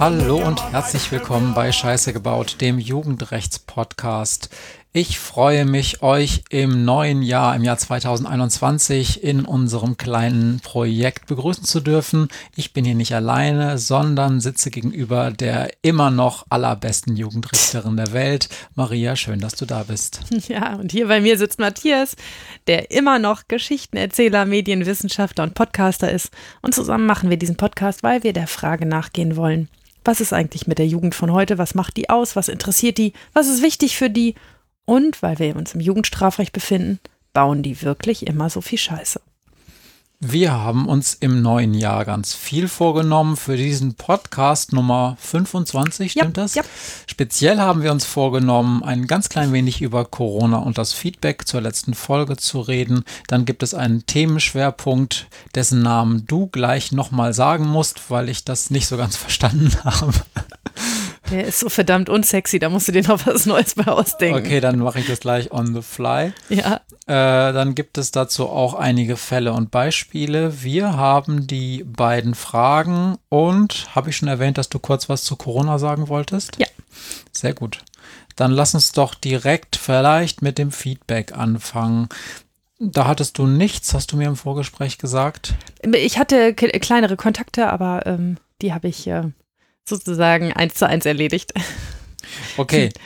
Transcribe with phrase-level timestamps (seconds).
[0.00, 4.50] Hallo und herzlich willkommen bei Scheiße gebaut, dem Jugendrechts-Podcast.
[5.00, 11.62] Ich freue mich, euch im neuen Jahr, im Jahr 2021, in unserem kleinen Projekt begrüßen
[11.62, 12.26] zu dürfen.
[12.56, 18.48] Ich bin hier nicht alleine, sondern sitze gegenüber der immer noch allerbesten Jugendrichterin der Welt.
[18.74, 20.18] Maria, schön, dass du da bist.
[20.48, 22.16] Ja, und hier bei mir sitzt Matthias,
[22.66, 26.32] der immer noch Geschichtenerzähler, Medienwissenschaftler und Podcaster ist.
[26.60, 29.68] Und zusammen machen wir diesen Podcast, weil wir der Frage nachgehen wollen.
[30.04, 31.56] Was ist eigentlich mit der Jugend von heute?
[31.56, 32.34] Was macht die aus?
[32.34, 33.12] Was interessiert die?
[33.32, 34.34] Was ist wichtig für die?
[34.88, 36.98] Und weil wir uns im Jugendstrafrecht befinden,
[37.34, 39.20] bauen die wirklich immer so viel Scheiße.
[40.18, 46.38] Wir haben uns im neuen Jahr ganz viel vorgenommen für diesen Podcast Nummer 25, stimmt
[46.38, 46.54] ja, das?
[46.54, 46.62] Ja.
[47.06, 51.60] Speziell haben wir uns vorgenommen, ein ganz klein wenig über Corona und das Feedback zur
[51.60, 53.04] letzten Folge zu reden.
[53.26, 58.70] Dann gibt es einen Themenschwerpunkt, dessen Namen du gleich nochmal sagen musst, weil ich das
[58.70, 60.14] nicht so ganz verstanden habe.
[61.30, 64.38] Der ist so verdammt unsexy, da musst du dir noch was Neues bei ausdenken.
[64.38, 66.32] Okay, dann mache ich das gleich on the fly.
[66.48, 66.80] Ja.
[67.06, 70.62] Äh, dann gibt es dazu auch einige Fälle und Beispiele.
[70.62, 75.36] Wir haben die beiden Fragen und habe ich schon erwähnt, dass du kurz was zu
[75.36, 76.56] Corona sagen wolltest?
[76.58, 76.66] Ja.
[77.32, 77.78] Sehr gut.
[78.36, 82.08] Dann lass uns doch direkt vielleicht mit dem Feedback anfangen.
[82.78, 85.54] Da hattest du nichts, hast du mir im Vorgespräch gesagt?
[85.92, 89.24] Ich hatte kleinere Kontakte, aber ähm, die habe ich äh,
[89.88, 91.52] sozusagen eins zu eins erledigt.
[92.56, 92.90] Okay.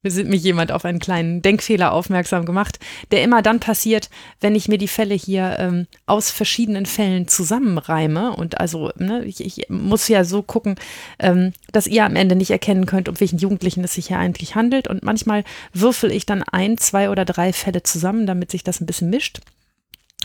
[0.00, 2.78] Wir sind mich jemand auf einen kleinen Denkfehler aufmerksam gemacht,
[3.10, 8.36] der immer dann passiert, wenn ich mir die Fälle hier ähm, aus verschiedenen Fällen zusammenreime.
[8.36, 10.76] Und also, ne, ich, ich, muss ja so gucken,
[11.18, 14.54] ähm, dass ihr am Ende nicht erkennen könnt, um welchen Jugendlichen es sich hier eigentlich
[14.54, 14.86] handelt.
[14.86, 15.42] Und manchmal
[15.72, 19.40] würfel ich dann ein, zwei oder drei Fälle zusammen, damit sich das ein bisschen mischt.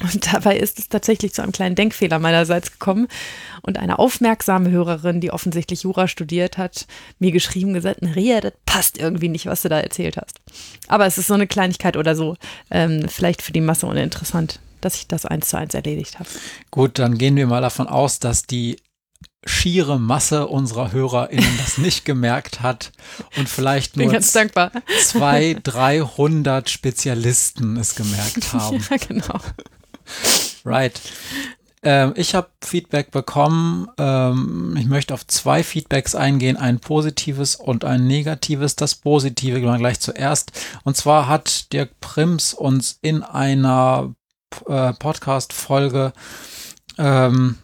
[0.01, 3.07] Und dabei ist es tatsächlich zu einem kleinen Denkfehler meinerseits gekommen.
[3.61, 6.87] Und eine aufmerksame Hörerin, die offensichtlich Jura studiert hat,
[7.19, 10.39] mir geschrieben gesagt, Maria, das passt irgendwie nicht, was du da erzählt hast.
[10.87, 12.35] Aber es ist so eine Kleinigkeit oder so,
[12.71, 16.29] ähm, vielleicht für die Masse uninteressant, dass ich das eins zu eins erledigt habe.
[16.71, 18.77] Gut, dann gehen wir mal davon aus, dass die
[19.45, 22.91] schiere Masse unserer HörerInnen das nicht gemerkt hat
[23.37, 28.83] und vielleicht nur zwei, 300 Spezialisten es gemerkt haben.
[28.89, 29.39] Ja, genau.
[30.65, 30.99] Right.
[31.83, 33.89] Ähm, ich habe Feedback bekommen.
[33.97, 38.75] Ähm, ich möchte auf zwei Feedbacks eingehen, ein positives und ein negatives.
[38.75, 40.51] Das positive gehen wir gleich zuerst.
[40.83, 44.15] Und zwar hat Dirk Prims uns in einer
[44.67, 46.13] äh, Podcast-Folge
[46.97, 47.57] ähm,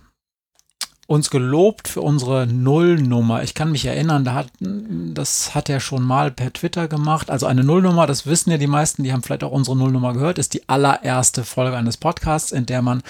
[1.09, 3.41] uns gelobt für unsere Nullnummer.
[3.41, 7.31] Ich kann mich erinnern, da hat, das hat er schon mal per Twitter gemacht.
[7.31, 10.37] Also eine Nullnummer, das wissen ja die meisten, die haben vielleicht auch unsere Nullnummer gehört,
[10.37, 13.01] ist die allererste Folge eines Podcasts, in der man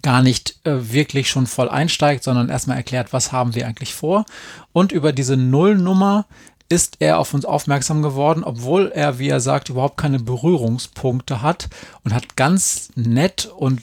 [0.00, 4.24] gar nicht äh, wirklich schon voll einsteigt, sondern erstmal erklärt, was haben wir eigentlich vor.
[4.72, 6.24] Und über diese Nullnummer
[6.68, 11.68] ist er auf uns aufmerksam geworden, obwohl er, wie er sagt, überhaupt keine Berührungspunkte hat
[12.04, 13.82] und hat ganz nett und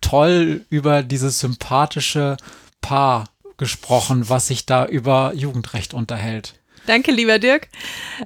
[0.00, 2.36] toll über dieses sympathische
[2.80, 3.24] Paar
[3.56, 6.54] gesprochen, was sich da über Jugendrecht unterhält.
[6.86, 7.68] Danke, lieber Dirk.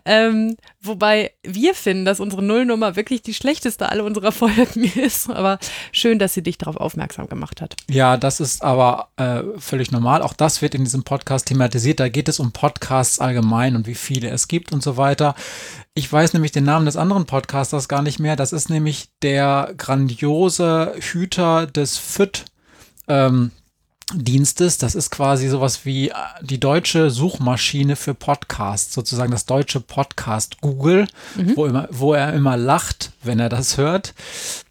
[0.04, 5.30] Ähm, wobei wir finden, dass unsere Nullnummer wirklich die schlechteste aller unserer Folgen ist.
[5.30, 5.58] Aber
[5.92, 7.76] schön, dass sie dich darauf aufmerksam gemacht hat.
[7.88, 10.22] Ja, das ist aber äh, völlig normal.
[10.22, 12.00] Auch das wird in diesem Podcast thematisiert.
[12.00, 15.34] Da geht es um Podcasts allgemein und wie viele es gibt und so weiter.
[15.94, 18.36] Ich weiß nämlich den Namen des anderen Podcasters gar nicht mehr.
[18.36, 22.44] Das ist nämlich der grandiose Hüter des FIT.
[23.08, 23.50] Ähm,
[24.14, 24.78] Dienstes.
[24.78, 30.60] Das ist quasi sowas wie äh, die deutsche Suchmaschine für Podcasts, sozusagen das deutsche Podcast
[30.60, 31.06] Google,
[31.36, 31.56] mhm.
[31.56, 34.14] wo, immer, wo er immer lacht, wenn er das hört.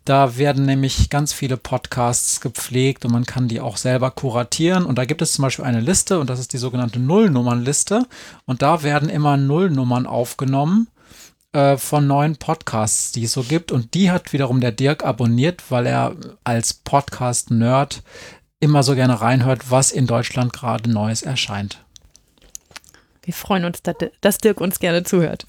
[0.06, 4.86] Da werden nämlich ganz viele Podcasts gepflegt und man kann die auch selber kuratieren.
[4.86, 8.08] Und da gibt es zum Beispiel eine Liste und das ist die sogenannte Nullnummernliste.
[8.46, 10.88] Und da werden immer Nullnummern aufgenommen
[11.52, 13.72] äh, von neuen Podcasts, die es so gibt.
[13.72, 18.04] Und die hat wiederum der Dirk abonniert, weil er als Podcast-Nerd
[18.60, 21.84] immer so gerne reinhört, was in Deutschland gerade Neues erscheint.
[23.24, 23.82] Wir freuen uns,
[24.22, 25.46] dass Dirk uns gerne zuhört.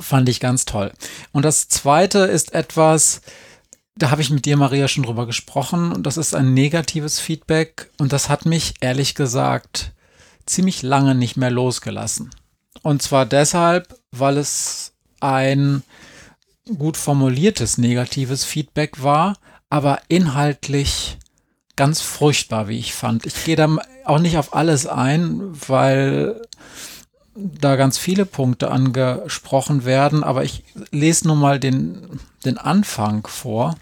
[0.00, 0.92] Fand ich ganz toll.
[1.32, 3.22] Und das zweite ist etwas,
[3.96, 5.92] da habe ich mit dir, Maria, schon drüber gesprochen.
[5.92, 7.90] Und das ist ein negatives Feedback.
[7.98, 9.92] Und das hat mich, ehrlich gesagt,
[10.46, 12.30] ziemlich lange nicht mehr losgelassen.
[12.82, 15.82] Und zwar deshalb, weil es ein
[16.76, 19.36] gut formuliertes negatives Feedback war,
[19.70, 21.18] aber inhaltlich
[21.78, 23.24] ganz furchtbar, wie ich fand.
[23.24, 23.68] Ich gehe da
[24.04, 26.42] auch nicht auf alles ein, weil
[27.34, 33.76] da ganz viele Punkte angesprochen werden, aber ich lese nur mal den, den Anfang vor.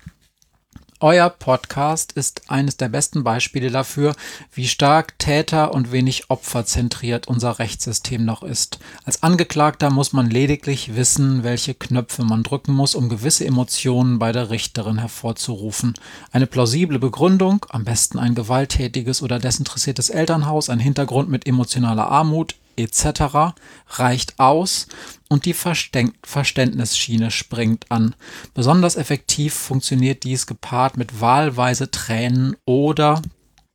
[1.00, 4.16] Euer Podcast ist eines der besten Beispiele dafür,
[4.54, 8.78] wie stark Täter und wenig opferzentriert unser Rechtssystem noch ist.
[9.04, 14.32] Als Angeklagter muss man lediglich wissen, welche Knöpfe man drücken muss, um gewisse Emotionen bei
[14.32, 15.92] der Richterin hervorzurufen.
[16.32, 22.54] Eine plausible Begründung, am besten ein gewalttätiges oder desinteressiertes Elternhaus, ein Hintergrund mit emotionaler Armut,
[22.76, 23.54] etc.
[23.88, 24.86] reicht aus
[25.28, 28.14] und die Verständnisschiene springt an.
[28.54, 33.22] Besonders effektiv funktioniert dies gepaart mit wahlweise Tränen oder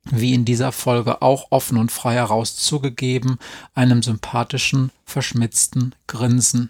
[0.06, 3.38] wie in dieser Folge auch offen und frei heraus zugegeben,
[3.76, 6.70] einem sympathischen, verschmitzten Grinsen.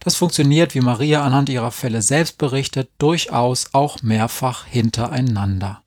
[0.00, 5.82] Das funktioniert, wie Maria anhand ihrer Fälle selbst berichtet, durchaus auch mehrfach hintereinander.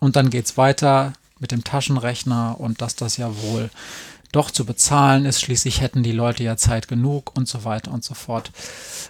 [0.00, 3.70] Und dann geht's weiter mit dem Taschenrechner und dass das ja wohl
[4.32, 5.40] doch zu bezahlen ist.
[5.40, 8.52] Schließlich hätten die Leute ja Zeit genug und so weiter und so fort.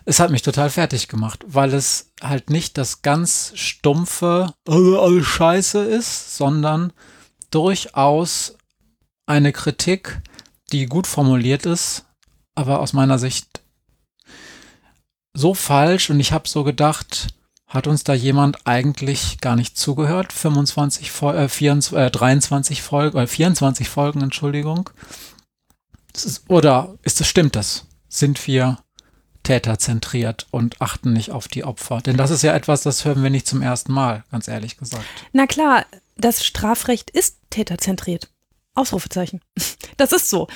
[0.05, 5.82] Es hat mich total fertig gemacht, weil es halt nicht das ganz stumpfe, alles scheiße
[5.84, 6.93] ist, sondern
[7.50, 8.56] durchaus
[9.26, 10.20] eine Kritik,
[10.72, 12.05] die gut formuliert ist,
[12.55, 13.62] aber aus meiner Sicht
[15.34, 17.28] so falsch und ich habe so gedacht,
[17.70, 20.32] hat uns da jemand eigentlich gar nicht zugehört.
[20.32, 24.90] 25, äh, 24, äh, 23 Folgen, äh, 24 Folgen, Entschuldigung.
[26.12, 27.87] Ist, oder ist das, stimmt das?
[28.08, 28.78] Sind wir
[29.44, 32.00] täterzentriert und achten nicht auf die Opfer?
[32.00, 35.05] Denn das ist ja etwas, das hören wir nicht zum ersten Mal, ganz ehrlich gesagt.
[35.32, 35.87] Na klar,
[36.17, 38.31] das Strafrecht ist täterzentriert.
[38.75, 39.40] Ausrufezeichen.
[39.96, 40.49] Das ist so.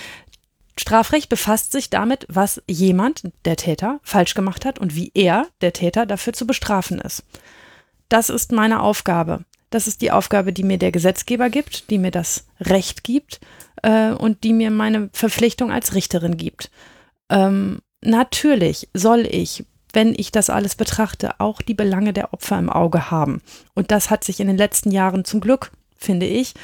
[0.76, 5.72] Strafrecht befasst sich damit, was jemand, der Täter, falsch gemacht hat und wie er, der
[5.72, 7.24] Täter, dafür zu bestrafen ist.
[8.08, 9.44] Das ist meine Aufgabe.
[9.70, 13.40] Das ist die Aufgabe, die mir der Gesetzgeber gibt, die mir das Recht gibt
[13.82, 16.70] äh, und die mir meine Verpflichtung als Richterin gibt.
[17.28, 22.70] Ähm, natürlich soll ich, wenn ich das alles betrachte, auch die Belange der Opfer im
[22.70, 23.42] Auge haben.
[23.74, 26.54] Und das hat sich in den letzten Jahren zum Glück, finde ich,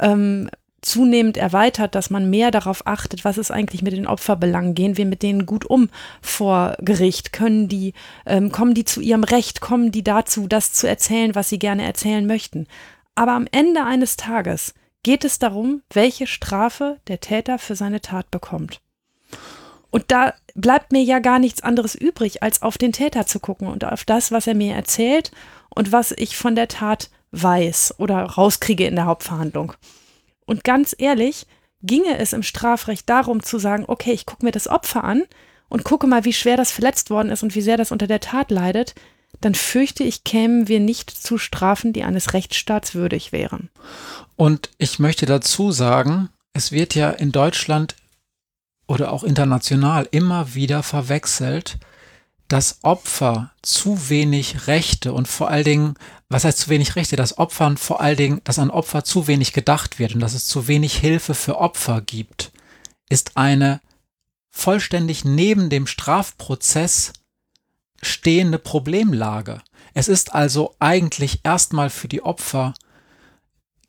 [0.00, 0.50] ähm,
[0.82, 5.06] zunehmend erweitert, dass man mehr darauf achtet, was ist eigentlich mit den Opferbelangen, gehen wir
[5.06, 5.88] mit denen gut um
[6.20, 7.94] vor Gericht, können die,
[8.24, 11.84] ähm, kommen die zu ihrem Recht, kommen die dazu, das zu erzählen, was sie gerne
[11.84, 12.66] erzählen möchten.
[13.14, 18.30] Aber am Ende eines Tages geht es darum, welche Strafe der Täter für seine Tat
[18.30, 18.80] bekommt.
[19.90, 23.68] Und da bleibt mir ja gar nichts anderes übrig, als auf den Täter zu gucken
[23.68, 25.30] und auf das, was er mir erzählt
[25.70, 29.72] und was ich von der Tat weiß oder rauskriege in der Hauptverhandlung.
[30.46, 31.46] Und ganz ehrlich,
[31.82, 35.24] ginge es im Strafrecht darum zu sagen, okay, ich gucke mir das Opfer an
[35.68, 38.20] und gucke mal, wie schwer das verletzt worden ist und wie sehr das unter der
[38.20, 38.94] Tat leidet,
[39.40, 43.70] dann fürchte ich, kämen wir nicht zu Strafen, die eines Rechtsstaats würdig wären.
[44.36, 47.96] Und ich möchte dazu sagen, es wird ja in Deutschland
[48.86, 51.78] oder auch international immer wieder verwechselt,
[52.48, 55.94] dass Opfer zu wenig Rechte und vor allen Dingen,
[56.28, 59.52] was heißt zu wenig Rechte, dass Opfern vor allen Dingen, dass an Opfer zu wenig
[59.52, 62.52] gedacht wird und dass es zu wenig Hilfe für Opfer gibt,
[63.08, 63.80] ist eine
[64.50, 67.12] vollständig neben dem Strafprozess
[68.00, 69.60] stehende Problemlage.
[69.94, 72.74] Es ist also eigentlich erstmal für die Opfer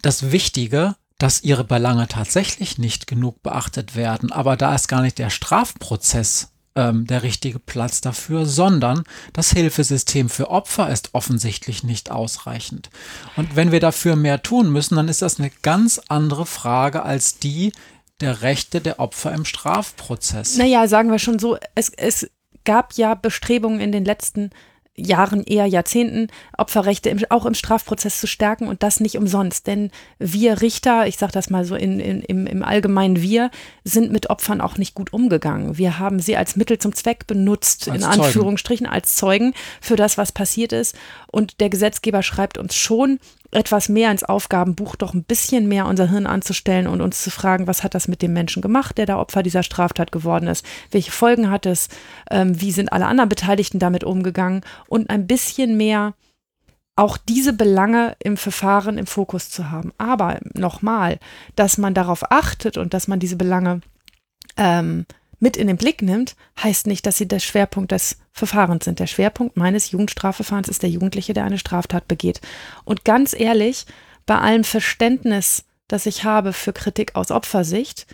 [0.01, 5.17] das Wichtige, dass ihre Belange tatsächlich nicht genug beachtet werden, aber da ist gar nicht
[5.17, 9.03] der Strafprozess ähm, der richtige Platz dafür, sondern
[9.34, 12.89] das Hilfesystem für Opfer ist offensichtlich nicht ausreichend.
[13.36, 17.39] Und wenn wir dafür mehr tun müssen, dann ist das eine ganz andere Frage als
[17.39, 17.74] die
[18.22, 20.57] der Rechte der Opfer im Strafprozess.
[20.57, 22.29] Naja, sagen wir schon so, es, es
[22.63, 24.51] gab ja Bestrebungen in den letzten Jahren,
[24.98, 26.27] eher Jahrzehnten
[26.58, 29.68] Opferrechte im, auch im Strafprozess zu stärken und das nicht umsonst.
[29.68, 33.51] Denn wir Richter, ich sage das mal so in, in, im, im Allgemeinen, wir
[33.84, 35.77] sind mit Opfern auch nicht gut umgegangen.
[35.77, 38.22] Wir haben sie als Mittel zum Zweck benutzt, als in Zeugen.
[38.22, 40.96] Anführungsstrichen, als Zeugen für das, was passiert ist.
[41.32, 43.20] Und der Gesetzgeber schreibt uns schon
[43.57, 47.65] etwas mehr ins Aufgabenbuch, doch ein bisschen mehr unser Hirn anzustellen und uns zu fragen,
[47.65, 50.63] was hat das mit dem Menschen gemacht, der da Opfer dieser Straftat geworden ist?
[50.91, 51.89] Welche Folgen hat es?
[52.29, 54.61] Ähm, wie sind alle anderen Beteiligten damit umgegangen?
[54.87, 56.13] Und ein bisschen mehr
[56.95, 59.91] auch diese Belange im Verfahren im Fokus zu haben.
[59.97, 61.19] Aber nochmal,
[61.55, 63.81] dass man darauf achtet und dass man diese Belange
[64.55, 65.05] ähm,
[65.39, 69.00] mit in den Blick nimmt, heißt nicht, dass sie der Schwerpunkt des Verfahrens sind.
[69.00, 72.41] Der Schwerpunkt meines Jugendstrafverfahrens ist der Jugendliche, der eine Straftat begeht.
[72.86, 73.86] Und ganz ehrlich,
[74.25, 78.08] bei allem Verständnis, das ich habe für Kritik aus Opfersicht,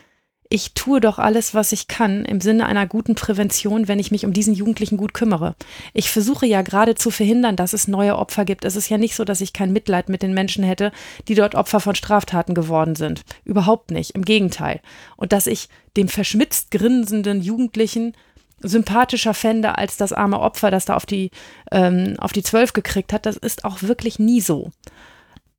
[0.53, 4.23] ich tue doch alles, was ich kann im Sinne einer guten Prävention, wenn ich mich
[4.23, 5.55] um diesen Jugendlichen gut kümmere.
[5.93, 8.63] Ich versuche ja gerade zu verhindern, dass es neue Opfer gibt.
[8.63, 10.91] Es ist ja nicht so, dass ich kein Mitleid mit den Menschen hätte,
[11.27, 13.23] die dort Opfer von Straftaten geworden sind.
[13.43, 14.11] Überhaupt nicht.
[14.11, 14.81] Im Gegenteil.
[15.17, 18.15] Und dass ich dem verschmitzt grinsenden Jugendlichen
[18.59, 21.31] sympathischer fände als das arme Opfer, das da auf die,
[21.71, 23.25] ähm, auf die Zwölf gekriegt hat.
[23.25, 24.69] Das ist auch wirklich nie so.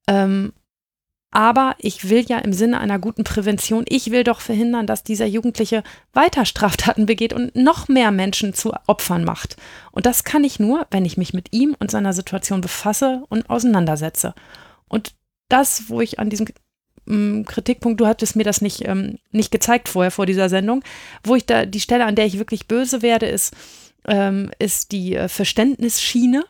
[0.06, 0.52] Ähm,
[1.34, 5.26] aber ich will ja im Sinne einer guten Prävention, ich will doch verhindern, dass dieser
[5.26, 9.56] Jugendliche weiter Straftaten begeht und noch mehr Menschen zu Opfern macht.
[9.90, 13.50] Und das kann ich nur, wenn ich mich mit ihm und seiner Situation befasse und
[13.50, 14.32] auseinandersetze.
[14.86, 15.14] Und
[15.48, 16.46] das, wo ich an diesem
[17.08, 20.84] ähm, Kritikpunkt, du hattest mir das nicht, ähm, nicht gezeigt vorher vor dieser Sendung,
[21.24, 23.54] wo ich da die Stelle, an der ich wirklich böse werde, ist,
[24.06, 26.44] ähm, ist die äh, Verständnisschiene,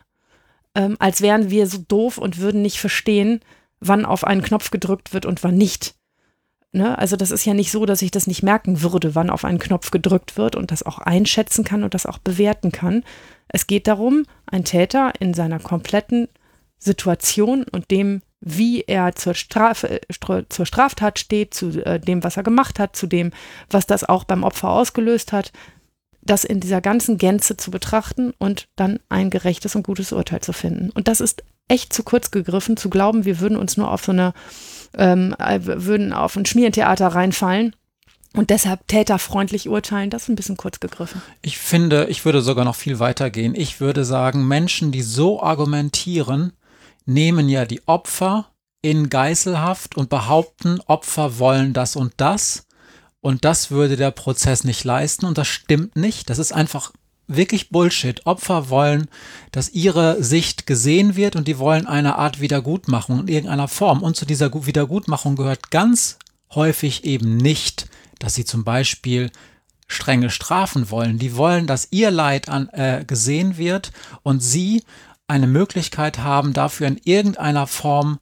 [0.74, 3.40] ähm, als wären wir so doof und würden nicht verstehen,
[3.80, 5.94] wann auf einen Knopf gedrückt wird und wann nicht.
[6.72, 6.98] Ne?
[6.98, 9.60] Also das ist ja nicht so, dass ich das nicht merken würde, wann auf einen
[9.60, 13.04] Knopf gedrückt wird und das auch einschätzen kann und das auch bewerten kann.
[13.46, 16.28] Es geht darum, ein Täter in seiner kompletten
[16.78, 20.00] Situation und dem, wie er zur, Straf äh,
[20.48, 23.30] zur Straftat steht, zu äh, dem, was er gemacht hat, zu dem,
[23.70, 25.52] was das auch beim Opfer ausgelöst hat,
[26.22, 30.52] das in dieser ganzen Gänze zu betrachten und dann ein gerechtes und gutes Urteil zu
[30.52, 30.90] finden.
[30.90, 34.12] Und das ist echt zu kurz gegriffen, zu glauben, wir würden uns nur auf so
[34.12, 34.34] eine,
[34.96, 37.74] ähm, äh, würden auf ein Schmierentheater reinfallen.
[38.36, 41.22] Und deshalb täterfreundlich urteilen, das ist ein bisschen kurz gegriffen.
[41.40, 43.54] Ich finde, ich würde sogar noch viel weiter gehen.
[43.54, 46.52] Ich würde sagen, Menschen, die so argumentieren,
[47.06, 48.50] nehmen ja die Opfer
[48.82, 52.66] in Geiselhaft und behaupten, Opfer wollen das und das.
[53.20, 55.26] Und das würde der Prozess nicht leisten.
[55.26, 56.28] Und das stimmt nicht.
[56.28, 56.92] Das ist einfach
[57.26, 58.26] wirklich Bullshit.
[58.26, 59.08] Opfer wollen,
[59.52, 64.02] dass ihre Sicht gesehen wird und die wollen eine Art Wiedergutmachung in irgendeiner Form.
[64.02, 66.18] Und zu dieser Wiedergutmachung gehört ganz
[66.54, 67.88] häufig eben nicht,
[68.18, 69.30] dass sie zum Beispiel
[69.86, 71.18] strenge Strafen wollen.
[71.18, 74.82] Die wollen, dass ihr Leid an, äh, gesehen wird und sie
[75.26, 78.18] eine Möglichkeit haben, dafür in irgendeiner Form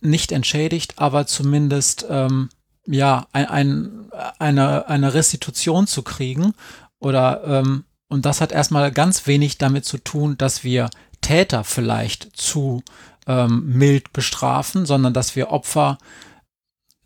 [0.00, 2.48] nicht entschädigt, aber zumindest ähm,
[2.86, 6.54] ja ein, ein, eine, eine Restitution zu kriegen
[6.98, 12.36] oder ähm, und das hat erstmal ganz wenig damit zu tun, dass wir Täter vielleicht
[12.36, 12.82] zu
[13.26, 15.98] ähm, mild bestrafen, sondern dass wir Opfer,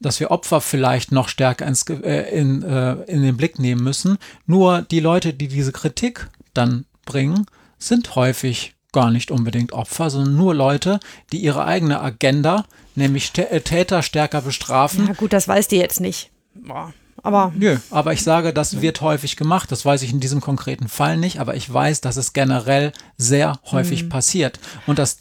[0.01, 4.19] dass wir Opfer vielleicht noch stärker ins, äh, in, äh, in den Blick nehmen müssen.
[4.47, 7.47] Nur die Leute, die diese Kritik dann bringen,
[7.79, 11.01] sind häufig gar nicht unbedingt Opfer, sondern nur Leute,
[11.33, 15.09] die ihre eigene Agenda, nämlich äh, Täter stärker bestrafen.
[15.09, 16.31] Ja gut, das weiß die jetzt nicht.
[16.55, 16.93] Boah.
[17.23, 19.71] Aber Nö, aber ich sage, das wird häufig gemacht.
[19.71, 23.61] Das weiß ich in diesem konkreten Fall nicht, aber ich weiß, dass es generell sehr
[23.71, 24.09] häufig mhm.
[24.09, 24.59] passiert.
[24.87, 25.19] Und das,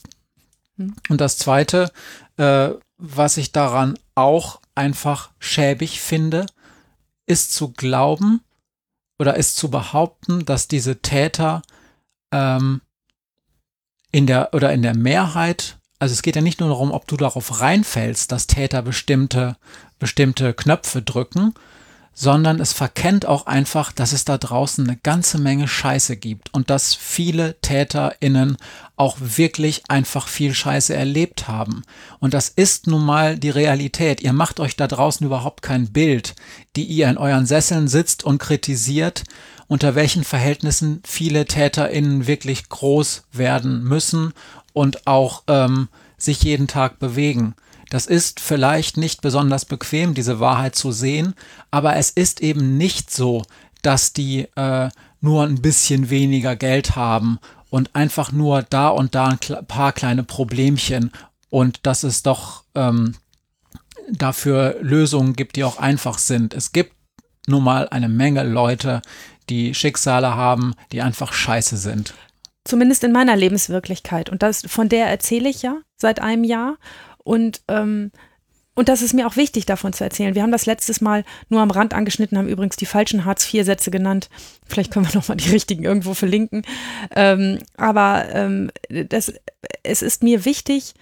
[0.77, 0.95] mhm.
[1.09, 1.91] und das Zweite,
[2.37, 6.45] äh, was ich daran auch einfach schäbig finde,
[7.27, 8.41] ist zu glauben
[9.19, 11.61] oder ist zu behaupten, dass diese Täter
[12.31, 12.81] ähm,
[14.11, 17.15] in der oder in der Mehrheit, also es geht ja nicht nur darum, ob du
[17.15, 19.57] darauf reinfällst, dass Täter bestimmte,
[19.99, 21.53] bestimmte Knöpfe drücken,
[22.13, 26.69] sondern es verkennt auch einfach, dass es da draußen eine ganze Menge Scheiße gibt und
[26.69, 28.57] dass viele TäterInnen
[28.97, 31.83] auch wirklich einfach viel Scheiße erlebt haben.
[32.19, 34.21] Und das ist nun mal die Realität.
[34.21, 36.35] Ihr macht euch da draußen überhaupt kein Bild,
[36.75, 39.23] die ihr in euren Sesseln sitzt und kritisiert,
[39.67, 44.33] unter welchen Verhältnissen viele TäterInnen wirklich groß werden müssen
[44.73, 45.87] und auch ähm,
[46.17, 47.55] sich jeden Tag bewegen.
[47.91, 51.35] Das ist vielleicht nicht besonders bequem, diese Wahrheit zu sehen,
[51.71, 53.43] aber es ist eben nicht so,
[53.81, 54.87] dass die äh,
[55.19, 57.37] nur ein bisschen weniger Geld haben
[57.69, 61.11] und einfach nur da und da ein paar kleine Problemchen
[61.49, 63.15] und dass es doch ähm,
[64.09, 66.53] dafür Lösungen gibt, die auch einfach sind.
[66.53, 66.93] Es gibt
[67.45, 69.01] nun mal eine Menge Leute,
[69.49, 72.13] die Schicksale haben, die einfach scheiße sind.
[72.63, 74.29] Zumindest in meiner Lebenswirklichkeit.
[74.29, 76.77] Und das, von der erzähle ich ja seit einem Jahr.
[77.23, 78.11] Und, ähm,
[78.73, 80.33] und das ist mir auch wichtig, davon zu erzählen.
[80.33, 84.29] Wir haben das letztes Mal nur am Rand angeschnitten, haben übrigens die falschen Hartz-IV-Sätze genannt.
[84.65, 86.63] Vielleicht können wir nochmal die richtigen irgendwo verlinken.
[87.15, 89.33] Ähm, aber ähm, das,
[89.83, 90.93] es ist mir wichtig,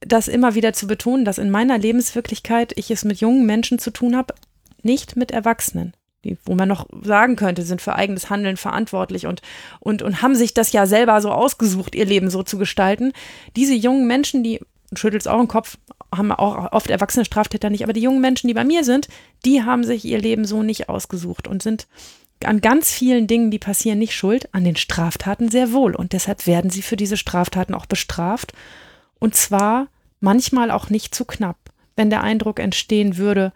[0.00, 3.90] das immer wieder zu betonen, dass in meiner Lebenswirklichkeit ich es mit jungen Menschen zu
[3.90, 4.34] tun habe,
[4.82, 5.94] nicht mit Erwachsenen.
[6.24, 9.40] Die, wo man noch sagen könnte, sind für eigenes Handeln verantwortlich und,
[9.78, 13.12] und, und haben sich das ja selber so ausgesucht, ihr Leben so zu gestalten.
[13.54, 14.60] Diese jungen Menschen, die
[14.94, 15.76] schüttelst auch den Kopf,
[16.14, 19.08] haben auch oft erwachsene Straftäter nicht, aber die jungen Menschen, die bei mir sind,
[19.44, 21.86] die haben sich ihr Leben so nicht ausgesucht und sind
[22.44, 25.94] an ganz vielen Dingen, die passieren, nicht schuld, an den Straftaten sehr wohl.
[25.94, 28.52] Und deshalb werden sie für diese Straftaten auch bestraft.
[29.18, 29.88] Und zwar
[30.20, 31.56] manchmal auch nicht zu knapp.
[31.96, 33.52] Wenn der Eindruck entstehen würde,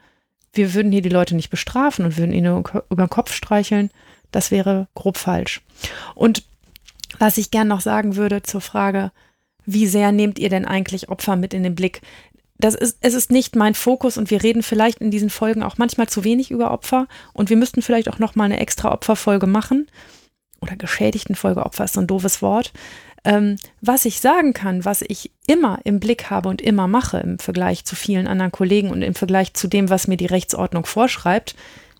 [0.52, 3.90] wir würden hier die Leute nicht bestrafen und würden ihnen über den Kopf streicheln,
[4.32, 5.62] das wäre grob falsch.
[6.14, 6.42] Und
[7.18, 9.12] was ich gern noch sagen würde zur Frage,
[9.66, 12.02] wie sehr nehmt ihr denn eigentlich Opfer mit in den Blick?
[12.62, 15.78] das ist, es ist nicht mein Fokus und wir reden vielleicht in diesen Folgen auch
[15.78, 19.88] manchmal zu wenig über Opfer und wir müssten vielleicht auch nochmal eine extra Opferfolge machen.
[20.60, 22.72] Oder geschädigten Folge, Opfer ist so ein doofes Wort.
[23.24, 27.40] Ähm, was ich sagen kann, was ich immer im Blick habe und immer mache im
[27.40, 31.56] Vergleich zu vielen anderen Kollegen und im Vergleich zu dem, was mir die Rechtsordnung vorschreibt,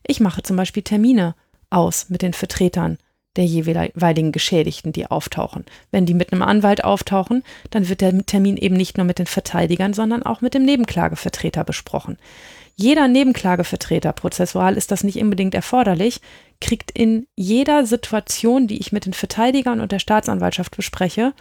[0.06, 1.34] ich mache zum Beispiel Termine
[1.70, 2.98] aus mit den Vertretern
[3.36, 5.64] der jeweiligen Geschädigten, die auftauchen.
[5.90, 9.26] Wenn die mit einem Anwalt auftauchen, dann wird der Termin eben nicht nur mit den
[9.26, 12.18] Verteidigern, sondern auch mit dem Nebenklagevertreter besprochen.
[12.76, 16.20] Jeder Nebenklagevertreter, prozessual ist das nicht unbedingt erforderlich,
[16.60, 21.32] kriegt in jeder Situation, die ich mit den Verteidigern und der Staatsanwaltschaft bespreche,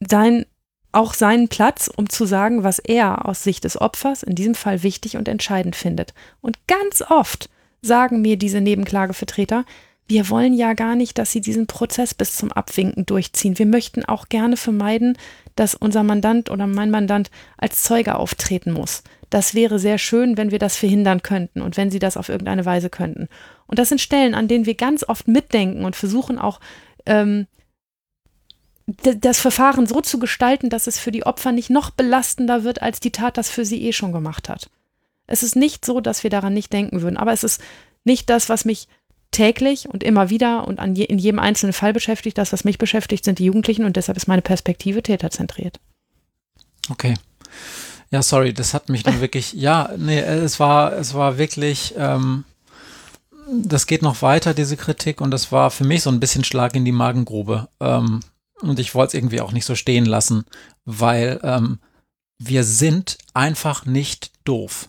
[0.00, 0.46] sein,
[0.92, 4.82] auch seinen Platz, um zu sagen, was er aus Sicht des Opfers in diesem Fall
[4.82, 6.14] wichtig und entscheidend findet.
[6.40, 7.50] Und ganz oft
[7.82, 9.64] sagen mir diese Nebenklagevertreter,
[10.08, 13.58] wir wollen ja gar nicht, dass sie diesen Prozess bis zum Abwinken durchziehen.
[13.58, 15.18] Wir möchten auch gerne vermeiden,
[15.56, 19.02] dass unser Mandant oder mein Mandant als Zeuge auftreten muss.
[19.30, 22.64] Das wäre sehr schön, wenn wir das verhindern könnten und wenn sie das auf irgendeine
[22.64, 23.28] Weise könnten.
[23.66, 26.60] Und das sind Stellen, an denen wir ganz oft mitdenken und versuchen auch
[27.06, 27.48] ähm,
[28.86, 33.00] das Verfahren so zu gestalten, dass es für die Opfer nicht noch belastender wird, als
[33.00, 34.70] die Tat das für sie eh schon gemacht hat.
[35.26, 37.60] Es ist nicht so, dass wir daran nicht denken würden, aber es ist
[38.04, 38.86] nicht das, was mich
[39.36, 42.38] täglich und immer wieder und je, in jedem einzelnen Fall beschäftigt.
[42.38, 45.78] Das, was mich beschäftigt, sind die Jugendlichen und deshalb ist meine Perspektive täterzentriert.
[46.88, 47.14] Okay.
[48.10, 52.44] Ja, sorry, das hat mich dann wirklich, ja, nee, es war, es war wirklich, ähm,
[53.52, 56.74] das geht noch weiter, diese Kritik, und das war für mich so ein bisschen Schlag
[56.76, 57.68] in die Magengrube.
[57.80, 58.20] Ähm,
[58.62, 60.44] und ich wollte es irgendwie auch nicht so stehen lassen,
[60.84, 61.78] weil ähm,
[62.38, 64.86] wir sind einfach nicht doof.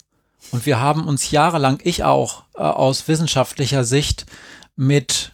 [0.51, 4.25] Und wir haben uns jahrelang, ich auch, äh, aus wissenschaftlicher Sicht
[4.75, 5.31] mit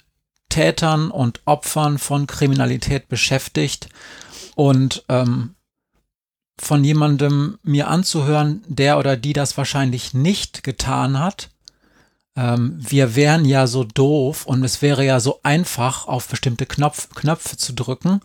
[0.49, 3.89] Tätern und Opfern von Kriminalität beschäftigt
[4.55, 5.55] und ähm,
[6.59, 11.49] von jemandem mir anzuhören, der oder die das wahrscheinlich nicht getan hat.
[12.35, 17.09] Ähm, wir wären ja so doof und es wäre ja so einfach, auf bestimmte Knopf,
[17.09, 18.21] Knöpfe zu drücken.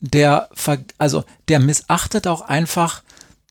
[0.00, 0.50] Der,
[0.98, 3.02] also der missachtet auch einfach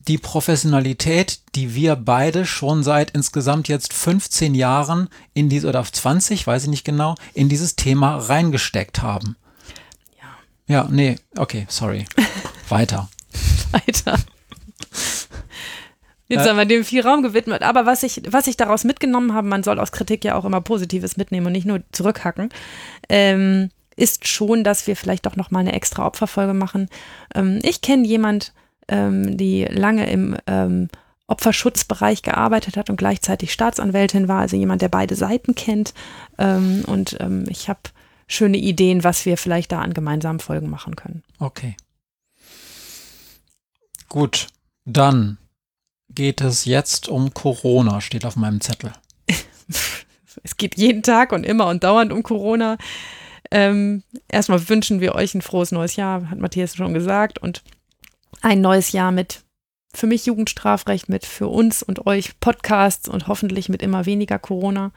[0.08, 6.46] die Professionalität, die wir beide schon seit insgesamt jetzt 15 Jahren in diese oder 20,
[6.46, 9.38] weiß ich nicht genau, in dieses Thema reingesteckt haben.
[10.68, 10.76] Ja.
[10.76, 12.06] Ja, nee, okay, sorry.
[12.70, 13.10] Weiter.
[13.72, 14.18] Weiter.
[16.28, 17.62] Jetzt haben wir dem viel Raum gewidmet.
[17.62, 20.62] Aber was ich, was ich daraus mitgenommen habe, man soll aus Kritik ja auch immer
[20.62, 22.50] Positives mitnehmen und nicht nur zurückhacken,
[23.10, 26.90] ähm, ist schon, dass wir vielleicht doch nochmal eine extra Opferfolge machen.
[27.36, 28.54] Ähm, ich kenne jemand,
[28.88, 30.90] ähm, die lange im ähm,
[31.28, 35.94] Opferschutzbereich gearbeitet hat und gleichzeitig Staatsanwältin war, also jemand, der beide Seiten kennt.
[36.38, 37.80] Ähm, und ähm, ich habe
[38.28, 41.24] schöne Ideen, was wir vielleicht da an gemeinsamen Folgen machen können.
[41.40, 41.76] Okay.
[44.10, 44.48] Gut,
[44.86, 45.38] dann
[46.10, 48.92] geht es jetzt um Corona, steht auf meinem Zettel.
[50.44, 52.78] es geht jeden Tag und immer und dauernd um Corona.
[53.50, 57.40] Ähm, erstmal wünschen wir euch ein frohes neues Jahr, hat Matthias schon gesagt.
[57.40, 57.64] Und
[58.42, 59.44] ein neues Jahr mit
[59.96, 64.92] für mich Jugendstrafrecht, mit für uns und euch Podcasts und hoffentlich mit immer weniger Corona.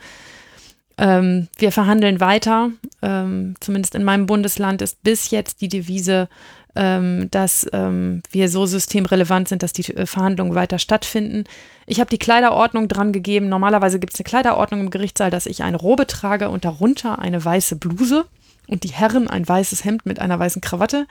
[0.99, 2.71] Ähm, wir verhandeln weiter.
[3.03, 6.29] Ähm, zumindest in meinem Bundesland ist bis jetzt die Devise,
[6.75, 11.45] ähm, dass ähm, wir so systemrelevant sind, dass die äh, Verhandlungen weiter stattfinden.
[11.87, 13.49] Ich habe die Kleiderordnung dran gegeben.
[13.49, 17.45] Normalerweise gibt es eine Kleiderordnung im Gerichtssaal, dass ich eine Robe trage und darunter eine
[17.45, 18.25] weiße Bluse
[18.67, 21.07] und die Herren ein weißes Hemd mit einer weißen Krawatte.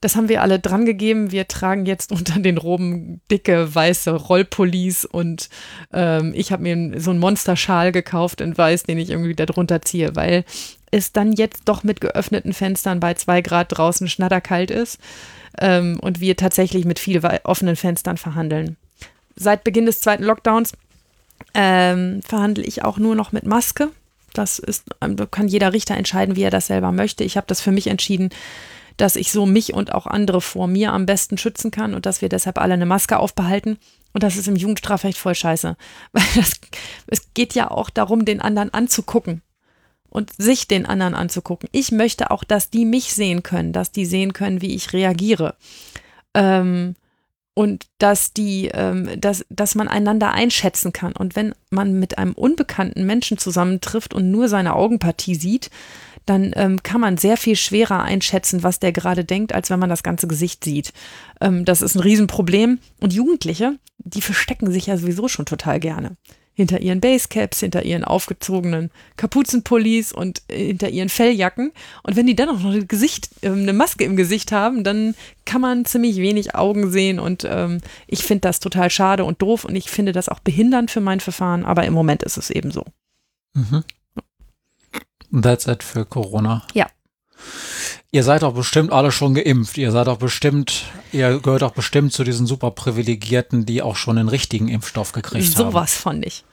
[0.00, 1.32] Das haben wir alle dran gegeben.
[1.32, 5.48] Wir tragen jetzt unter den Roben dicke weiße Rollpullis und
[5.92, 10.14] ähm, ich habe mir so einen Monsterschal gekauft in weiß, den ich irgendwie darunter ziehe,
[10.14, 10.44] weil
[10.90, 15.00] es dann jetzt doch mit geöffneten Fenstern bei zwei Grad draußen schnatterkalt ist
[15.58, 18.76] ähm, und wir tatsächlich mit viel offenen Fenstern verhandeln.
[19.34, 20.72] Seit Beginn des zweiten Lockdowns
[21.54, 23.90] ähm, verhandle ich auch nur noch mit Maske.
[24.32, 27.24] Das ist, ähm, kann jeder Richter entscheiden, wie er das selber möchte.
[27.24, 28.30] Ich habe das für mich entschieden
[28.96, 32.22] dass ich so mich und auch andere vor mir am besten schützen kann und dass
[32.22, 33.78] wir deshalb alle eine Maske aufbehalten.
[34.12, 35.76] Und das ist im Jugendstrafrecht voll scheiße.
[36.12, 36.52] Weil das,
[37.06, 39.42] es geht ja auch darum, den anderen anzugucken
[40.08, 41.68] und sich den anderen anzugucken.
[41.72, 45.56] Ich möchte auch, dass die mich sehen können, dass die sehen können, wie ich reagiere.
[46.34, 46.94] Ähm,
[47.52, 51.12] und dass die, ähm, dass, dass man einander einschätzen kann.
[51.12, 55.70] Und wenn man mit einem unbekannten Menschen zusammentrifft und nur seine Augenpartie sieht,
[56.26, 59.88] dann ähm, kann man sehr viel schwerer einschätzen, was der gerade denkt, als wenn man
[59.88, 60.92] das ganze Gesicht sieht.
[61.40, 62.78] Ähm, das ist ein Riesenproblem.
[63.00, 66.16] Und Jugendliche, die verstecken sich ja sowieso schon total gerne.
[66.56, 71.70] hinter ihren Basecaps, hinter ihren aufgezogenen Kapuzenpullis und äh, hinter ihren Felljacken.
[72.02, 75.14] Und wenn die dann auch noch ein Gesicht, äh, eine Maske im Gesicht haben, dann
[75.44, 77.20] kann man ziemlich wenig Augen sehen.
[77.20, 80.90] Und ähm, ich finde das total schade und doof und ich finde das auch behindernd
[80.90, 82.84] für mein Verfahren, aber im Moment ist es eben so.
[83.54, 83.84] Mhm.
[85.32, 86.62] That's it für Corona.
[86.74, 86.86] Ja.
[88.10, 89.76] Ihr seid doch bestimmt alle schon geimpft.
[89.78, 94.16] Ihr seid doch bestimmt, ihr gehört doch bestimmt zu diesen super Privilegierten, die auch schon
[94.16, 95.72] den richtigen Impfstoff gekriegt Sowas haben.
[95.72, 96.44] Sowas von nicht.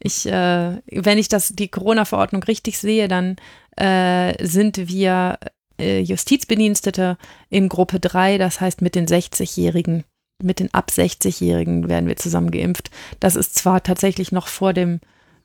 [0.00, 3.36] Ich, äh, wenn ich das, die Corona-Verordnung richtig sehe, dann
[3.76, 5.38] äh, sind wir
[5.78, 7.18] äh, Justizbedienstete
[7.50, 10.04] in Gruppe 3, das heißt mit den 60-Jährigen,
[10.42, 12.90] mit den ab 60-Jährigen werden wir zusammen geimpft.
[13.20, 15.00] Das ist zwar tatsächlich noch vor dem,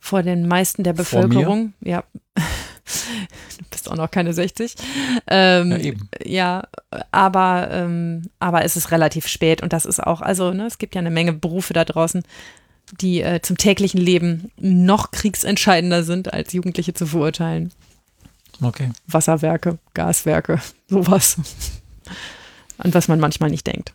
[0.06, 2.04] vor den meisten der Bevölkerung, ja.
[2.36, 4.76] du bist auch noch keine 60.
[5.26, 6.10] Ähm, ja, eben.
[6.24, 6.68] ja,
[7.10, 10.94] aber, ähm, aber es ist relativ spät und das ist auch, also ne, es gibt
[10.94, 12.22] ja eine Menge Berufe da draußen,
[13.02, 17.72] die äh, zum täglichen Leben noch kriegsentscheidender sind, als Jugendliche zu verurteilen.
[18.62, 18.92] Okay.
[19.08, 21.38] Wasserwerke, Gaswerke, sowas.
[22.78, 23.92] An was man manchmal nicht denkt.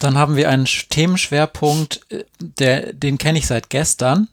[0.00, 4.28] Dann haben wir einen Themenschwerpunkt, äh, der, den kenne ich seit gestern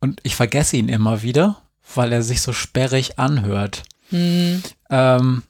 [0.00, 1.62] und ich vergesse ihn immer wieder,
[1.94, 3.84] weil er sich so sperrig anhört.
[4.10, 4.62] Hm.
[4.90, 5.42] Ähm,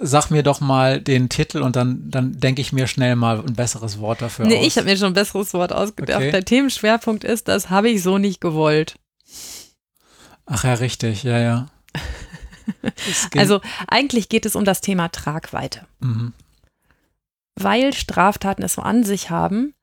[0.00, 3.54] sag mir doch mal den Titel und dann, dann denke ich mir schnell mal ein
[3.54, 4.66] besseres Wort dafür nee, aus.
[4.66, 6.18] ich habe mir schon ein besseres Wort ausgedacht.
[6.18, 6.30] Okay.
[6.30, 8.96] Der Themenschwerpunkt ist, das habe ich so nicht gewollt.
[10.44, 11.66] Ach ja, richtig, ja, ja.
[13.36, 15.86] also eigentlich geht es um das Thema Tragweite.
[16.00, 16.32] Mhm.
[17.56, 19.74] Weil Straftaten es so an sich haben,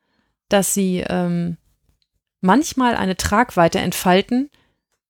[0.49, 1.57] dass sie ähm,
[2.41, 4.49] manchmal eine Tragweite entfalten,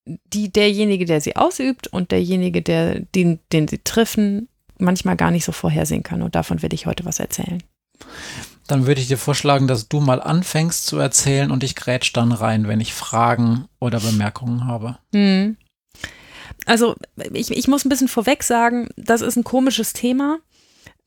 [0.06, 4.48] die derjenige, der sie ausübt und derjenige, der, den, den sie treffen,
[4.78, 6.22] manchmal gar nicht so vorhersehen kann.
[6.22, 7.62] Und davon will ich heute was erzählen.
[8.68, 12.32] Dann würde ich dir vorschlagen, dass du mal anfängst zu erzählen und ich grätsch dann
[12.32, 14.98] rein, wenn ich Fragen oder Bemerkungen habe.
[15.14, 15.58] Hm.
[16.66, 16.96] Also
[17.34, 20.40] ich, ich muss ein bisschen vorweg sagen, das ist ein komisches Thema.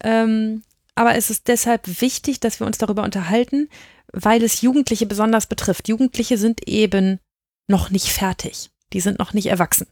[0.03, 0.63] Ähm,
[0.97, 3.69] aber es ist deshalb wichtig, dass wir uns darüber unterhalten,
[4.13, 5.89] weil es Jugendliche besonders betrifft.
[5.89, 7.21] Jugendliche sind eben
[7.69, 8.71] noch nicht fertig.
[8.93, 9.87] Die sind noch nicht erwachsen.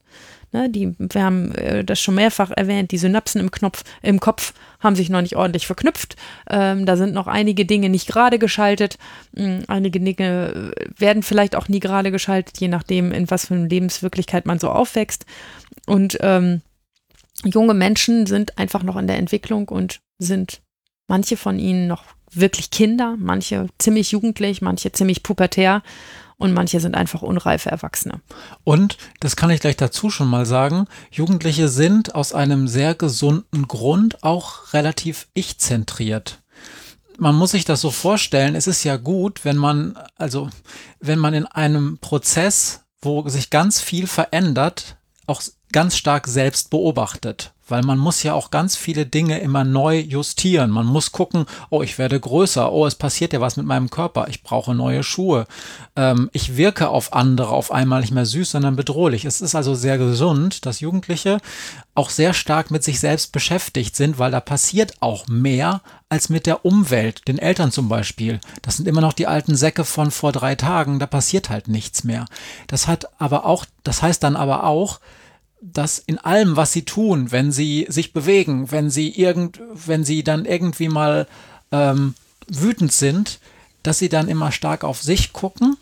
[0.53, 4.55] Ne, die, wir haben äh, das schon mehrfach erwähnt, die Synapsen im, Knopf, im Kopf
[4.79, 6.15] haben sich noch nicht ordentlich verknüpft.
[6.49, 8.97] Ähm, da sind noch einige Dinge nicht gerade geschaltet.
[9.37, 13.55] Ähm, einige Dinge äh, werden vielleicht auch nie gerade geschaltet, je nachdem, in was für
[13.55, 15.27] eine Lebenswirklichkeit man so aufwächst.
[15.87, 16.63] Und ähm,
[17.45, 20.63] junge Menschen sind einfach noch in der Entwicklung und sind
[21.07, 25.83] manche von ihnen noch wirklich Kinder, manche ziemlich jugendlich, manche ziemlich pubertär
[26.37, 28.21] und manche sind einfach unreife Erwachsene.
[28.65, 33.69] Und, das kann ich gleich dazu schon mal sagen, Jugendliche sind aus einem sehr gesunden
[33.69, 36.43] Grund auch relativ ich-zentriert.
[37.19, 40.51] Man muss sich das so vorstellen, es ist ja gut, wenn man, also,
[40.99, 45.41] wenn man in einem Prozess, wo sich ganz viel verändert, auch
[45.71, 50.71] ganz stark selbst beobachtet weil man muss ja auch ganz viele Dinge immer neu justieren.
[50.71, 54.27] Man muss gucken, oh, ich werde größer, oh, es passiert ja was mit meinem Körper,
[54.29, 55.47] ich brauche neue Schuhe,
[55.97, 59.25] ähm, ich wirke auf andere auf einmal nicht mehr süß, sondern bedrohlich.
[59.25, 61.39] Es ist also sehr gesund, dass Jugendliche
[61.95, 66.47] auch sehr stark mit sich selbst beschäftigt sind, weil da passiert auch mehr als mit
[66.47, 68.41] der Umwelt, den Eltern zum Beispiel.
[68.63, 72.05] Das sind immer noch die alten Säcke von vor drei Tagen, da passiert halt nichts
[72.05, 72.27] mehr.
[72.67, 75.01] Das hat aber auch, das heißt dann aber auch,
[75.73, 80.23] dass in allem, was sie tun, wenn sie sich bewegen, wenn sie irgend, wenn sie
[80.23, 81.27] dann irgendwie mal
[81.73, 82.15] ähm,
[82.47, 83.41] wütend sind,
[83.83, 85.77] dass sie dann immer stark auf sich gucken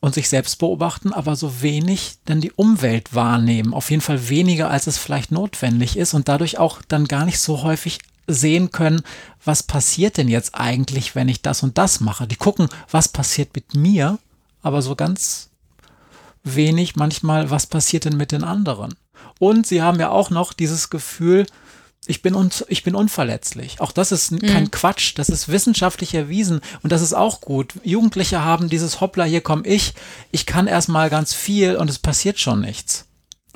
[0.00, 3.72] und sich selbst beobachten, aber so wenig dann die Umwelt wahrnehmen.
[3.72, 7.38] Auf jeden Fall weniger, als es vielleicht notwendig ist und dadurch auch dann gar nicht
[7.38, 9.02] so häufig sehen können,
[9.44, 12.26] was passiert denn jetzt eigentlich, wenn ich das und das mache.
[12.26, 14.18] Die gucken, was passiert mit mir,
[14.62, 15.48] aber so ganz
[16.54, 18.94] wenig manchmal, was passiert denn mit den anderen.
[19.38, 21.46] Und sie haben ja auch noch dieses Gefühl,
[22.06, 23.80] ich bin, un ich bin unverletzlich.
[23.80, 24.70] Auch das ist kein mhm.
[24.70, 27.74] Quatsch, das ist wissenschaftlich erwiesen und das ist auch gut.
[27.82, 29.94] Jugendliche haben dieses Hoppla, hier komme ich,
[30.30, 33.06] ich kann erstmal ganz viel und es passiert schon nichts.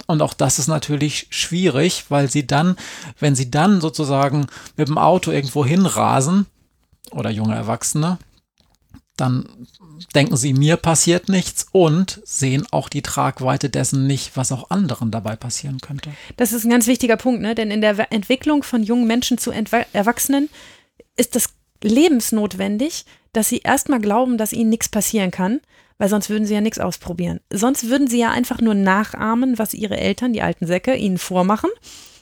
[0.07, 2.76] Und auch das ist natürlich schwierig, weil sie dann,
[3.20, 6.46] wenn sie dann sozusagen mit dem Auto irgendwo hinrasen,
[7.11, 8.18] oder junge Erwachsene,
[9.20, 9.46] dann
[10.14, 15.11] denken sie, mir passiert nichts und sehen auch die Tragweite dessen nicht, was auch anderen
[15.11, 16.11] dabei passieren könnte.
[16.37, 17.54] Das ist ein ganz wichtiger Punkt, ne?
[17.54, 20.48] denn in der Entwicklung von jungen Menschen zu Entwe Erwachsenen
[21.16, 21.50] ist es
[21.83, 25.61] lebensnotwendig, dass sie erstmal glauben, dass ihnen nichts passieren kann,
[25.98, 27.40] weil sonst würden sie ja nichts ausprobieren.
[27.50, 31.70] Sonst würden sie ja einfach nur nachahmen, was ihre Eltern, die alten Säcke, ihnen vormachen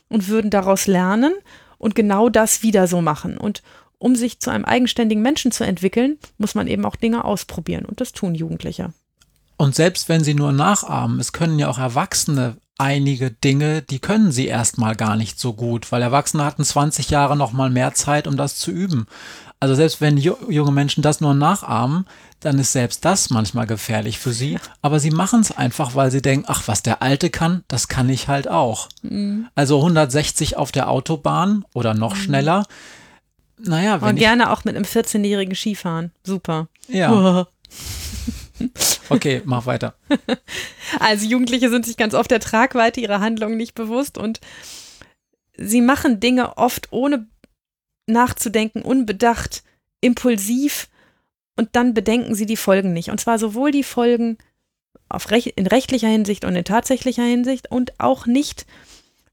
[0.08, 1.32] und würden daraus lernen
[1.78, 3.38] und genau das wieder so machen.
[3.38, 3.62] Und
[3.98, 7.84] um sich zu einem eigenständigen Menschen zu entwickeln, muss man eben auch Dinge ausprobieren.
[7.84, 8.92] Und das tun Jugendliche.
[9.56, 14.30] Und selbst wenn sie nur nachahmen, es können ja auch Erwachsene einige Dinge, die können
[14.30, 18.28] sie erstmal gar nicht so gut, weil Erwachsene hatten 20 Jahre noch mal mehr Zeit,
[18.28, 19.06] um das zu üben.
[19.60, 22.06] Also selbst wenn junge Menschen das nur nachahmen,
[22.38, 24.58] dann ist selbst das manchmal gefährlich für sie.
[24.82, 28.08] Aber sie machen es einfach, weil sie denken, ach, was der Alte kann, das kann
[28.08, 28.88] ich halt auch.
[29.02, 29.48] Mhm.
[29.56, 32.20] Also 160 auf der Autobahn oder noch mhm.
[33.60, 36.12] Naja, wenn Und gerne auch mit einem 14-jährigen Skifahren.
[36.24, 36.68] Super.
[36.88, 37.46] Ja.
[39.08, 39.94] Okay, mach weiter.
[40.98, 44.40] Also Jugendliche sind sich ganz oft der Tragweite ihrer Handlungen nicht bewusst und
[45.56, 47.26] sie machen Dinge oft ohne
[48.06, 49.62] nachzudenken, unbedacht,
[50.00, 50.88] impulsiv
[51.56, 53.10] und dann bedenken sie die Folgen nicht.
[53.10, 54.38] Und zwar sowohl die Folgen
[55.12, 58.66] Rech in rechtlicher Hinsicht und in tatsächlicher Hinsicht und auch nicht,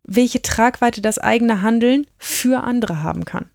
[0.04, 3.50] welche Tragweite das eigene Handeln für andere haben kann.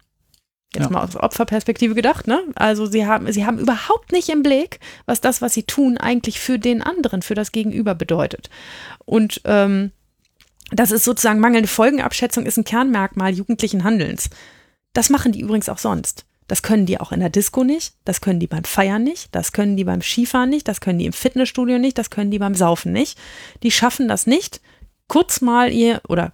[0.75, 0.91] Jetzt ja.
[0.91, 2.43] mal aus Opferperspektive gedacht, ne?
[2.55, 6.39] Also sie haben, sie haben überhaupt nicht im Blick, was das, was sie tun, eigentlich
[6.39, 8.51] für den anderen, für das Gegenüber bedeutet.
[9.05, 9.91] Und ähm,
[10.71, 14.31] das ist sozusagen mangelnde Folgenabschätzung, ist ein Kernmerkmal jugendlichen Handelns.
[14.93, 16.25] Das machen die übrigens auch sonst.
[16.47, 19.53] Das können die auch in der Disco nicht, das können die beim Feiern nicht, das
[19.53, 22.57] können die beim Skifahren nicht, das können die im Fitnessstudio nicht, das können die beim
[22.57, 23.17] Saufen nicht.
[23.63, 24.61] Die schaffen das nicht,
[25.07, 26.33] kurz mal ihr, oder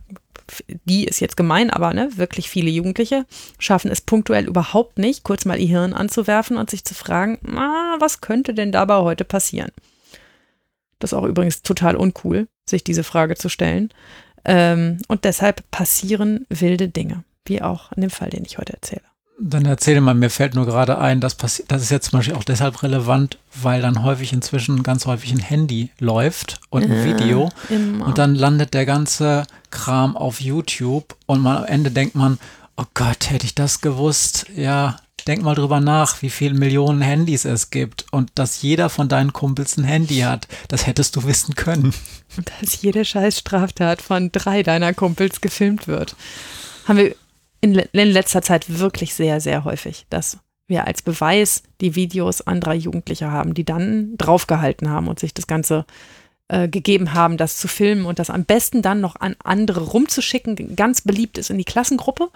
[0.85, 3.27] die ist jetzt gemein, aber ne, wirklich viele Jugendliche
[3.59, 7.97] schaffen es punktuell überhaupt nicht, kurz mal ihr Hirn anzuwerfen und sich zu fragen, ah,
[7.99, 9.71] was könnte denn dabei heute passieren?
[10.99, 13.91] Das ist auch übrigens total uncool, sich diese Frage zu stellen.
[14.45, 19.03] Ähm, und deshalb passieren wilde Dinge, wie auch in dem Fall, den ich heute erzähle.
[19.39, 22.45] Dann erzähle mal, mir fällt nur gerade ein, das, das ist jetzt zum Beispiel auch
[22.45, 28.07] deshalb relevant, weil dann häufig inzwischen ganz häufig ein Handy läuft und ein Video immer.
[28.07, 32.39] und dann landet der ganze Kram auf YouTube und man, am Ende denkt man,
[32.79, 34.97] oh Gott, hätte ich das gewusst, ja,
[35.27, 39.33] denk mal drüber nach, wie viele Millionen Handys es gibt und dass jeder von deinen
[39.33, 40.47] Kumpels ein Handy hat.
[40.69, 41.93] Das hättest du wissen können.
[42.61, 46.17] Dass jede Scheißstraftat von drei deiner Kumpels gefilmt wird.
[46.87, 47.17] Haben wir
[47.61, 50.39] in, in letzter Zeit wirklich sehr, sehr häufig, dass
[50.69, 55.47] wir als Beweis die Videos anderer Jugendlicher haben, die dann draufgehalten haben und sich das
[55.47, 55.85] Ganze
[56.49, 60.77] äh, gegeben haben, das zu filmen und das am besten dann noch an andere rumzuschicken.
[60.77, 62.29] Ganz beliebt ist in die Klassengruppe,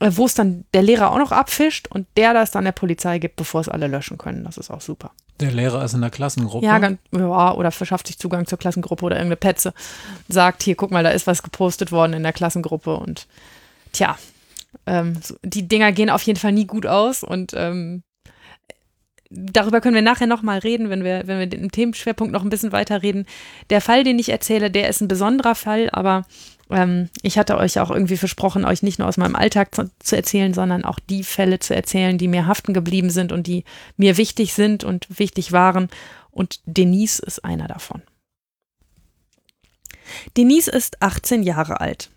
[0.00, 3.18] äh, wo es dann der Lehrer auch noch abfischt und der das dann der Polizei
[3.18, 4.44] gibt, bevor es alle löschen können.
[4.44, 5.12] Das ist auch super.
[5.40, 6.64] Der Lehrer ist in der Klassengruppe.
[6.64, 9.74] Ja, ganz, ja, oder verschafft sich Zugang zur Klassengruppe oder irgendeine Petze.
[10.28, 13.26] Sagt, hier, guck mal, da ist was gepostet worden in der Klassengruppe und
[13.96, 14.18] tja,
[14.86, 18.02] ähm, die Dinger gehen auf jeden Fall nie gut aus und ähm,
[19.30, 22.72] darüber können wir nachher nochmal reden, wenn wir, wenn wir den Themenschwerpunkt noch ein bisschen
[22.72, 23.26] weiter reden.
[23.70, 26.26] Der Fall, den ich erzähle, der ist ein besonderer Fall, aber
[26.70, 30.16] ähm, ich hatte euch auch irgendwie versprochen, euch nicht nur aus meinem Alltag zu, zu,
[30.16, 33.64] erzählen, sondern auch die Fälle zu erzählen, die mir haften geblieben sind und die
[33.96, 35.88] mir wichtig sind und wichtig waren.
[36.30, 38.02] Und Denise ist einer davon.
[40.36, 42.10] Denise ist 18 Jahre alt.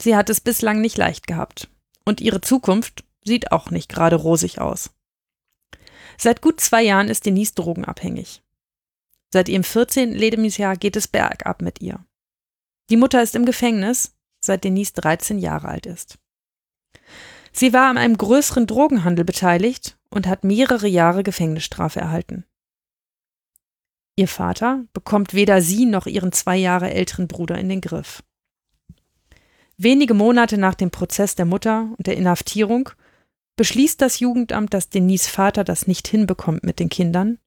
[0.00, 1.68] Sie hat es bislang nicht leicht gehabt.
[2.04, 4.90] Und ihre Zukunft sieht auch nicht gerade rosig aus.
[6.16, 8.42] Seit gut zwei Jahren ist Denise drogenabhängig.
[9.32, 10.12] Seit ihrem 14.
[10.12, 12.04] Lebensjahr geht es bergab mit ihr.
[12.90, 16.18] Die Mutter ist im Gefängnis, seit Denise 13 Jahre alt ist.
[17.52, 22.44] Sie war an einem größeren Drogenhandel beteiligt und hat mehrere Jahre Gefängnisstrafe erhalten.
[24.16, 28.22] Ihr Vater bekommt weder sie noch ihren zwei Jahre älteren Bruder in den Griff.
[29.80, 32.90] Wenige Monate nach dem Prozess der Mutter und der Inhaftierung
[33.56, 37.38] beschließt das Jugendamt, dass Denise Vater das nicht hinbekommt mit den Kindern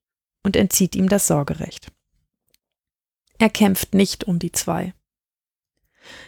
[0.42, 1.92] und entzieht ihm das Sorgerecht.
[3.38, 4.94] Er kämpft nicht um die zwei.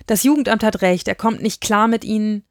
[0.07, 2.45] Das Jugendamt hat recht, er kommt nicht klar mit ihnen,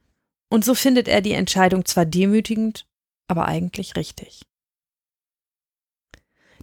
[0.50, 2.88] und so findet er die Entscheidung zwar demütigend,
[3.28, 4.42] aber eigentlich richtig.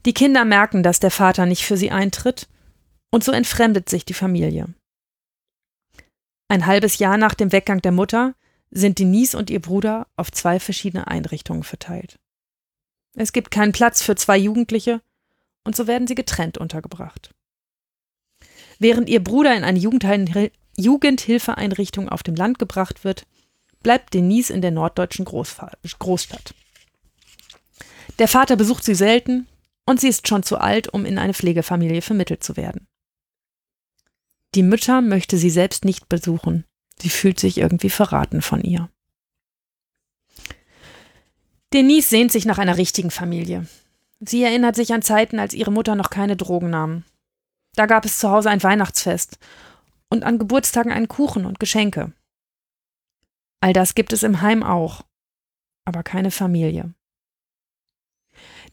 [0.06, 2.48] Die Kinder merken, dass der Vater nicht für sie eintritt,
[3.12, 4.74] und so entfremdet sich die Familie.
[6.50, 8.34] Ein halbes Jahr nach dem Weggang der Mutter
[8.72, 12.18] sind Denise und ihr Bruder auf zwei verschiedene Einrichtungen verteilt.
[13.14, 15.00] Es gibt keinen Platz für zwei Jugendliche
[15.62, 17.30] und so werden sie getrennt untergebracht.
[18.80, 19.78] Während ihr Bruder in eine
[20.76, 23.28] Jugendhilfeeinrichtung auf dem Land gebracht wird,
[23.84, 26.54] bleibt Denise in der norddeutschen Großstadt.
[28.18, 29.46] Der Vater besucht sie selten
[29.86, 32.88] und sie ist schon zu alt, um in eine Pflegefamilie vermittelt zu werden.
[34.54, 36.64] Die Mütter möchte sie selbst nicht besuchen.
[36.98, 38.90] Sie fühlt sich irgendwie verraten von ihr.
[41.72, 43.66] Denise sehnt sich nach einer richtigen Familie.
[44.18, 47.04] Sie erinnert sich an Zeiten, als ihre Mutter noch keine Drogen nahm.
[47.74, 49.38] Da gab es zu Hause ein Weihnachtsfest
[50.08, 52.12] und an Geburtstagen einen Kuchen und Geschenke.
[53.60, 55.04] All das gibt es im Heim auch.
[55.84, 56.94] aber keine Familie.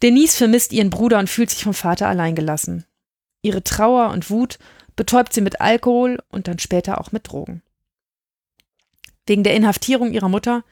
[0.04, 2.86] Denise vermisst ihren Bruder und fühlt sich vom Vater alleingelassen.
[3.42, 4.60] Ihre Trauer und Wut
[4.98, 7.62] betäubt sie mit Alkohol und dann später auch mit Drogen.
[9.26, 10.66] Wegen der Inhaftierung ihrer Mutter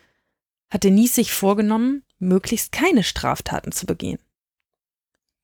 [0.70, 4.20] hat Denise sich vorgenommen, möglichst keine Straftaten zu begehen.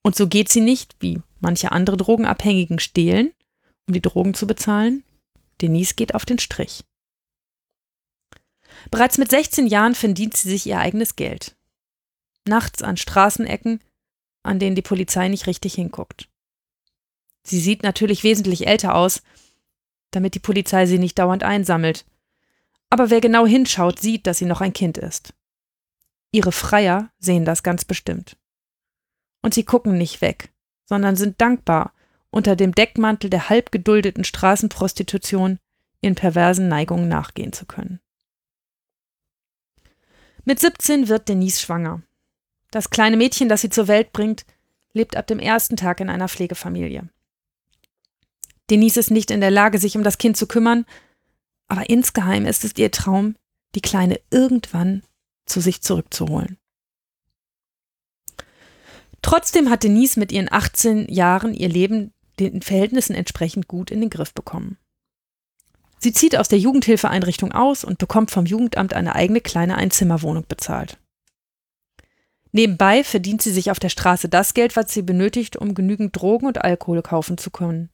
[0.04, 3.34] Und so geht sie nicht, wie manche andere Drogenabhängigen stehlen,
[3.88, 5.04] um die Drogen zu bezahlen.
[5.62, 6.84] Denise geht auf den Strich.
[8.90, 11.56] Bereits mit 16 Jahren verdient sie sich ihr eigenes Geld.
[12.48, 13.80] Nachts an Straßenecken,
[14.42, 16.31] an denen die Polizei nicht richtig hinguckt.
[17.44, 19.22] Sie sieht natürlich wesentlich älter aus,
[20.12, 22.06] damit die Polizei sie nicht dauernd einsammelt.
[22.90, 25.34] Aber wer genau hinschaut, sieht, dass sie noch ein Kind ist.
[26.32, 28.38] Ihre Freier sehen das ganz bestimmt.
[29.42, 30.50] Und sie gucken nicht weg,
[30.86, 31.94] sondern sind dankbar,
[32.30, 35.60] unter dem Deckmantel der halb geduldeten Straßenprostitution
[36.02, 38.00] ihren perversen Neigungen nachgehen zu können.
[40.44, 42.02] Mit 17 wird Denise schwanger.
[42.72, 44.46] Das kleine Mädchen, das sie zur Welt bringt,
[44.94, 47.10] lebt ab dem ersten Tag in einer Pflegefamilie.
[48.72, 50.86] Denise ist nicht in der Lage, sich um das Kind zu kümmern,
[51.68, 53.36] aber insgeheim ist es ihr Traum,
[53.76, 55.04] die Kleine irgendwann
[55.46, 56.58] zu sich zurückzuholen.
[59.22, 64.10] Trotzdem hat Denise mit ihren 18 Jahren ihr Leben den Verhältnissen entsprechend gut in den
[64.10, 64.78] Griff bekommen.
[66.00, 70.98] Sie zieht aus der Jugendhilfeeinrichtung aus und bekommt vom Jugendamt eine eigene kleine Einzimmerwohnung bezahlt.
[72.54, 76.48] Nebenbei verdient sie sich auf der Straße das Geld, was sie benötigt, um genügend Drogen
[76.48, 77.91] und Alkohol kaufen zu können.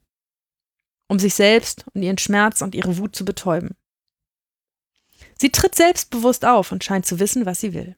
[1.07, 3.75] Um sich selbst und ihren Schmerz und ihre Wut zu betäuben.
[5.39, 7.95] Sie tritt selbstbewusst auf und scheint zu wissen, was sie will.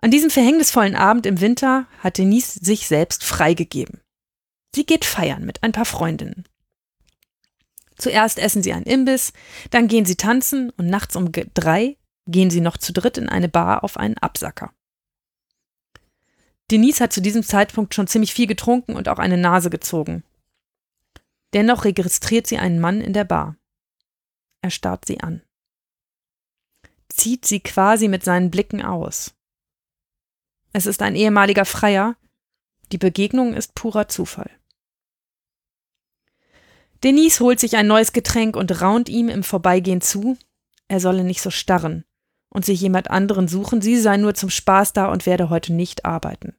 [0.00, 4.00] An diesem verhängnisvollen Abend im Winter hat Denise sich selbst freigegeben.
[4.74, 6.44] Sie geht feiern mit ein paar Freundinnen.
[7.96, 9.32] Zuerst essen sie einen Imbiss,
[9.70, 13.48] dann gehen sie tanzen und nachts um drei gehen sie noch zu dritt in eine
[13.48, 14.72] Bar auf einen Absacker.
[16.70, 20.22] Denise hat zu diesem Zeitpunkt schon ziemlich viel getrunken und auch eine Nase gezogen.
[21.54, 23.56] Dennoch registriert sie einen Mann in der Bar.
[24.60, 25.42] Er starrt sie an.
[27.08, 29.34] Zieht sie quasi mit seinen Blicken aus.
[30.72, 32.16] Es ist ein ehemaliger Freier.
[32.92, 34.50] Die Begegnung ist purer Zufall.
[37.04, 40.36] Denise holt sich ein neues Getränk und raunt ihm im Vorbeigehen zu,
[40.88, 42.04] er solle nicht so starren
[42.50, 46.04] und sich jemand anderen suchen, sie sei nur zum Spaß da und werde heute nicht
[46.04, 46.56] arbeiten.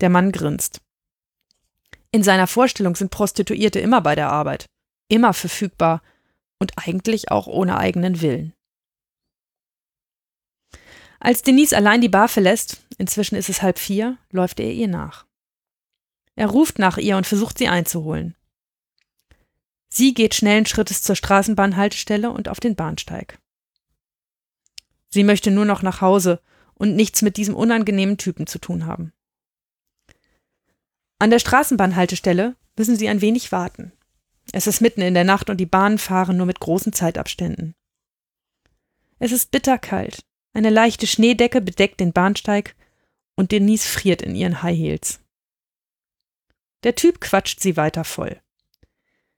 [0.00, 0.82] Der Mann grinst.
[2.14, 4.66] In seiner Vorstellung sind Prostituierte immer bei der Arbeit,
[5.08, 6.00] immer verfügbar
[6.60, 8.52] und eigentlich auch ohne eigenen Willen.
[11.18, 15.26] Als Denise allein die Bar verlässt, inzwischen ist es halb vier, läuft er ihr nach.
[16.36, 18.36] Er ruft nach ihr und versucht sie einzuholen.
[19.88, 23.40] Sie geht schnellen Schrittes zur Straßenbahnhaltestelle und auf den Bahnsteig.
[25.08, 26.40] Sie möchte nur noch nach Hause
[26.74, 29.12] und nichts mit diesem unangenehmen Typen zu tun haben.
[31.24, 33.92] An der Straßenbahnhaltestelle müssen sie ein wenig warten.
[34.52, 37.74] Es ist mitten in der Nacht und die Bahnen fahren nur mit großen Zeitabständen.
[39.18, 40.20] Es ist bitterkalt
[40.52, 42.76] eine leichte Schneedecke bedeckt den Bahnsteig
[43.36, 45.20] und Denise friert in ihren High Heels.
[46.82, 48.42] Der Typ quatscht sie weiter voll.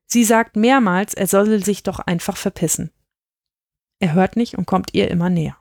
[0.07, 2.91] Sie sagt mehrmals, er solle sich doch einfach verpissen.
[4.01, 5.57] Er hört nicht und kommt ihr immer näher.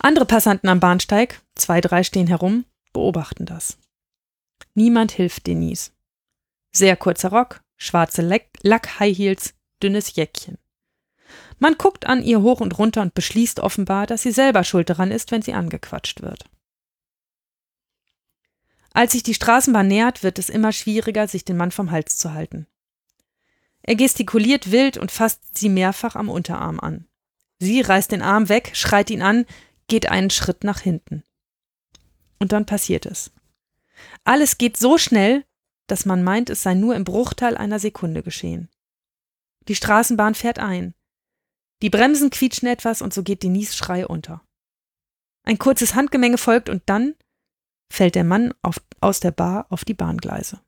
[0.00, 3.78] Andere Passanten am Bahnsteig, zwei, drei stehen herum, beobachten das.
[4.74, 5.90] Niemand hilft Denise.
[6.72, 10.58] Sehr kurzer Rock, schwarze Lack-High Heels, dünnes Jäckchen.
[11.58, 15.10] Man guckt an ihr hoch und runter und beschließt offenbar, dass sie selber schuld daran
[15.10, 16.44] ist, wenn sie angequatscht wird.
[18.92, 22.32] Als sich die Straßenbahn nähert, wird es immer schwieriger, sich den Mann vom Hals zu
[22.32, 22.66] halten.
[23.82, 27.06] Er gestikuliert wild und fasst sie mehrfach am Unterarm an.
[27.58, 29.46] Sie reißt den Arm weg, schreit ihn an,
[29.88, 31.24] geht einen Schritt nach hinten.
[32.38, 33.32] Und dann passiert es.
[34.28, 35.46] Alles geht so schnell,
[35.86, 38.68] dass man meint, es sei nur im Bruchteil einer Sekunde geschehen.
[39.68, 40.94] Die Straßenbahn fährt ein.
[41.80, 44.44] Die Bremsen quietschen etwas und so geht Denise Schrei unter.
[45.44, 47.14] Ein kurzes Handgemenge folgt und dann
[47.90, 50.60] fällt der Mann auf, aus der Bar auf die Bahngleise.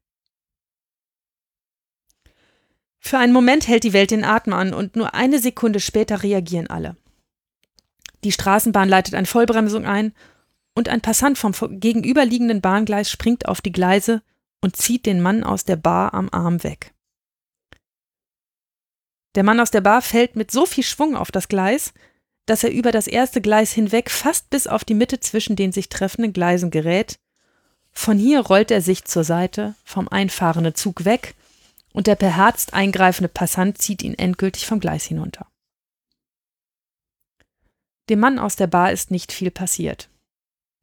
[2.98, 6.68] Für einen Moment hält die Welt den Atem an und nur eine Sekunde später reagieren
[6.68, 6.96] alle.
[8.24, 10.14] Die Straßenbahn leitet eine Vollbremsung ein
[10.80, 14.22] und ein Passant vom gegenüberliegenden Bahngleis springt auf die Gleise
[14.62, 16.94] und zieht den Mann aus der Bar am Arm weg.
[19.34, 21.92] Der Mann aus der Bar fällt mit so viel Schwung auf das Gleis,
[22.46, 25.90] dass er über das erste Gleis hinweg fast bis auf die Mitte zwischen den sich
[25.90, 27.18] treffenden Gleisen gerät.
[27.92, 31.34] Von hier rollt er sich zur Seite, vom einfahrenden Zug weg,
[31.92, 35.46] und der beherzt eingreifende Passant zieht ihn endgültig vom Gleis hinunter.
[38.08, 40.08] Dem Mann aus der Bar ist nicht viel passiert.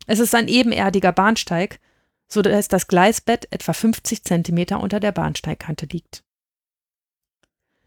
[0.06, 1.80] Es ist ein ebenerdiger Bahnsteig,
[2.28, 6.24] so dass das Gleisbett etwa 50 Zentimeter unter der Bahnsteigkante liegt.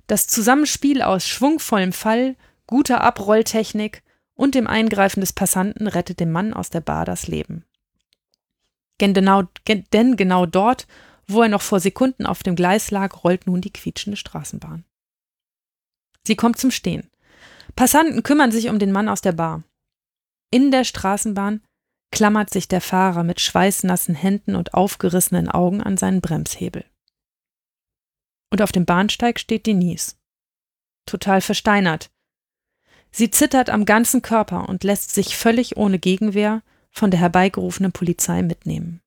[0.06, 2.36] Das Zusammenspiel aus schwungvollem Fall,
[2.66, 4.02] guter Abrolltechnik
[4.34, 7.64] und dem Eingreifen des Passanten rettet dem Mann aus der Bar das Leben.
[8.98, 10.86] Genau, denn genau dort,
[11.26, 14.84] wo er noch vor Sekunden auf dem Gleis lag, rollt nun die quietschende Straßenbahn.
[16.24, 17.10] Sie kommt zum Stehen.
[17.76, 19.62] Passanten kümmern sich um den Mann aus der Bar.
[20.50, 21.62] In der Straßenbahn
[22.10, 26.84] klammert sich der Fahrer mit schweißnassen Händen und aufgerissenen Augen an seinen Bremshebel.
[28.50, 30.16] Und auf dem Bahnsteig steht Denise.
[31.06, 32.10] Total versteinert.
[33.12, 38.42] Sie zittert am ganzen Körper und lässt sich völlig ohne Gegenwehr von der herbeigerufenen Polizei
[38.42, 39.00] mitnehmen.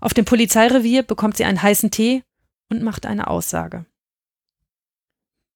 [0.00, 2.22] Auf dem Polizeirevier bekommt sie einen heißen Tee
[2.70, 3.86] und macht eine Aussage.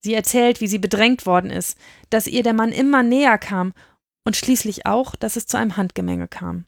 [0.03, 1.79] Sie erzählt, wie sie bedrängt worden ist,
[2.11, 3.73] dass ihr der Mann immer näher kam
[4.27, 6.67] und schließlich auch, dass es zu einem Handgemenge kam.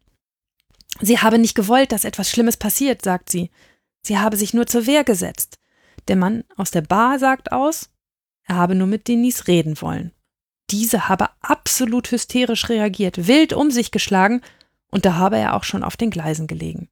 [1.01, 3.51] Sie habe nicht gewollt, dass etwas Schlimmes passiert, sagt sie.
[4.01, 5.59] Sie habe sich nur zur Wehr gesetzt.
[6.07, 7.91] Der Mann aus der Bar sagt aus,
[8.45, 10.13] er habe nur mit Denise reden wollen.
[10.71, 14.41] Diese habe absolut hysterisch reagiert, wild um sich geschlagen,
[14.91, 16.89] und da habe er auch schon auf den Gleisen gelegen.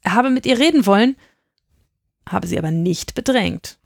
[0.00, 1.16] Er habe mit ihr reden wollen,
[2.28, 3.78] habe sie aber nicht bedrängt.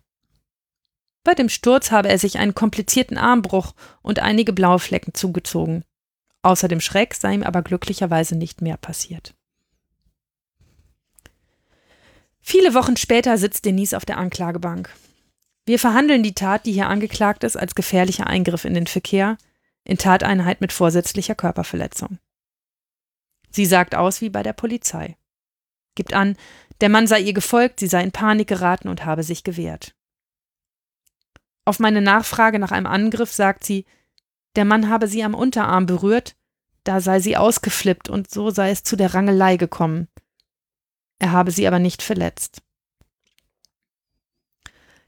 [1.29, 5.85] Bei dem Sturz habe er sich einen komplizierten Armbruch und einige blaue Flecken zugezogen.
[6.41, 9.35] Außer dem Schreck sei ihm aber glücklicherweise nicht mehr passiert.
[12.41, 14.89] Viele Wochen später sitzt Denise auf der Anklagebank.
[15.67, 19.37] Wir verhandeln die Tat, die hier angeklagt ist, als gefährlicher Eingriff in den Verkehr,
[19.85, 22.19] in Tateinheit mit vorsätzlicher Körperverletzung.
[23.51, 25.19] Sie sagt aus wie bei der Polizei.
[25.95, 26.39] Gibt an,
[26.81, 29.95] der Mann sei ihr gefolgt, sie sei in Panik geraten und habe sich gewehrt.
[31.69, 33.85] Auf meine Nachfrage nach einem Angriff sagt sie,
[34.57, 36.35] der Mann habe sie am Unterarm berührt,
[36.83, 40.09] da sei sie ausgeflippt und so sei es zu der Rangelei gekommen.
[41.19, 42.63] Er habe sie aber nicht verletzt.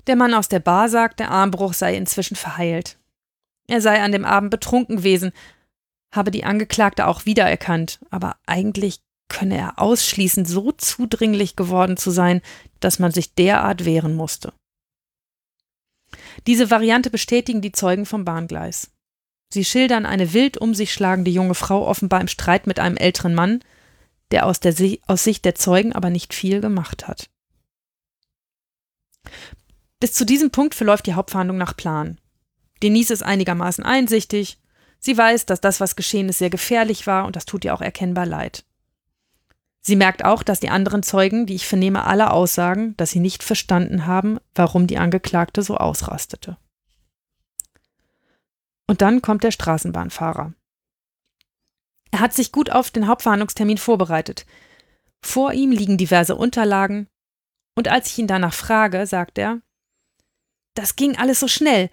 [0.07, 2.99] Der Mann aus der Bar sagt, der Armbruch sei inzwischen verheilt.
[3.67, 5.33] Er sei an dem Abend betrunken gewesen,
[6.15, 12.43] habe die Angeklagte auch wiedererkannt, aber eigentlich könne er ausschließen, so zudringlich geworden zu sein,
[12.81, 14.53] dass man sich derart wehren musste.
[16.47, 18.91] Diese Variante bestätigen die Zeugen vom Bahngleis.
[19.53, 23.35] Sie schildern eine wild um sich schlagende junge Frau offenbar im Streit mit einem älteren
[23.35, 23.61] Mann,
[24.31, 24.75] der aus, der,
[25.07, 27.29] aus Sicht der Zeugen aber nicht viel gemacht hat.
[29.99, 32.19] Bis zu diesem Punkt verläuft die Hauptverhandlung nach Plan.
[32.83, 34.59] Denise ist einigermaßen einsichtig.
[34.99, 37.83] Sie weiß, dass das, was geschehen ist, sehr gefährlich war und das tut ihr auch
[37.83, 38.65] erkennbar leid.
[39.83, 43.43] Sie merkt auch, dass die anderen Zeugen, die ich vernehme, alle aussagen, dass sie nicht
[43.43, 46.59] verstanden haben, warum die Angeklagte so ausrastete.
[48.87, 50.53] Und dann kommt der Straßenbahnfahrer.
[52.11, 54.45] Er hat sich gut auf den Hauptverhandlungstermin vorbereitet.
[55.23, 57.07] Vor ihm liegen diverse Unterlagen,
[57.77, 59.61] und als ich ihn danach frage, sagt er,
[60.75, 61.89] das ging alles so schnell,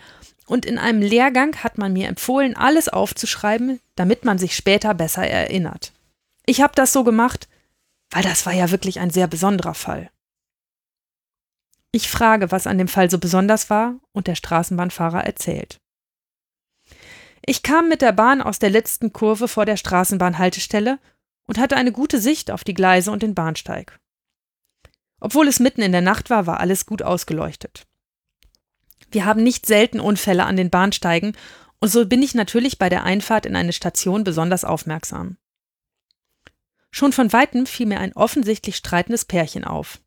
[0.48, 5.28] und in einem Lehrgang hat man mir empfohlen, alles aufzuschreiben, damit man sich später besser
[5.28, 5.94] erinnert.
[6.46, 7.48] Ich habe das so gemacht,
[8.12, 10.10] weil das war ja wirklich ein sehr besonderer Fall.
[11.92, 15.80] Ich frage, was an dem Fall so besonders war, und der Straßenbahnfahrer erzählt.
[17.46, 21.00] Ich kam mit der Bahn aus der letzten Kurve vor der Straßenbahnhaltestelle
[21.46, 24.00] und hatte eine gute Sicht auf die Gleise und den Bahnsteig.
[25.20, 27.88] Obwohl es mitten in der Nacht war, war alles gut ausgeleuchtet.
[29.12, 31.36] Wir haben nicht selten Unfälle an den Bahnsteigen,
[31.80, 35.38] und so bin ich natürlich bei der Einfahrt in eine Station besonders aufmerksam.
[36.92, 40.00] Schon von weitem fiel mir ein offensichtlich streitendes Pärchen auf.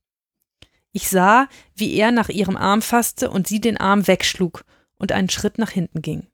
[0.92, 4.64] Ich sah, wie er nach ihrem Arm fasste und sie den Arm wegschlug
[4.98, 6.26] und einen Schritt nach hinten ging.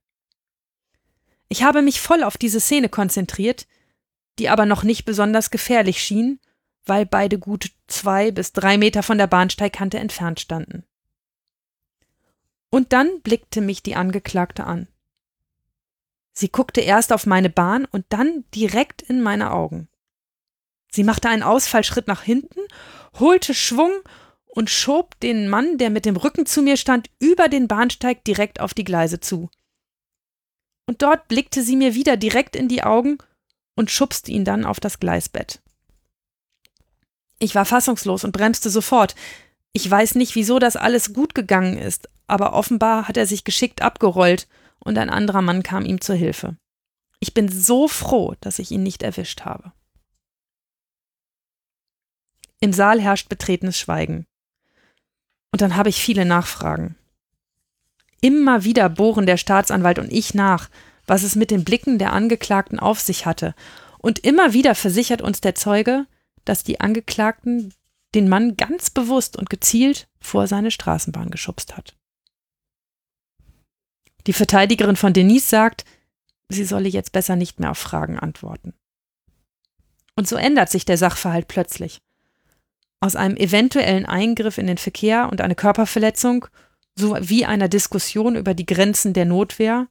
[1.48, 3.66] Ich habe mich voll auf diese Szene konzentriert,
[4.38, 6.40] die aber noch nicht besonders gefährlich schien,
[6.84, 10.84] weil beide gut zwei bis drei Meter von der Bahnsteigkante entfernt standen.
[12.70, 14.88] Und dann blickte mich die Angeklagte an.
[16.32, 19.88] Sie guckte erst auf meine Bahn und dann direkt in meine Augen.
[20.90, 22.60] Sie machte einen Ausfallschritt nach hinten,
[23.18, 23.92] holte Schwung
[24.46, 28.60] und schob den Mann, der mit dem Rücken zu mir stand, über den Bahnsteig direkt
[28.60, 29.50] auf die Gleise zu
[30.86, 33.18] und dort blickte sie mir wieder direkt in die Augen
[33.74, 35.60] und schubste ihn dann auf das Gleisbett.
[37.38, 39.14] Ich war fassungslos und bremste sofort.
[39.72, 43.82] Ich weiß nicht, wieso das alles gut gegangen ist, aber offenbar hat er sich geschickt
[43.82, 46.56] abgerollt und ein anderer Mann kam ihm zur Hilfe.
[47.20, 49.72] Ich bin so froh, dass ich ihn nicht erwischt habe.
[52.66, 54.26] Im Saal herrscht betretenes Schweigen.
[55.52, 56.96] Und dann habe ich viele Nachfragen.
[58.20, 60.68] Immer wieder bohren der Staatsanwalt und ich nach,
[61.06, 63.54] was es mit den Blicken der Angeklagten auf sich hatte.
[63.98, 66.08] Und immer wieder versichert uns der Zeuge,
[66.44, 67.72] dass die Angeklagten
[68.16, 71.96] den Mann ganz bewusst und gezielt vor seine Straßenbahn geschubst hat.
[74.26, 75.84] Die Verteidigerin von Denise sagt,
[76.48, 78.74] sie solle jetzt besser nicht mehr auf Fragen antworten.
[80.16, 82.00] Und so ändert sich der Sachverhalt plötzlich.
[83.00, 86.46] Aus einem eventuellen Eingriff in den Verkehr und eine Körperverletzung
[86.94, 89.88] sowie einer Diskussion über die Grenzen der Notwehr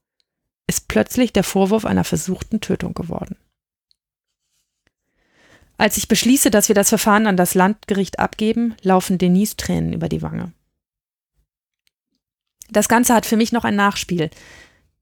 [0.67, 3.37] ist plötzlich der Vorwurf einer versuchten Tötung geworden.
[5.77, 10.09] Als ich beschließe, dass wir das Verfahren an das Landgericht abgeben, laufen Denise Tränen über
[10.09, 10.53] die Wange.
[12.69, 14.29] Das Ganze hat für mich noch ein Nachspiel,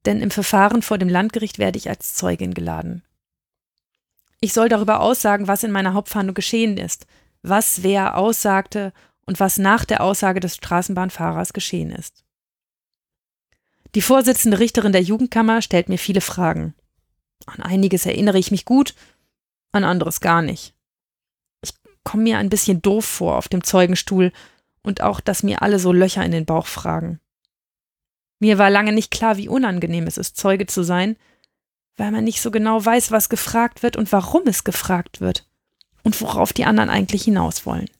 [0.04, 3.02] denn im Verfahren vor dem Landgericht werde ich als Zeugin geladen.
[4.40, 7.06] Ich soll darüber aussagen, was in meiner Hauptverhandlung geschehen ist,
[7.44, 8.92] was wer aussagte
[9.26, 12.24] und was nach der Aussage des Straßenbahnfahrers geschehen ist.
[13.94, 16.74] Die Vorsitzende Richterin der Jugendkammer stellt mir viele Fragen.
[17.46, 18.94] An einiges erinnere ich mich gut,
[19.72, 20.74] an anderes gar nicht.
[21.62, 21.72] Ich
[22.02, 24.32] komme mir ein bisschen doof vor auf dem Zeugenstuhl
[24.82, 27.20] und auch, dass mir alle so Löcher in den Bauch fragen.
[28.40, 31.16] Mir war lange nicht klar, wie unangenehm es ist, Zeuge zu sein,
[31.96, 35.46] weil man nicht so genau weiß, was gefragt wird und warum es gefragt wird
[36.04, 37.90] und worauf die anderen eigentlich hinaus wollen.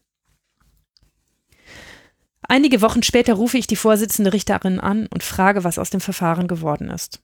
[2.47, 6.47] Einige Wochen später rufe ich die Vorsitzende Richterin an und frage, was aus dem Verfahren
[6.47, 7.21] geworden ist.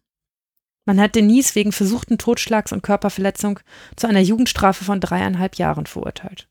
[0.86, 3.60] Man hat Denise wegen versuchten Totschlags und Körperverletzung
[3.96, 6.48] zu einer Jugendstrafe von dreieinhalb Jahren verurteilt.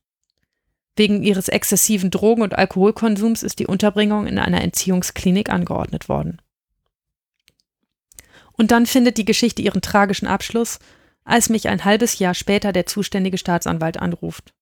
[0.96, 6.40] Wegen ihres exzessiven Drogen- und Alkoholkonsums ist die Unterbringung in einer Entziehungsklinik angeordnet worden.
[8.52, 10.78] Und dann findet die Geschichte ihren tragischen Abschluss,
[11.30, 14.52] als mich ein halbes Jahr später der zuständige Staatsanwalt anruft.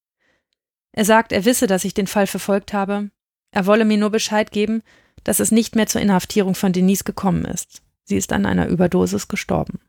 [0.93, 3.11] Er sagt, er wisse, dass ich den Fall verfolgt habe,
[3.51, 4.83] er wolle mir nur Bescheid geben,
[5.25, 7.83] dass es nicht mehr zur Inhaftierung von Denise gekommen ist.
[8.05, 9.81] Sie ist an einer Überdosis gestorben.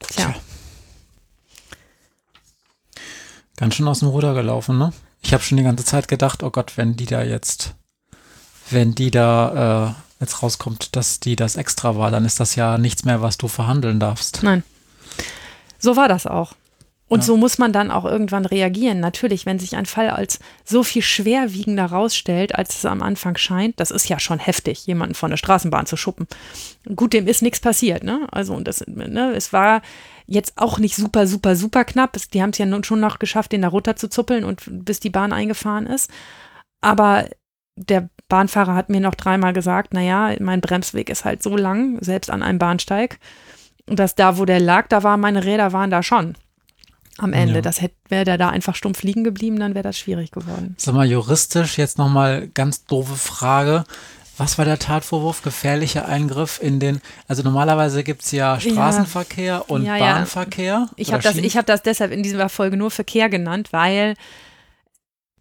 [0.00, 0.34] Tja.
[3.56, 4.92] Ganz schön aus dem Ruder gelaufen, ne?
[5.22, 7.74] Ich habe schon die ganze Zeit gedacht, oh Gott, wenn die da jetzt
[8.70, 12.78] wenn die da äh, jetzt rauskommt, dass die das extra war, dann ist das ja
[12.78, 14.42] nichts mehr, was du verhandeln darfst.
[14.42, 14.62] Nein.
[15.78, 16.54] So war das auch.
[17.06, 17.26] Und ja.
[17.26, 18.98] so muss man dann auch irgendwann reagieren.
[18.98, 23.78] Natürlich, wenn sich ein Fall als so viel schwerwiegender rausstellt, als es am Anfang scheint,
[23.78, 26.26] das ist ja schon heftig, jemanden von der Straßenbahn zu schuppen.
[26.96, 28.26] Gut, dem ist nichts passiert, ne?
[28.32, 29.82] Also, und das, ne, es war
[30.26, 32.16] jetzt auch nicht super, super, super knapp.
[32.32, 34.98] Die haben es ja nun schon noch geschafft, den da runter zu zuppeln und bis
[34.98, 36.10] die Bahn eingefahren ist.
[36.80, 37.28] Aber
[37.76, 42.30] der Bahnfahrer hat mir noch dreimal gesagt, naja, mein Bremsweg ist halt so lang, selbst
[42.30, 43.18] an einem Bahnsteig,
[43.86, 46.34] dass da, wo der lag, da waren meine Räder waren da schon.
[47.18, 47.60] Am Ende, ja.
[47.60, 50.74] das hätte, wäre der da einfach stumpf liegen geblieben, dann wäre das schwierig geworden.
[50.78, 53.84] Sag mal, juristisch jetzt nochmal ganz doofe Frage.
[54.36, 55.42] Was war der Tatvorwurf?
[55.42, 59.58] Gefährlicher Eingriff in den, also normalerweise gibt es ja Straßenverkehr ja.
[59.58, 60.88] und ja, Bahnverkehr.
[60.96, 64.14] Ich habe das, hab das deshalb in dieser Folge nur Verkehr genannt, weil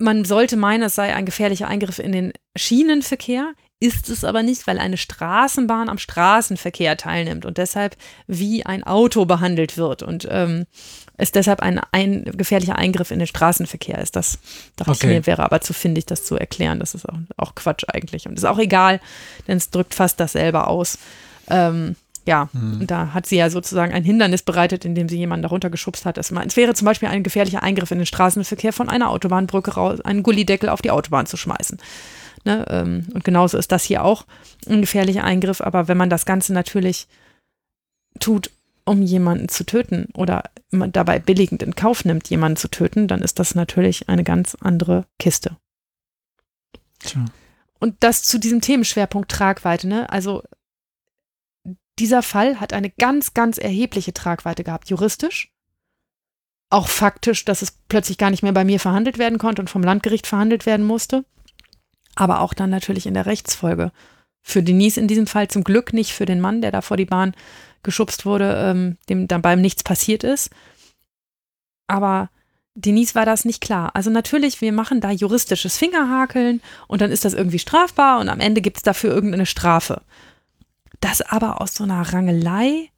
[0.03, 4.67] man sollte meinen, es sei ein gefährlicher Eingriff in den Schienenverkehr, ist es aber nicht,
[4.67, 7.97] weil eine Straßenbahn am Straßenverkehr teilnimmt und deshalb
[8.27, 10.65] wie ein Auto behandelt wird und ähm,
[11.17, 14.15] es deshalb ein, ein gefährlicher Eingriff in den Straßenverkehr ist.
[14.15, 14.39] Das
[14.75, 15.07] dachte okay.
[15.07, 16.79] ich mir, wäre aber zu findig, das zu erklären.
[16.79, 18.99] Das ist auch, auch Quatsch eigentlich und ist auch egal,
[19.47, 20.97] denn es drückt fast dasselbe aus.
[21.49, 21.95] Ähm,
[22.25, 22.87] ja, mhm.
[22.87, 26.17] da hat sie ja sozusagen ein Hindernis bereitet, indem sie jemanden darunter geschubst hat.
[26.17, 30.23] Es wäre zum Beispiel ein gefährlicher Eingriff in den Straßenverkehr von einer Autobahnbrücke raus, einen
[30.23, 31.79] Gullideckel auf die Autobahn zu schmeißen.
[32.45, 32.65] Ne?
[32.69, 34.25] Ähm, und genauso ist das hier auch
[34.67, 35.61] ein gefährlicher Eingriff.
[35.61, 37.07] Aber wenn man das Ganze natürlich
[38.19, 38.51] tut,
[38.85, 43.39] um jemanden zu töten oder dabei billigend in Kauf nimmt, jemanden zu töten, dann ist
[43.39, 45.57] das natürlich eine ganz andere Kiste.
[46.99, 47.25] Tja.
[47.79, 50.09] Und das zu diesem Themenschwerpunkt Tragweite, ne?
[50.09, 50.43] Also
[51.99, 55.51] dieser Fall hat eine ganz, ganz erhebliche Tragweite gehabt, juristisch.
[56.69, 59.83] Auch faktisch, dass es plötzlich gar nicht mehr bei mir verhandelt werden konnte und vom
[59.83, 61.23] Landgericht verhandelt werden musste.
[62.15, 63.91] Aber auch dann natürlich in der Rechtsfolge.
[64.41, 67.05] Für Denise in diesem Fall zum Glück nicht für den Mann, der da vor die
[67.05, 67.33] Bahn
[67.83, 70.49] geschubst wurde, ähm, dem dann beim nichts passiert ist.
[71.87, 72.29] Aber
[72.75, 73.91] Denise war das nicht klar.
[73.93, 78.39] Also natürlich, wir machen da juristisches Fingerhakeln und dann ist das irgendwie strafbar und am
[78.39, 80.01] Ende gibt es dafür irgendeine Strafe.
[81.03, 82.89] Dass aber aus so einer Rangelei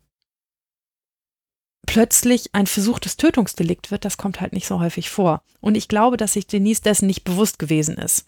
[1.88, 5.41] plötzlich ein versuchtes Tötungsdelikt wird, das kommt halt nicht so häufig vor.
[5.60, 8.28] Und ich glaube, dass sich Denise dessen nicht bewusst gewesen ist.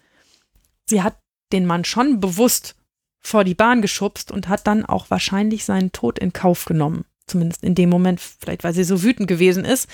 [0.89, 1.19] Sie hat
[1.51, 2.75] den Mann schon bewusst
[3.19, 7.05] vor die Bahn geschubst und hat dann auch wahrscheinlich seinen Tod in Kauf genommen.
[7.28, 9.88] Zumindest in dem Moment, vielleicht weil sie so wütend gewesen ist.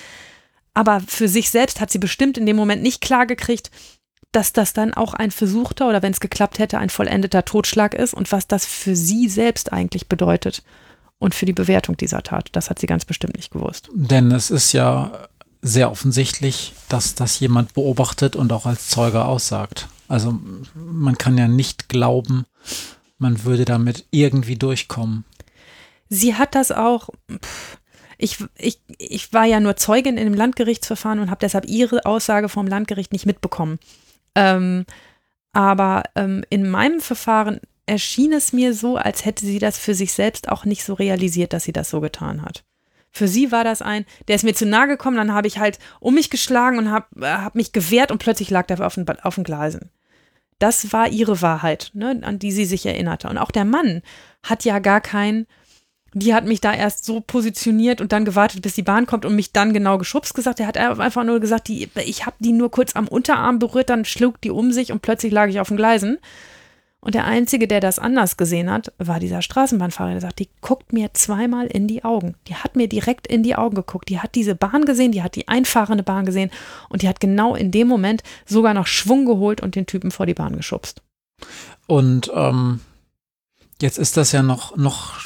[0.73, 3.69] Aber für sich selbst hat sie bestimmt in dem Moment nicht klar gekriegt,
[4.35, 8.13] dass das dann auch ein versuchter oder wenn es geklappt hätte, ein vollendeter Totschlag ist
[8.13, 10.63] und was das für sie selbst eigentlich bedeutet
[11.19, 12.49] und für die Bewertung dieser Tat.
[12.51, 13.89] Das hat sie ganz bestimmt nicht gewusst.
[13.93, 15.11] Denn es ist ja
[15.61, 19.87] sehr offensichtlich, dass das jemand beobachtet und auch als Zeuge aussagt.
[20.09, 20.37] Also
[20.75, 22.45] man kann ja nicht glauben,
[23.17, 25.23] man würde damit irgendwie durchkommen.
[26.09, 27.09] Sie hat das auch.
[28.17, 32.49] Ich, ich, ich war ja nur Zeugin in dem Landgerichtsverfahren und habe deshalb ihre Aussage
[32.49, 33.79] vom Landgericht nicht mitbekommen.
[34.35, 34.85] Ähm,
[35.53, 40.13] aber ähm, in meinem Verfahren erschien es mir so, als hätte sie das für sich
[40.13, 42.63] selbst auch nicht so realisiert, dass sie das so getan hat.
[43.11, 45.77] Für sie war das ein, der ist mir zu nahe gekommen, dann habe ich halt
[45.99, 49.07] um mich geschlagen und habe äh, hab mich gewehrt und plötzlich lag der auf den,
[49.07, 49.91] auf den Gleisen.
[50.57, 53.27] Das war ihre Wahrheit, ne, an die sie sich erinnerte.
[53.27, 54.01] Und auch der Mann
[54.41, 55.45] hat ja gar kein,
[56.13, 59.35] die hat mich da erst so positioniert und dann gewartet, bis die Bahn kommt und
[59.35, 60.59] mich dann genau geschubst gesagt.
[60.59, 64.05] Er hat einfach nur gesagt, die, ich habe die nur kurz am Unterarm berührt, dann
[64.05, 66.19] schlug die um sich und plötzlich lag ich auf den Gleisen.
[67.03, 70.93] Und der Einzige, der das anders gesehen hat, war dieser Straßenbahnfahrer, der sagt, die guckt
[70.93, 72.35] mir zweimal in die Augen.
[72.47, 74.07] Die hat mir direkt in die Augen geguckt.
[74.07, 76.49] Die hat diese Bahn gesehen, die hat die einfahrende Bahn gesehen
[76.87, 80.25] und die hat genau in dem Moment sogar noch Schwung geholt und den Typen vor
[80.25, 81.01] die Bahn geschubst.
[81.87, 82.79] Und ähm,
[83.81, 85.19] jetzt ist das ja noch, noch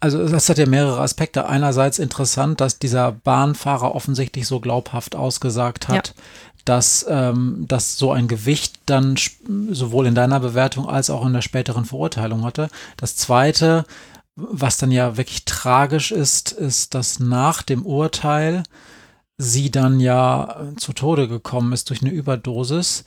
[0.00, 1.48] also das hat ja mehrere Aspekte.
[1.48, 6.22] Einerseits interessant, dass dieser Bahnfahrer offensichtlich so glaubhaft ausgesagt hat, ja.
[6.64, 9.16] dass, ähm, dass so ein Gewicht dann
[9.70, 12.68] sowohl in deiner Bewertung als auch in der späteren Verurteilung hatte.
[12.96, 13.84] Das Zweite,
[14.36, 18.62] was dann ja wirklich tragisch ist, ist, dass nach dem Urteil
[19.36, 23.04] sie dann ja zu Tode gekommen ist durch eine Überdosis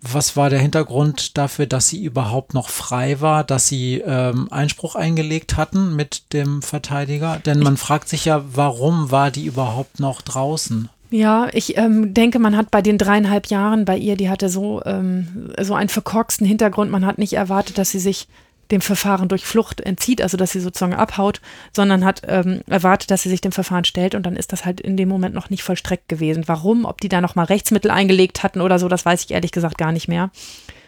[0.00, 4.94] was war der Hintergrund dafür, dass sie überhaupt noch frei war, dass sie ähm, Einspruch
[4.94, 7.40] eingelegt hatten mit dem Verteidiger?
[7.44, 10.88] Denn man fragt sich ja, warum war die überhaupt noch draußen?
[11.10, 14.82] Ja, ich ähm, denke, man hat bei den dreieinhalb Jahren bei ihr, die hatte so,
[14.84, 16.90] ähm, so einen verkorksten Hintergrund.
[16.90, 18.28] Man hat nicht erwartet, dass sie sich
[18.70, 21.40] dem Verfahren durch Flucht entzieht, also dass sie sozusagen abhaut,
[21.72, 24.80] sondern hat ähm, erwartet, dass sie sich dem Verfahren stellt und dann ist das halt
[24.80, 26.44] in dem Moment noch nicht vollstreckt gewesen.
[26.46, 26.84] Warum?
[26.84, 29.92] Ob die da nochmal Rechtsmittel eingelegt hatten oder so, das weiß ich ehrlich gesagt gar
[29.92, 30.30] nicht mehr.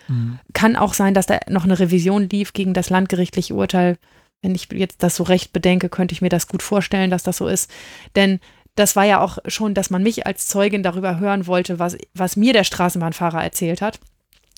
[0.08, 0.38] Mhm.
[0.52, 3.96] Kann auch sein, dass da noch eine Revision lief gegen das landgerichtliche Urteil.
[4.42, 7.38] Wenn ich jetzt das so recht bedenke, könnte ich mir das gut vorstellen, dass das
[7.38, 7.70] so ist.
[8.16, 8.40] Denn
[8.74, 12.36] das war ja auch schon, dass man mich als Zeugin darüber hören wollte, was, was
[12.36, 14.00] mir der Straßenbahnfahrer erzählt hat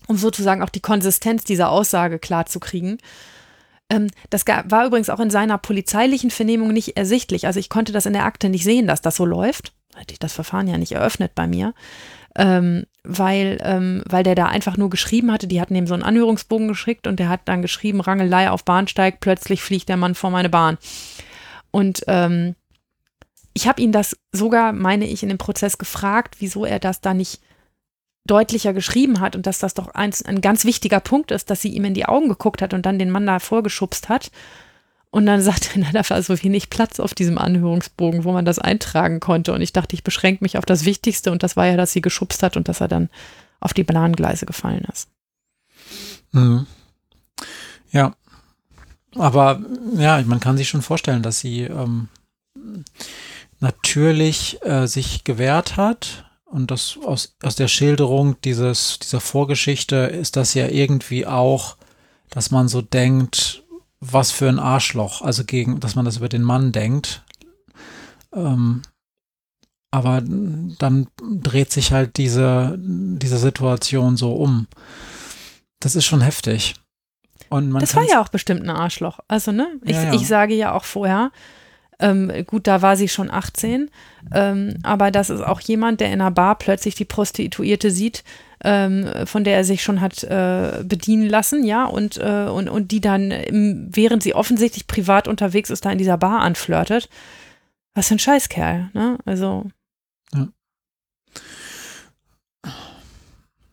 [0.07, 2.99] um sozusagen auch die Konsistenz dieser Aussage klar zu kriegen.
[3.91, 7.47] Ähm, das war übrigens auch in seiner polizeilichen Vernehmung nicht ersichtlich.
[7.47, 9.73] Also ich konnte das in der Akte nicht sehen, dass das so läuft.
[9.95, 11.75] Hätte ich das Verfahren ja nicht eröffnet bei mir.
[12.35, 16.03] Ähm, weil, ähm, weil der da einfach nur geschrieben hatte, die hatten ihm so einen
[16.03, 20.31] Anhörungsbogen geschickt und der hat dann geschrieben, Rangelei auf Bahnsteig, plötzlich fliegt der Mann vor
[20.31, 20.79] meine Bahn.
[21.71, 22.55] Und ähm,
[23.53, 27.13] ich habe ihn das sogar, meine ich, in dem Prozess gefragt, wieso er das da
[27.13, 27.43] nicht
[28.25, 31.75] deutlicher geschrieben hat und dass das doch ein, ein ganz wichtiger Punkt ist, dass sie
[31.75, 34.31] ihm in die Augen geguckt hat und dann den Mann da vorgeschubst hat.
[35.11, 38.59] Und dann sagte er, da war so wenig Platz auf diesem Anhörungsbogen, wo man das
[38.59, 39.53] eintragen konnte.
[39.53, 42.01] Und ich dachte, ich beschränke mich auf das Wichtigste und das war ja, dass sie
[42.01, 43.11] geschubst hat und dass er dann
[43.61, 45.09] auf die Bananengleise gefallen ist.
[46.33, 46.67] Mhm.
[47.91, 48.15] Ja.
[49.15, 49.61] Aber
[49.97, 52.09] ja, man kann sich schon vorstellen, dass sie ähm,
[53.61, 60.37] natürlich äh, sich gewehrt hat und das aus, aus der Schilderung dieses, dieser Vorgeschichte ist
[60.37, 61.77] das ja irgendwie auch,
[62.29, 63.65] dass man so denkt,
[64.01, 67.25] was für ein Arschloch, also gegen, dass man das über den Mann denkt.
[68.35, 68.83] Ähm,
[69.91, 74.67] aber dann dreht sich halt diese, diese Situation so um.
[75.81, 76.75] Das ist schon heftig.
[77.49, 79.21] Und man das war ja auch bestimmt ein Arschloch.
[79.27, 79.69] Also, ne?
[79.85, 80.15] Ich, ja, ja.
[80.15, 81.31] ich sage ja auch vorher,
[82.03, 83.91] ähm, gut, da war sie schon 18,
[84.33, 88.25] ähm, aber das ist auch jemand, der in einer Bar plötzlich die Prostituierte sieht,
[88.65, 92.91] ähm, von der er sich schon hat äh, bedienen lassen, ja, und, äh, und, und
[92.91, 97.09] die dann, im, während sie offensichtlich privat unterwegs ist, da in dieser Bar anflirtet.
[97.95, 99.19] Was für ein Scheißkerl, ne?
[99.25, 99.71] Also.
[100.35, 100.49] Ja.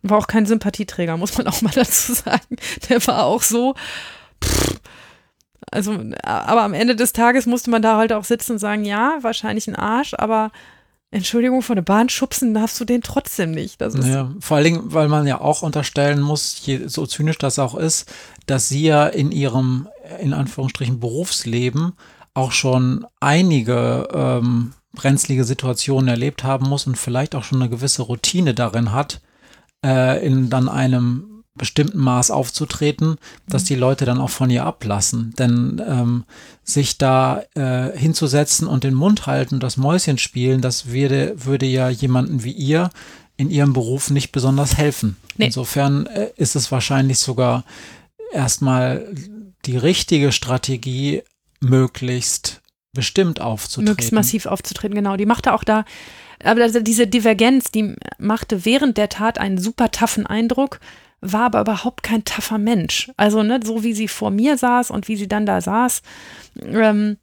[0.02, 2.56] War auch kein Sympathieträger, muss man auch mal dazu sagen.
[2.88, 3.74] Der war auch so.
[4.42, 4.79] Pff,
[5.70, 9.18] also, aber am Ende des Tages musste man da halt auch sitzen und sagen, ja,
[9.20, 10.50] wahrscheinlich ein Arsch, aber
[11.12, 13.80] Entschuldigung, von der Bahn schubsen darfst du den trotzdem nicht.
[13.80, 17.38] Das ist ja, vor allen Dingen, weil man ja auch unterstellen muss, je, so zynisch
[17.38, 18.12] das auch ist,
[18.46, 19.88] dass sie ja in ihrem,
[20.20, 21.94] in Anführungsstrichen, Berufsleben
[22.34, 28.02] auch schon einige ähm, brenzlige Situationen erlebt haben muss und vielleicht auch schon eine gewisse
[28.02, 29.20] Routine darin hat,
[29.84, 33.16] äh, in dann einem bestimmten Maß aufzutreten,
[33.48, 35.34] dass die Leute dann auch von ihr ablassen.
[35.38, 36.24] Denn ähm,
[36.62, 41.88] sich da äh, hinzusetzen und den Mund halten, das Mäuschen spielen, das würde, würde ja
[41.88, 42.90] jemanden wie ihr
[43.36, 45.16] in ihrem Beruf nicht besonders helfen.
[45.36, 45.46] Nee.
[45.46, 47.64] Insofern äh, ist es wahrscheinlich sogar
[48.32, 49.06] erstmal
[49.64, 51.22] die richtige Strategie,
[51.60, 53.90] möglichst bestimmt aufzutreten.
[53.90, 55.16] Möglichst massiv aufzutreten, genau.
[55.16, 55.84] Die machte auch da,
[56.42, 60.80] aber diese Divergenz, die machte während der Tat einen super taffen Eindruck,
[61.20, 63.10] war aber überhaupt kein taffer Mensch.
[63.16, 66.02] Also, ne, so wie sie vor mir saß und wie sie dann da saß,
[66.62, 67.18] ähm,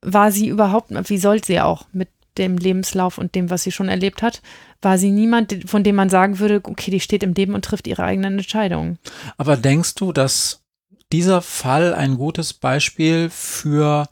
[0.00, 3.88] war sie überhaupt, wie soll sie auch mit dem Lebenslauf und dem, was sie schon
[3.88, 4.42] erlebt hat,
[4.80, 7.86] war sie niemand, von dem man sagen würde, okay, die steht im Leben und trifft
[7.86, 8.98] ihre eigenen Entscheidungen.
[9.36, 10.62] Aber denkst du, dass
[11.12, 14.08] dieser Fall ein gutes Beispiel für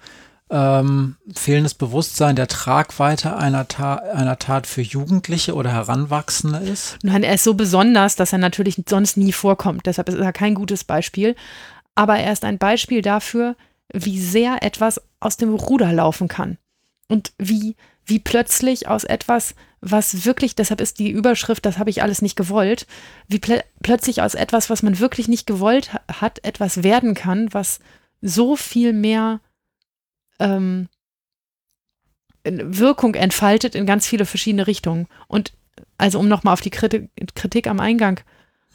[0.51, 6.99] ähm, fehlendes Bewusstsein der Tragweite einer, Ta einer Tat für Jugendliche oder Heranwachsende ist?
[7.03, 9.87] Nein, er ist so besonders, dass er natürlich sonst nie vorkommt.
[9.87, 11.37] Deshalb ist er kein gutes Beispiel.
[11.95, 13.57] Aber er ist ein Beispiel dafür,
[13.93, 16.59] wie sehr etwas aus dem Ruder laufen kann.
[17.09, 22.03] Und wie, wie plötzlich aus etwas, was wirklich, deshalb ist die Überschrift, das habe ich
[22.03, 22.87] alles nicht gewollt,
[23.29, 27.81] wie pl plötzlich aus etwas, was man wirklich nicht gewollt hat, etwas werden kann, was
[28.21, 29.41] so viel mehr
[30.41, 30.89] ähm,
[32.45, 35.07] Wirkung entfaltet in ganz viele verschiedene Richtungen.
[35.29, 35.53] Und
[35.99, 38.21] also um nochmal auf die Kritik, Kritik am Eingang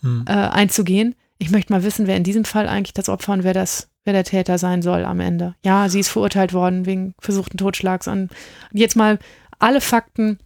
[0.02, 0.26] hm.
[0.28, 3.54] äh, einzugehen, ich möchte mal wissen, wer in diesem Fall eigentlich das Opfer und wer
[3.54, 5.56] das, wer der Täter sein soll am Ende.
[5.66, 8.08] Ja, sie ist verurteilt worden wegen versuchten Totschlags.
[8.08, 8.30] Und
[8.72, 9.20] jetzt mal
[9.60, 10.40] alle Fakten,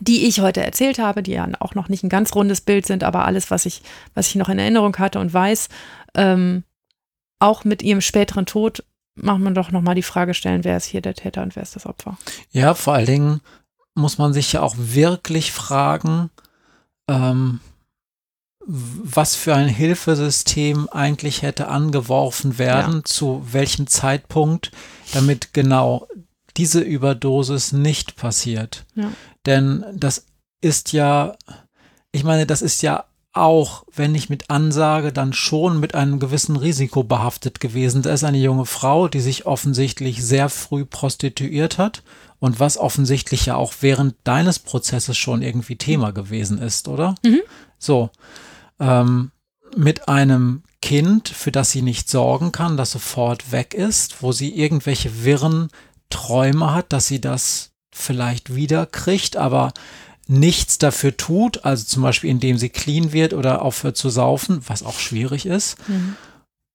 [0.00, 3.04] die ich heute erzählt habe, die ja auch noch nicht ein ganz rundes Bild sind,
[3.04, 3.82] aber alles, was ich,
[4.14, 5.68] was ich noch in Erinnerung hatte und weiß,
[6.14, 6.64] ähm,
[7.38, 8.84] auch mit ihrem späteren Tod
[9.14, 11.76] macht man doch nochmal die Frage stellen, wer ist hier der Täter und wer ist
[11.76, 12.16] das Opfer?
[12.50, 13.40] Ja, vor allen Dingen
[13.94, 16.30] muss man sich ja auch wirklich fragen,
[17.08, 17.60] ähm,
[18.66, 23.04] was für ein Hilfesystem eigentlich hätte angeworfen werden, ja.
[23.04, 24.70] zu welchem Zeitpunkt,
[25.12, 26.06] damit genau
[26.56, 28.84] diese Überdosis nicht passiert.
[28.94, 29.10] Ja.
[29.46, 30.26] Denn das
[30.60, 31.34] ist ja,
[32.12, 36.56] ich meine, das ist ja auch, wenn nicht mit Ansage, dann schon mit einem gewissen
[36.56, 38.02] Risiko behaftet gewesen.
[38.02, 42.02] Da ist eine junge Frau, die sich offensichtlich sehr früh prostituiert hat
[42.40, 47.14] und was offensichtlich ja auch während deines Prozesses schon irgendwie Thema gewesen ist, oder?
[47.24, 47.40] Mhm.
[47.78, 48.10] So,
[48.78, 49.30] ähm,
[49.76, 54.54] mit einem Kind, für das sie nicht sorgen kann, das sofort weg ist, wo sie
[54.54, 55.68] irgendwelche wirren
[56.10, 59.72] Träume hat, dass sie das vielleicht wieder kriegt, aber
[60.32, 64.82] nichts dafür tut, also zum Beispiel indem sie clean wird oder aufhört zu saufen, was
[64.82, 65.76] auch schwierig ist.
[65.88, 66.16] Mhm.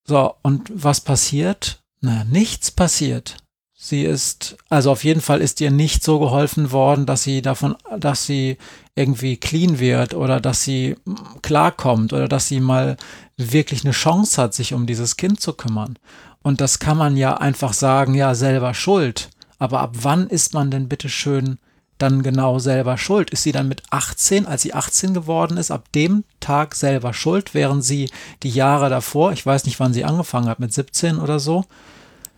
[0.06, 1.82] So, und was passiert?
[2.00, 3.38] Na, nichts passiert.
[3.80, 7.76] Sie ist, also auf jeden Fall ist ihr nicht so geholfen worden, dass sie davon,
[8.00, 8.58] dass sie
[8.96, 10.96] irgendwie clean wird oder dass sie
[11.44, 12.98] klarkommt oder dass sie mal
[13.38, 16.00] wirklich eine Chance hat, sich um dieses Kind zu kümmern.
[16.42, 19.30] Und das kann man ja einfach sagen, ja, selber schuld.
[19.60, 21.60] Aber ab wann ist man denn bitte schön
[21.98, 23.30] dann genau selber schuld?
[23.30, 27.54] Ist sie dann mit 18, als sie 18 geworden ist, ab dem Tag selber schuld,
[27.54, 28.10] während sie
[28.44, 31.66] die Jahre davor, ich weiß nicht, wann sie angefangen hat, mit 17 oder so?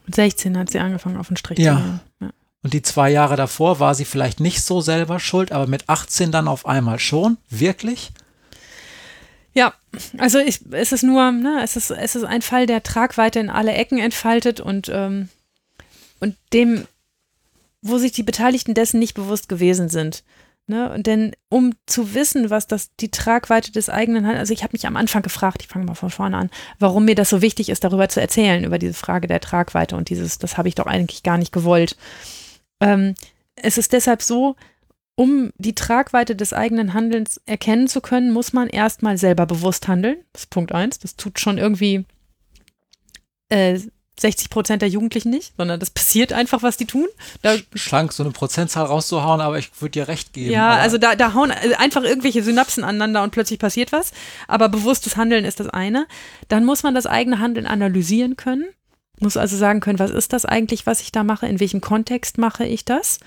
[0.06, 1.76] Mit 16 hat sie angefangen, auf den Strich ja.
[1.76, 2.00] zu gehen.
[2.22, 2.30] Ja.
[2.62, 6.32] Und die zwei Jahre davor war sie vielleicht nicht so selber schuld, aber mit 18
[6.32, 7.38] dann auf einmal schon?
[7.50, 8.12] Wirklich?
[9.54, 9.74] Ja,
[10.18, 13.50] also ich, es ist nur, ne, es ist, es ist ein Fall, der Tragweite in
[13.50, 15.30] alle Ecken entfaltet und, ähm,
[16.20, 16.86] und dem
[17.82, 20.24] wo sich die Beteiligten dessen nicht bewusst gewesen sind.
[20.68, 21.02] Ne?
[21.02, 24.86] Denn um zu wissen, was das die Tragweite des eigenen hat, also ich habe mich
[24.86, 27.84] am Anfang gefragt, ich fange mal von vorne an, warum mir das so wichtig ist,
[27.84, 31.24] darüber zu erzählen, über diese Frage der Tragweite und dieses, das habe ich doch eigentlich
[31.24, 31.98] gar nicht gewollt.
[32.82, 33.16] Ähm,
[33.56, 34.56] es ist deshalb so,
[35.16, 40.18] um die Tragweite des eigenen Handelns erkennen zu können, muss man erstmal selber bewusst handeln.
[40.34, 41.00] Das ist Punkt eins.
[41.00, 42.06] Das tut schon irgendwie
[43.50, 43.80] äh,
[44.22, 47.08] 60 Prozent der Jugendlichen nicht, sondern das passiert einfach, was die tun.
[47.42, 50.52] Da Schlank, so eine Prozentzahl rauszuhauen, aber ich würde dir recht geben.
[50.52, 54.12] Ja, also da, da hauen einfach irgendwelche Synapsen aneinander und plötzlich passiert was.
[54.48, 56.08] Aber bewusstes Handeln ist das eine.
[56.48, 58.66] Dann muss man das eigene Handeln analysieren können.
[59.20, 61.48] Muss also sagen können, was ist das eigentlich, was ich da mache?
[61.48, 63.20] In welchem Kontext mache ich das?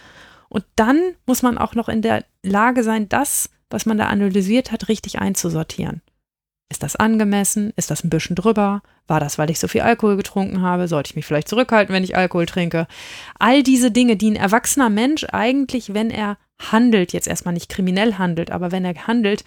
[0.48, 4.70] Und dann muss man auch noch in der Lage sein, das, was man da analysiert
[4.70, 6.02] hat, richtig einzusortieren.
[6.72, 7.74] Ist das angemessen?
[7.76, 8.80] Ist das ein bisschen drüber?
[9.06, 10.88] War das, weil ich so viel Alkohol getrunken habe?
[10.88, 12.86] Sollte ich mich vielleicht zurückhalten, wenn ich Alkohol trinke?
[13.38, 18.14] All diese Dinge, die ein erwachsener Mensch eigentlich, wenn er handelt, jetzt erstmal nicht kriminell
[18.14, 19.44] handelt, aber wenn er handelt,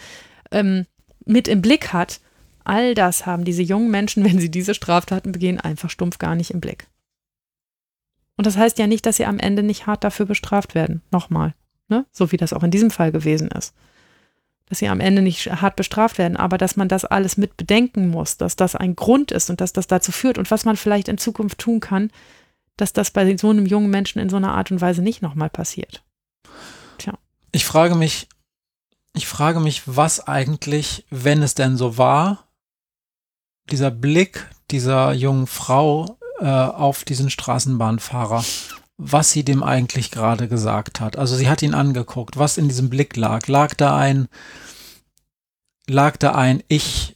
[0.51, 0.85] ähm,
[1.25, 2.21] mit im Blick hat,
[2.63, 6.51] all das haben diese jungen Menschen, wenn sie diese Straftaten begehen, einfach stumpf gar nicht
[6.51, 6.85] im Blick.
[8.37, 11.01] Und das heißt ja nicht, dass sie am Ende nicht hart dafür bestraft werden.
[11.09, 11.55] Nochmal.
[11.87, 12.05] Ne?
[12.11, 13.73] So wie das auch in diesem Fall gewesen ist
[14.67, 18.09] dass sie am Ende nicht hart bestraft werden, aber dass man das alles mit bedenken
[18.09, 21.07] muss, dass das ein Grund ist und dass das dazu führt und was man vielleicht
[21.07, 22.11] in Zukunft tun kann,
[22.77, 25.49] dass das bei so einem jungen Menschen in so einer Art und Weise nicht nochmal
[25.49, 26.03] passiert.
[26.97, 27.13] Tja.
[27.51, 28.27] Ich frage mich,
[29.13, 32.47] ich frage mich, was eigentlich, wenn es denn so war,
[33.71, 38.43] dieser Blick dieser jungen Frau äh, auf diesen Straßenbahnfahrer,
[38.97, 41.17] was sie dem eigentlich gerade gesagt hat.
[41.17, 43.47] Also sie hat ihn angeguckt, was in diesem Blick lag.
[43.47, 44.27] Lag da ein,
[45.87, 47.15] lag da ein, ich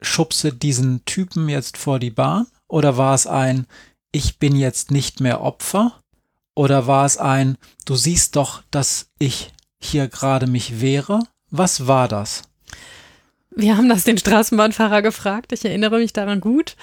[0.00, 2.46] schubse diesen Typen jetzt vor die Bahn?
[2.68, 3.66] Oder war es ein,
[4.12, 6.00] ich bin jetzt nicht mehr Opfer?
[6.54, 11.20] Oder war es ein, du siehst doch, dass ich hier gerade mich wehre?
[11.50, 12.42] Was war das?
[13.50, 15.52] Wir haben das den Straßenbahnfahrer gefragt.
[15.52, 16.76] Ich erinnere mich daran gut.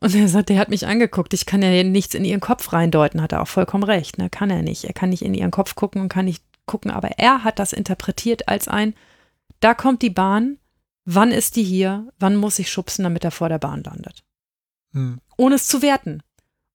[0.00, 1.34] Und er sagt, der hat mich angeguckt.
[1.34, 3.20] Ich kann ja nichts in ihren Kopf reindeuten.
[3.20, 4.16] Hat er auch vollkommen recht.
[4.16, 4.30] Ne?
[4.30, 4.84] Kann er nicht.
[4.84, 6.90] Er kann nicht in ihren Kopf gucken und kann nicht gucken.
[6.90, 8.94] Aber er hat das interpretiert als ein,
[9.60, 10.56] da kommt die Bahn.
[11.04, 12.08] Wann ist die hier?
[12.18, 14.22] Wann muss ich schubsen, damit er vor der Bahn landet?
[14.92, 15.20] Hm.
[15.36, 16.22] Ohne es zu werten.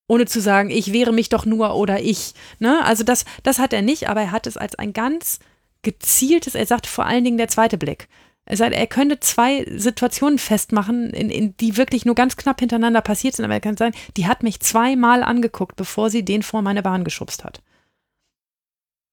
[0.07, 2.33] Ohne zu sagen, ich wehre mich doch nur oder ich.
[2.59, 2.83] Ne?
[2.85, 5.39] Also das, das hat er nicht, aber er hat es als ein ganz
[5.81, 8.07] gezieltes, er sagt vor allen Dingen der zweite Blick.
[8.45, 13.01] Er sagt, er könnte zwei Situationen festmachen, in, in, die wirklich nur ganz knapp hintereinander
[13.01, 16.61] passiert sind, aber er kann sagen, die hat mich zweimal angeguckt, bevor sie den vor
[16.61, 17.63] meine Bahn geschubst hat.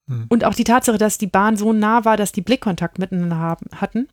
[0.09, 0.27] Hm.
[0.29, 3.67] Und auch die Tatsache, dass die Bahn so nah war, dass die Blickkontakt miteinander haben,
[3.75, 4.09] hatten.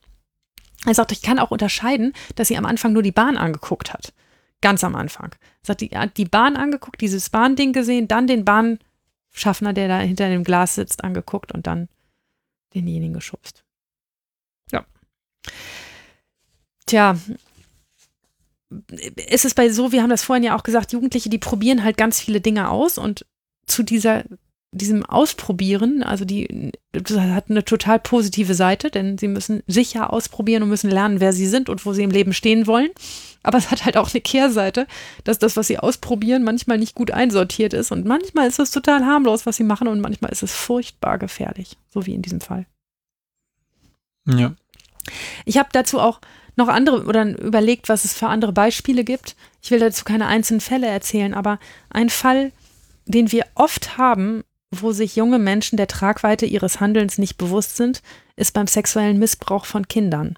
[0.85, 4.13] Er sagt, ich kann auch unterscheiden, dass sie am Anfang nur die Bahn angeguckt hat.
[4.61, 5.31] Ganz am Anfang.
[5.63, 9.99] Er sagt, die hat die Bahn angeguckt, dieses Bahnding gesehen, dann den Bahnschaffner, der da
[9.99, 11.89] hinter dem Glas sitzt, angeguckt und dann
[12.73, 13.65] denjenigen geschubst.
[15.45, 15.51] Ja.
[16.85, 17.17] Tja,
[19.27, 21.97] ist es bei so, wir haben das vorhin ja auch gesagt, Jugendliche, die probieren halt
[21.97, 23.25] ganz viele Dinge aus und
[23.65, 24.23] zu dieser
[24.71, 30.63] diesem Ausprobieren, also die das hat eine total positive Seite, denn sie müssen sicher ausprobieren
[30.63, 32.89] und müssen lernen, wer sie sind und wo sie im Leben stehen wollen.
[33.41, 34.85] Aber es hat halt auch eine Kehrseite,
[35.23, 39.05] dass das, was sie ausprobieren, manchmal nicht gut einsortiert ist und manchmal ist es total
[39.05, 42.67] harmlos, was sie machen und manchmal ist es furchtbar gefährlich, so wie in diesem Fall.
[44.27, 44.53] Ja.
[45.45, 46.19] Ich habe dazu auch
[46.55, 49.35] noch andere oder überlegt, was es für andere Beispiele gibt.
[49.61, 52.51] Ich will dazu keine einzelnen Fälle erzählen, aber ein Fall,
[53.05, 58.01] den wir oft haben, wo sich junge Menschen der Tragweite ihres Handelns nicht bewusst sind,
[58.35, 60.37] ist beim sexuellen Missbrauch von Kindern.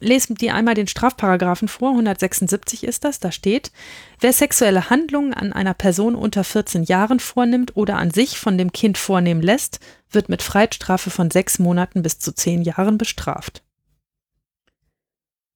[0.00, 3.72] Lese dir einmal den Strafparagraphen vor, 176 ist das, da steht,
[4.20, 8.72] wer sexuelle Handlungen an einer Person unter 14 Jahren vornimmt oder an sich von dem
[8.72, 9.80] Kind vornehmen lässt,
[10.10, 13.62] wird mit Freiheitsstrafe von sechs Monaten bis zu zehn Jahren bestraft.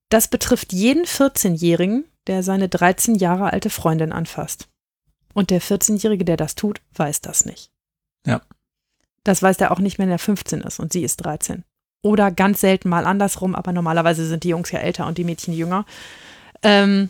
[0.08, 4.68] Das betrifft jeden 14-Jährigen, der seine 13 Jahre alte Freundin anfasst.
[5.34, 7.70] Und der 14-Jährige, der das tut, weiß das nicht.
[8.26, 8.42] Ja.
[9.24, 11.64] Das weiß er auch nicht, wenn er 15 ist und sie ist 13.
[12.02, 15.54] Oder ganz selten mal andersrum, aber normalerweise sind die Jungs ja älter und die Mädchen
[15.54, 15.86] jünger.
[16.62, 17.08] Ähm,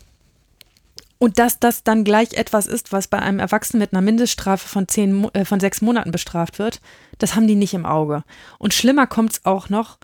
[1.17, 4.87] und dass das dann gleich etwas ist, was bei einem Erwachsenen mit einer Mindeststrafe von,
[4.89, 6.81] zehn, äh, von sechs Monaten bestraft wird,
[7.17, 8.23] das haben die nicht im Auge.
[8.59, 9.99] Und schlimmer kommt es auch noch,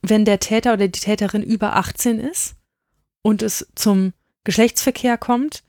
[0.00, 2.54] wenn der Täter oder die Täterin über 18 ist
[3.22, 4.12] und es zum
[4.44, 5.64] Geschlechtsverkehr kommt,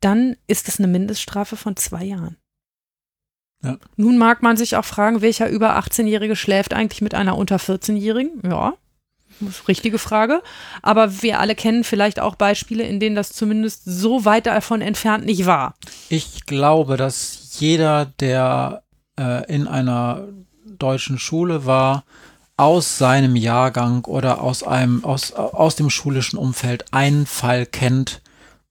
[0.00, 2.36] dann ist es eine Mindeststrafe von zwei Jahren.
[3.64, 3.76] Ja.
[3.96, 8.40] Nun mag man sich auch fragen, welcher über 18-Jährige schläft eigentlich mit einer unter 14-Jährigen?
[8.44, 8.74] Ja,
[9.68, 10.42] richtige Frage.
[10.82, 15.24] Aber wir alle kennen vielleicht auch Beispiele, in denen das zumindest so weit davon entfernt
[15.24, 15.74] nicht war.
[16.08, 18.82] Ich glaube, dass jeder, der
[19.18, 20.28] äh, in einer
[20.66, 22.04] deutschen Schule war,
[22.56, 28.20] aus seinem Jahrgang oder aus einem aus, aus dem schulischen Umfeld einen Fall kennt,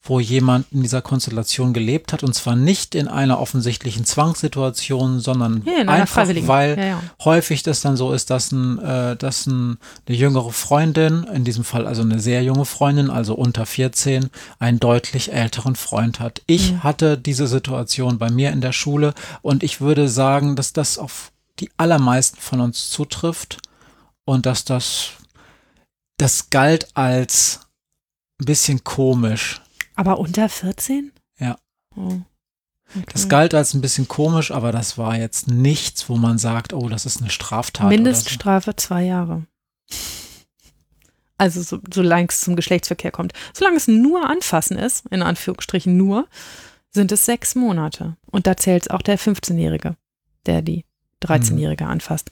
[0.04, 5.62] wo jemand in dieser Konstellation gelebt hat und zwar nicht in einer offensichtlichen Zwangssituation, sondern
[5.64, 7.04] ja, einfach, weil ja, ja.
[7.24, 9.78] häufig das dann so ist, dass, ein, äh, dass ein,
[10.08, 14.80] eine jüngere Freundin, in diesem Fall also eine sehr junge Freundin, also unter 14, einen
[14.80, 16.41] deutlich älteren Freund hat.
[16.47, 20.97] Ich hatte diese Situation bei mir in der Schule und ich würde sagen, dass das
[20.97, 23.60] auf die allermeisten von uns zutrifft
[24.26, 25.10] und dass das,
[26.18, 27.60] das galt als
[28.39, 29.62] ein bisschen komisch
[30.02, 31.12] aber unter 14?
[31.38, 31.58] Ja.
[31.95, 32.22] Oh.
[32.93, 33.06] Okay.
[33.14, 36.89] Das galt als ein bisschen komisch, aber das war jetzt nichts, wo man sagt, oh,
[36.89, 37.88] das ist eine Straftat.
[37.88, 38.76] Mindeststrafe so.
[38.78, 39.45] zwei Jahre.
[41.38, 43.34] Also so, solange es zum Geschlechtsverkehr kommt.
[43.54, 46.28] Solange es nur anfassen ist, in Anführungsstrichen nur,
[46.89, 48.18] sind es sechs Monate.
[48.26, 49.95] Und da zählt auch der 15-Jährige,
[50.47, 50.84] der die
[51.24, 51.91] 13-Jährige mhm.
[51.91, 52.32] anfasst.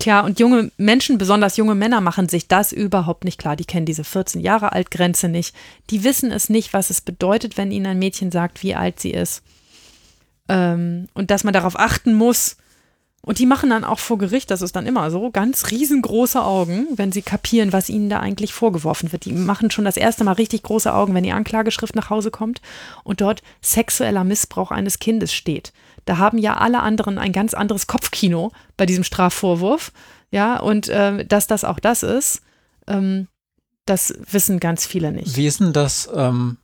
[0.00, 3.54] Tja, und junge Menschen, besonders junge Männer, machen sich das überhaupt nicht klar.
[3.54, 5.54] Die kennen diese 14 Jahre alt Grenze nicht.
[5.90, 9.10] Die wissen es nicht, was es bedeutet, wenn ihnen ein Mädchen sagt, wie alt sie
[9.10, 9.42] ist.
[10.48, 12.56] Ähm, und dass man darauf achten muss.
[13.20, 16.86] Und die machen dann auch vor Gericht, das ist dann immer so, ganz riesengroße Augen,
[16.96, 19.26] wenn sie kapieren, was ihnen da eigentlich vorgeworfen wird.
[19.26, 22.62] Die machen schon das erste Mal richtig große Augen, wenn die Anklageschrift nach Hause kommt
[23.04, 25.74] und dort sexueller Missbrauch eines Kindes steht.
[26.10, 29.92] Da haben ja alle anderen ein ganz anderes Kopfkino bei diesem Strafvorwurf.
[30.32, 32.42] Ja, und äh, dass das auch das ist,
[32.88, 33.28] ähm,
[33.86, 35.36] das wissen ganz viele nicht.
[35.36, 36.56] Wie ist denn das ähm,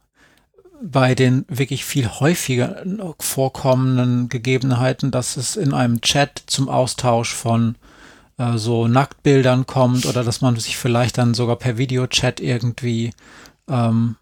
[0.82, 2.82] bei den wirklich viel häufiger
[3.20, 7.76] vorkommenden Gegebenheiten, dass es in einem Chat zum Austausch von
[8.38, 13.12] äh, so Nacktbildern kommt oder dass man sich vielleicht dann sogar per Videochat irgendwie
[13.68, 14.16] ähm,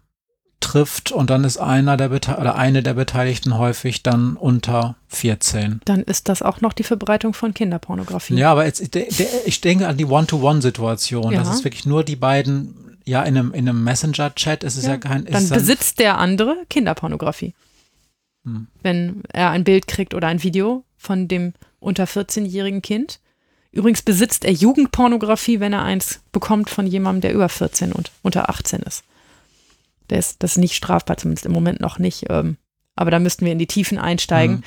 [0.65, 5.81] trifft und dann ist einer der Bete oder eine der Beteiligten häufig dann unter 14.
[5.85, 8.35] Dann ist das auch noch die Verbreitung von Kinderpornografie.
[8.35, 11.31] Ja, aber jetzt, ich denke an die One-to-One-Situation.
[11.31, 11.39] Ja.
[11.39, 14.91] Das ist wirklich nur die beiden, ja, in einem, in einem Messenger-Chat ist es ja,
[14.91, 15.25] Ja, kein.
[15.25, 17.53] Dann besitzt der andere Kinderpornografie.
[18.43, 18.67] Hm.
[18.81, 23.19] Wenn er ein Bild kriegt oder ein Video von dem unter 14-jährigen Kind.
[23.71, 28.49] Übrigens besitzt er Jugendpornografie, wenn er eins bekommt von jemandem, der über 14 und unter
[28.49, 29.03] 18 ist.
[30.09, 32.25] Der ist, das ist nicht strafbar, zumindest im Moment noch nicht.
[32.29, 32.57] Ähm,
[32.95, 34.63] aber da müssten wir in die Tiefen einsteigen, Mhm.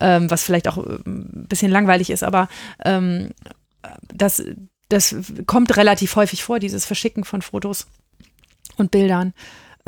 [0.00, 2.48] ähm, was vielleicht auch äh, ein bisschen langweilig ist, aber
[2.84, 3.30] ähm,
[4.12, 4.42] das,
[4.88, 5.14] das
[5.46, 7.86] kommt relativ häufig vor, dieses Verschicken von Fotos
[8.76, 9.32] und Bildern.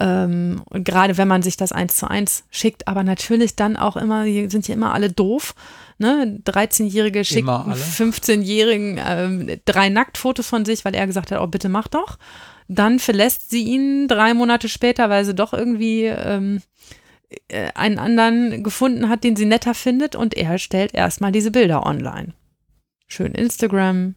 [0.01, 3.97] Ähm, und gerade wenn man sich das eins zu eins schickt, aber natürlich dann auch
[3.97, 5.55] immer, sind ja immer alle doof.
[5.99, 6.41] Ne?
[6.47, 7.75] 13-Jährige schickt Immer alle.
[7.75, 12.19] 15-Jährigen ähm, drei Nacktfotos von sich, weil er gesagt hat, oh bitte mach doch.
[12.67, 16.63] Dann verlässt sie ihn drei Monate später, weil sie doch irgendwie ähm,
[17.49, 21.85] äh, einen anderen gefunden hat, den sie netter findet und er stellt erstmal diese Bilder
[21.85, 22.33] online.
[23.07, 24.15] Schön Instagram,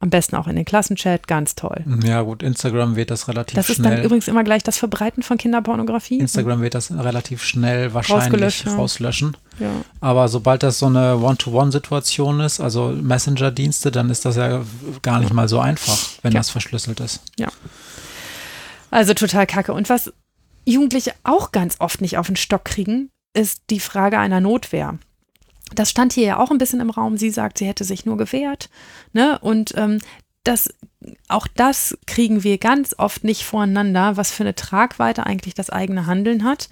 [0.00, 1.84] am besten auch in den Klassenchat, ganz toll.
[2.04, 3.96] Ja, gut, Instagram wird das relativ Das ist schnell.
[3.96, 6.20] dann übrigens immer gleich das Verbreiten von Kinderpornografie.
[6.20, 8.76] Instagram wird das relativ schnell wahrscheinlich ja.
[8.76, 9.36] rauslöschen.
[9.58, 9.70] Ja.
[10.00, 14.62] Aber sobald das so eine One-to-One-Situation ist, also Messenger-Dienste, dann ist das ja
[15.02, 16.38] gar nicht mal so einfach, wenn Ja.
[16.40, 17.20] das verschlüsselt ist.
[18.90, 19.72] Also total kacke.
[19.72, 20.12] Und was
[20.64, 24.98] Jugendliche auch ganz oft nicht auf den Stock kriegen, ist die Frage einer Notwehr.
[25.74, 27.16] Das stand hier ja auch ein bisschen im Raum.
[27.16, 28.70] Sie sagt, sie hätte sich nur gewehrt.
[29.12, 29.38] Ne?
[29.38, 29.98] Und ähm,
[30.44, 30.72] das,
[31.28, 36.06] auch das kriegen wir ganz oft nicht voreinander, was für eine Tragweite eigentlich das eigene
[36.06, 36.68] Handeln hat.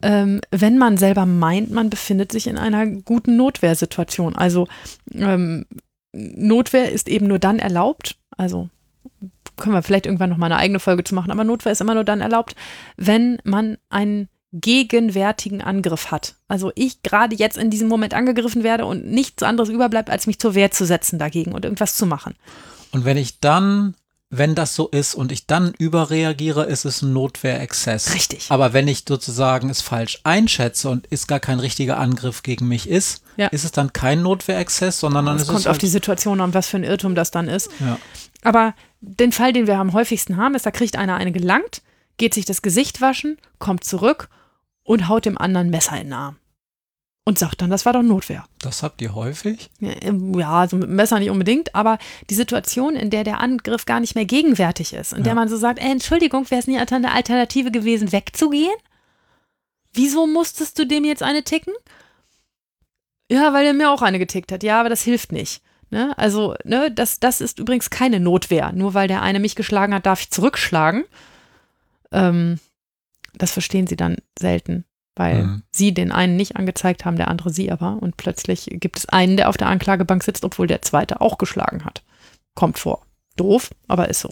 [0.00, 4.34] Ähm, wenn man selber meint, man befindet sich in einer guten Notwehrsituation.
[4.34, 4.66] Also
[5.12, 5.66] ähm,
[6.12, 8.68] Notwehr ist eben nur dann erlaubt, also
[9.56, 11.94] können wir vielleicht irgendwann noch mal eine eigene Folge zu machen, aber Notwehr ist immer
[11.94, 12.56] nur dann erlaubt,
[12.96, 16.34] wenn man einen gegenwärtigen Angriff hat.
[16.48, 20.38] Also ich gerade jetzt in diesem Moment angegriffen werde und nichts anderes überbleibt, als mich
[20.38, 22.34] zur Wehr zu setzen dagegen und irgendwas zu machen.
[22.90, 23.94] Und wenn ich dann,
[24.28, 28.14] wenn das so ist und ich dann überreagiere, ist es ein Notwehrexzess.
[28.14, 28.46] Richtig.
[28.50, 32.88] Aber wenn ich sozusagen es falsch einschätze und es gar kein richtiger Angriff gegen mich
[32.88, 33.46] ist, Ja.
[33.48, 36.42] ist es dann kein Notwehrexzess, sondern dann Es ist kommt es auf halt, die Situation
[36.42, 37.70] an, was für ein Irrtum das dann ist.
[37.80, 37.98] ja.
[38.44, 41.80] Aber den Fall, den wir am häufigsten haben, ist, da kriegt einer eine gelangt,
[42.18, 44.28] geht sich das Gesicht waschen, kommt zurück
[44.84, 46.36] und haut dem anderen Messer in den Arm.
[47.24, 48.44] Und sagt dann, das war doch Notwehr.
[48.60, 49.70] Das habt ihr häufig?
[49.78, 51.98] Ja, ähm, also mit dem Messer nicht unbedingt, aber
[52.30, 55.34] die Situation, in der der Angriff gar nicht mehr gegenwärtig ist, in der Ja.
[55.36, 58.74] man so sagt, ey, Entschuldigung, wäre es nicht eine Alternative gewesen, wegzugehen?
[59.92, 61.74] Wieso musstest du dem jetzt eine ticken?
[63.30, 64.64] Ja, weil er mir auch eine getickt hat.
[64.64, 65.62] Ja, aber das hilft nicht.
[65.90, 66.16] Ne?
[66.18, 68.72] Also, ne, das, das ist übrigens keine Notwehr.
[68.72, 71.04] Nur weil der eine mich geschlagen hat, darf ich zurückschlagen.
[72.10, 72.58] Ähm,
[73.34, 75.62] das verstehen sie dann selten, weil Mhm.
[75.70, 77.98] sie den einen nicht angezeigt haben, der andere sie aber.
[78.00, 81.84] Und plötzlich gibt es einen, der auf der Anklagebank sitzt, obwohl der zweite auch geschlagen
[81.84, 82.02] hat.
[82.54, 83.04] Kommt vor.
[83.36, 84.30] Doof, aber ist so.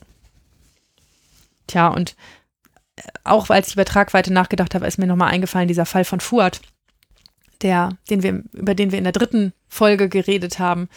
[1.67, 2.17] Tja, und
[2.97, 6.21] äh, auch als ich über Tragweite nachgedacht habe, ist mir nochmal eingefallen, dieser Fall von
[6.21, 6.61] Fuad,
[7.63, 10.89] der, den wir, über den wir in der dritten Folge geredet haben,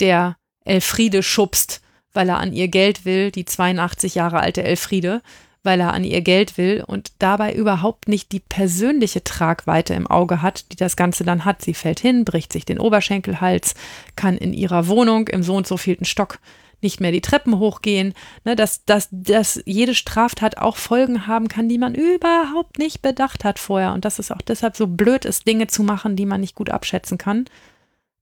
[0.00, 1.80] der Elfriede schubst,
[2.12, 5.22] weil er an ihr Geld will, die 82 Jahre alte Elfriede,
[5.66, 10.40] weil er an ihr Geld will und dabei überhaupt nicht die persönliche Tragweite im Auge
[10.40, 11.60] hat, die das Ganze dann hat.
[11.60, 13.74] Sie fällt hin, bricht sich den Oberschenkelhals,
[14.14, 16.38] kann in ihrer Wohnung im so und so vielten Stock
[16.82, 18.14] nicht mehr die Treppen hochgehen,
[18.44, 23.44] ne, dass, dass, dass jede Straftat auch Folgen haben kann, die man überhaupt nicht bedacht
[23.44, 23.92] hat vorher.
[23.92, 26.70] Und dass es auch deshalb so blöd ist, Dinge zu machen, die man nicht gut
[26.70, 27.46] abschätzen kann.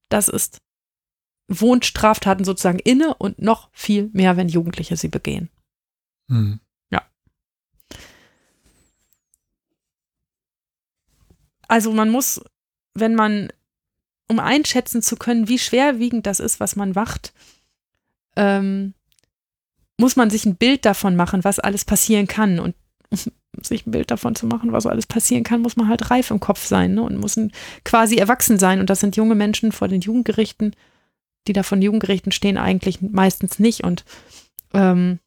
[0.09, 0.59] Das ist,
[1.49, 5.51] wohnt Straftaten sozusagen inne und noch viel mehr, wenn Jugendliche sie begehen.
[6.31, 6.61] Hm.
[11.69, 12.41] Also man muss,
[12.95, 13.53] wenn man,
[14.29, 17.33] um einschätzen zu können, wie schwerwiegend das ist, was man macht,
[18.37, 18.95] ähm,
[19.99, 22.59] muss man sich ein Bild davon machen, was alles passieren kann.
[22.59, 22.75] Und
[23.11, 26.31] um sich ein Bild davon zu machen, was alles passieren kann, muss man halt reif
[26.31, 27.03] im Kopf sein ne?
[27.03, 27.39] und muss
[27.85, 28.81] quasi erwachsen sein.
[28.81, 30.75] Und das sind junge Menschen vor den Jugendgerichten,
[31.47, 33.85] die da von Jugendgerichten stehen, eigentlich meistens nicht.
[33.85, 34.05] Und
[34.73, 35.21] ähm,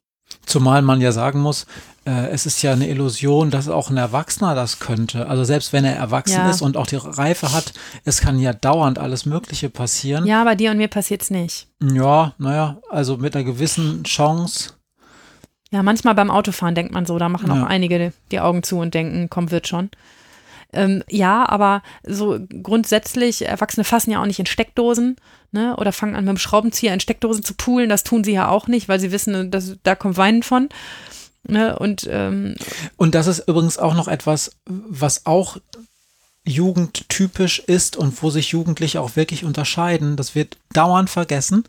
[0.44, 1.66] Zumal man ja sagen muss,
[2.08, 5.28] äh, es ist ja eine Illusion, dass auch ein Erwachsener das könnte.
[5.28, 6.50] Also selbst wenn er erwachsen Ja.
[6.50, 7.72] ist und auch die Reife hat,
[8.04, 10.26] es kann ja dauernd alles Mögliche passieren.
[10.26, 11.68] Ja, bei dir und mir passiert's nicht.
[11.82, 14.70] Ja, naja, also mit einer gewissen Chance.
[15.70, 17.62] Ja, manchmal beim Autofahren denkt man so, da machen Ja.
[17.62, 19.90] auch einige die Augen zu und denken, komm, wird schon.
[20.72, 25.16] Ähm, ja, aber so grundsätzlich, Erwachsene fassen ja auch nicht in Steckdosen,
[25.50, 25.74] ne?
[25.76, 27.88] Oder fangen an mit dem Schraubenzieher in Steckdosen zu poolen.
[27.88, 30.68] Das tun sie ja auch nicht, weil sie wissen, dass, da kommt Weinen von.
[31.46, 31.78] Ne?
[31.78, 32.54] Und ähm,
[32.96, 35.58] Und das ist übrigens auch noch etwas, was auch
[36.44, 40.16] jugendtypisch ist und wo sich Jugendliche auch wirklich unterscheiden.
[40.16, 41.64] Das wird dauernd vergessen.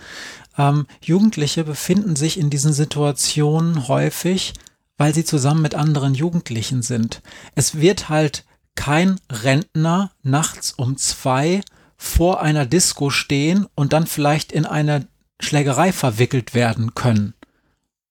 [0.57, 4.53] Ähm, Jugendliche befinden sich in diesen Situationen häufig,
[4.97, 7.21] weil sie zusammen mit anderen Jugendlichen sind.
[7.55, 8.45] Es wird halt
[8.75, 11.61] kein Rentner nachts um zwei
[11.97, 15.07] vor einer Disco stehen und dann vielleicht in eine
[15.41, 17.33] Schlägerei verwickelt werden können,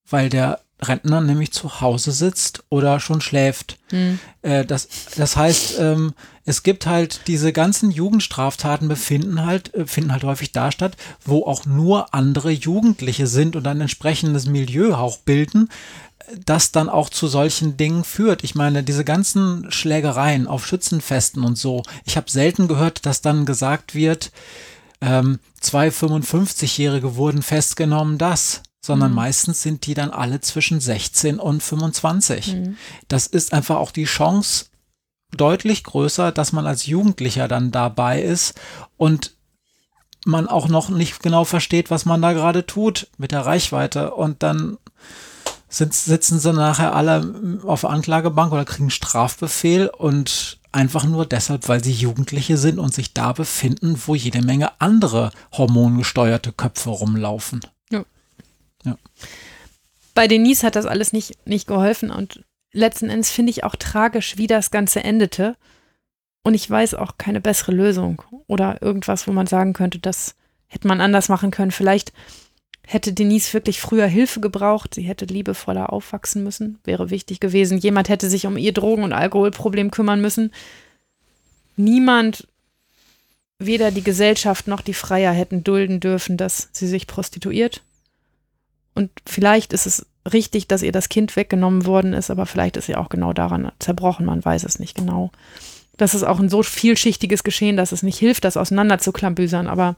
[0.06, 3.78] weil der Rentner nämlich zu Hause sitzt oder schon schläft.
[4.42, 6.14] Äh, das, das heißt, ähm,
[6.44, 11.44] es gibt halt diese ganzen Jugendstraftaten befinden halt, äh, finden halt häufig da statt, wo
[11.44, 15.68] auch nur andere Jugendliche sind und ein entsprechendes Milieu auch bilden,
[16.44, 18.44] das dann auch zu solchen Dingen führt.
[18.44, 23.46] Ich meine, diese ganzen Schlägereien auf Schützenfesten und so, ich habe selten gehört, dass dann
[23.46, 24.30] gesagt wird,
[25.00, 31.62] ähm, zwei 55-Jährige wurden festgenommen, das, sondern meistens sind die dann alle zwischen 16 und
[31.62, 32.52] 25.
[33.08, 34.66] Das ist einfach auch die Chance
[35.36, 38.54] deutlich größer, dass man als Jugendlicher dann dabei ist
[38.96, 39.34] und
[40.24, 44.42] man auch noch nicht genau versteht, was man da gerade tut mit der Reichweite und
[44.42, 44.78] dann
[45.68, 51.84] sitzen sie nachher alle auf der Anklagebank oder kriegen Strafbefehl und einfach nur deshalb, weil
[51.84, 57.60] sie Jugendliche sind und sich da befinden, wo jede Menge andere hormongesteuerte Köpfe rumlaufen.
[60.14, 64.36] Bei Denise hat das alles nicht, nicht geholfen und letzten Endes finde ich auch tragisch,
[64.36, 65.56] wie das Ganze endete.
[66.42, 70.34] Und ich weiß auch keine bessere Lösung oder irgendwas, wo man sagen könnte, das
[70.66, 71.70] hätte man anders machen können.
[71.70, 72.12] Vielleicht
[72.86, 74.94] hätte Denise wirklich früher Hilfe gebraucht.
[74.94, 76.78] Sie hätte liebevoller aufwachsen müssen.
[76.84, 77.78] Wäre wichtig gewesen.
[77.78, 80.52] Jemand hätte sich um ihr Drogen- und Alkoholproblem kümmern müssen.
[81.76, 82.48] Niemand,
[83.58, 87.82] weder die Gesellschaft noch die Freier hätten dulden dürfen, dass sie sich prostituiert.
[88.98, 92.86] Und vielleicht ist es richtig, dass ihr das Kind weggenommen worden ist, aber vielleicht ist
[92.86, 95.30] sie auch genau daran zerbrochen, man weiß es nicht genau.
[95.96, 99.94] Das ist auch ein so vielschichtiges Geschehen, dass es nicht hilft, das auseinanderzuklambüsern, aber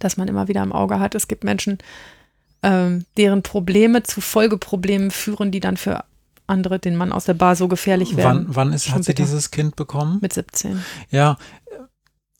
[0.00, 1.78] dass man immer wieder im Auge hat, es gibt Menschen,
[2.62, 6.04] ähm, deren Probleme zu Folgeproblemen führen, die dann für
[6.46, 8.48] andere, den Mann aus der Bar so gefährlich werden.
[8.48, 10.18] Wann, wann ist, Schon hat sie dieses Kind bekommen?
[10.20, 10.84] Mit 17.
[11.10, 11.38] Ja,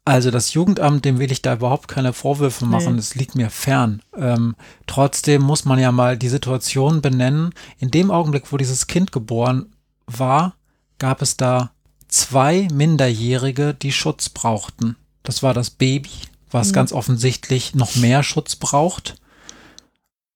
[0.04, 2.98] also das Jugendamt, dem will ich da überhaupt keine Vorwürfe machen, Nee.
[3.00, 4.02] es liegt mir fern.
[4.16, 7.52] Ähm, trotzdem muss man ja mal die Situation benennen.
[7.78, 9.72] In dem Augenblick, wo dieses Kind geboren
[10.06, 10.54] war,
[10.98, 11.70] gab es da
[12.08, 14.96] zwei Minderjährige, die Schutz brauchten.
[15.22, 16.10] Das war das Baby,
[16.50, 16.72] was Mhm.
[16.72, 19.16] ganz offensichtlich noch mehr Schutz braucht.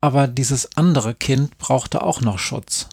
[0.01, 2.89] Aber dieses andere Kind brauchte auch noch Schutz.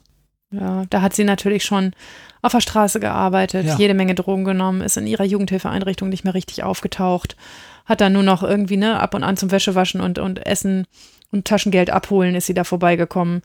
[0.51, 1.93] Ja, da hat sie natürlich schon
[2.41, 3.77] auf der Straße gearbeitet, Ja.
[3.77, 7.35] jede Menge Drogen genommen, ist in ihrer Jugendhilfeeinrichtung nicht mehr richtig aufgetaucht,
[7.85, 10.85] hat dann nur noch irgendwie, ne, ab und an zum Wäschewaschen und, und Essen
[11.31, 13.41] und Taschengeld abholen ist sie da vorbeigekommen.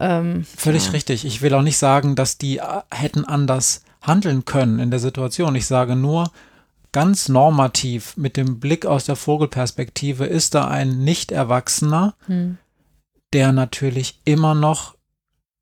[0.00, 0.90] Ähm, Völlig ja.
[0.92, 1.24] richtig.
[1.24, 2.62] Ich will auch nicht sagen, dass die äh,
[2.92, 5.54] hätten anders handeln können in der Situation.
[5.54, 6.30] Ich sage nur,
[6.92, 12.56] ganz normativ mit dem Blick aus der Vogelperspektive ist da ein Nicht-Erwachsener, Hm.
[13.32, 14.94] der natürlich immer noch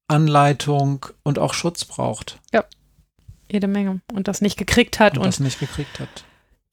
[0.09, 2.41] Anleitung und auch Schutz braucht
[3.51, 4.01] Jede Menge.
[4.13, 5.15] Und das nicht gekriegt hat.
[5.15, 6.25] und, Und, das nicht gekriegt hat.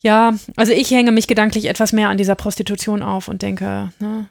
[0.02, 4.30] ja, also ich hänge mich gedanklich etwas mehr an dieser Prostitution auf und denke, ne,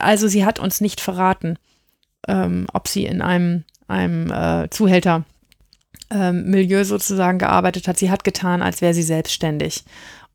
[0.00, 1.58] also sie hat uns nicht verraten,
[2.28, 5.24] ähm, ob sie in einem, einem äh, Zuhälter
[6.10, 7.96] ähm, Milieu sozusagen gearbeitet hat.
[7.96, 9.84] Sie hat getan, als wäre sie selbstständig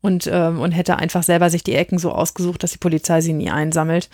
[0.00, 3.34] und, ähm, und hätte einfach selber sich die Ecken so ausgesucht, dass die Polizei sie
[3.34, 4.08] nie einsammelt.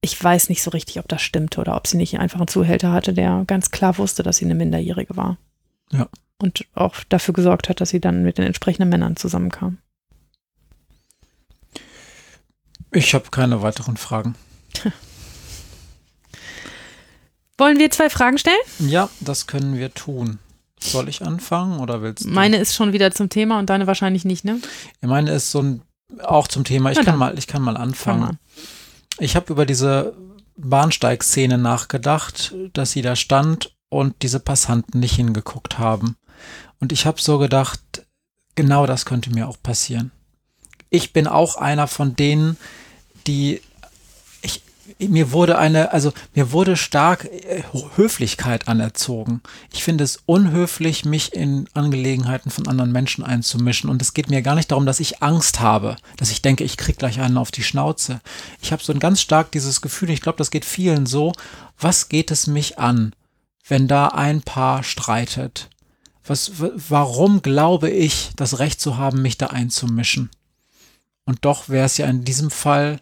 [0.00, 2.92] Ich weiß nicht so richtig, ob das stimmte oder ob sie nicht einfach einen Zuhälter
[2.92, 5.38] hatte, der ganz klar wusste, dass sie eine Minderjährige war.
[5.92, 6.08] Ja.
[6.40, 9.78] Und auch dafür gesorgt hat, dass sie dann mit den entsprechenden Männern zusammenkam.
[12.92, 14.36] Ich habe keine weiteren Fragen.
[17.58, 18.56] Wollen wir zwei Fragen stellen?
[18.78, 20.38] Ja, das können wir tun.
[20.80, 22.28] Soll ich anfangen oder willst du?
[22.28, 24.60] Meine ist schon wieder zum Thema und deine wahrscheinlich nicht, ne?
[25.02, 25.82] Ja, meine ist so ein
[26.22, 26.92] auch zum Thema.
[26.92, 27.18] Ich Na kann dann.
[27.18, 28.20] mal, ich kann mal Fang anfangen.
[28.20, 28.38] mal an.
[29.18, 30.14] Ich habe über diese
[30.56, 36.16] Bahnsteigszene nachgedacht, dass sie da stand und diese Passanten nicht hingeguckt haben.
[36.80, 38.06] Und ich habe so gedacht,
[38.54, 40.12] genau das könnte mir auch passieren.
[40.90, 42.56] Ich bin auch einer von denen,
[43.26, 43.60] die
[44.98, 47.62] mir wurde eine, also mir wurde stark äh,
[47.96, 49.40] Höflichkeit anerzogen.
[49.72, 53.90] Ich finde es unhöflich, mich in Angelegenheiten von anderen Menschen einzumischen.
[53.90, 56.76] Und es geht mir gar nicht darum, dass ich Angst habe, dass ich denke, ich
[56.76, 58.20] krieg gleich einen auf die Schnauze.
[58.60, 61.32] Ich habe so ein ganz stark dieses Gefühl, ich glaube, das geht vielen so,
[61.78, 63.14] was geht es mich an,
[63.66, 65.68] wenn da ein Paar streitet?
[66.24, 70.30] Was, warum glaube ich, das Recht zu haben, mich da einzumischen?
[71.24, 73.00] Und doch wäre es ja in diesem Fall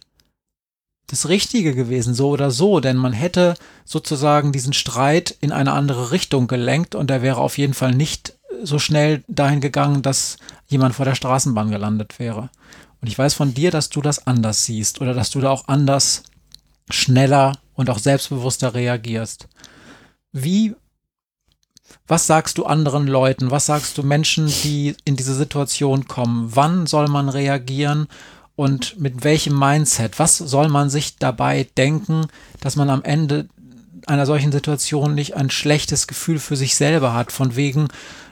[1.08, 3.54] das Richtige gewesen, so oder so, denn man hätte
[3.84, 8.34] sozusagen diesen Streit in eine andere Richtung gelenkt und er wäre auf jeden Fall nicht
[8.62, 12.50] so schnell dahin gegangen, dass jemand vor der Straßenbahn gelandet wäre.
[13.00, 15.68] Und ich weiß von dir, dass du das anders siehst oder dass du da auch
[15.68, 16.24] anders,
[16.90, 19.48] schneller und auch selbstbewusster reagierst.
[20.32, 20.74] Wie,
[22.06, 23.50] was sagst du anderen Leuten?
[23.50, 26.54] Was sagst du Menschen, die in diese Situation kommen?
[26.54, 28.08] Wann soll man reagieren?
[28.56, 30.18] Und mit welchem Mindset?
[30.18, 32.26] Was soll man sich dabei denken,
[32.60, 33.48] dass man am Ende
[34.06, 37.88] einer solchen Situation nicht ein schlechtes Gefühl für sich selber hat, von wegen,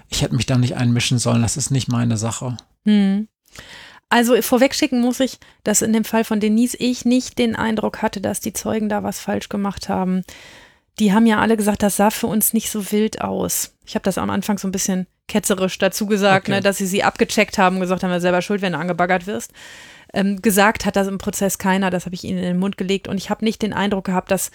[0.08, 2.56] ich hätte mich da nicht einmischen sollen, das ist nicht meine Sache.
[2.84, 3.28] Hm.
[4.08, 8.20] Also vorwegschicken muss ich, dass in dem Fall von Denise ich nicht den Eindruck hatte,
[8.20, 10.22] dass die Zeugen da was falsch gemacht haben.
[11.00, 13.74] Die haben ja alle gesagt, das sah für uns nicht so wild aus.
[13.84, 16.56] Ich habe das am Anfang so ein bisschen ketzerisch dazu gesagt, okay.
[16.56, 19.52] ne, dass sie sie abgecheckt haben gesagt haben, wir selber schuld, wenn du angebaggert wirst.
[20.14, 23.08] Ähm, gesagt hat das im Prozess keiner, das habe ich ihnen in den Mund gelegt
[23.08, 24.50] und ich habe nicht den Eindruck gehabt, dass,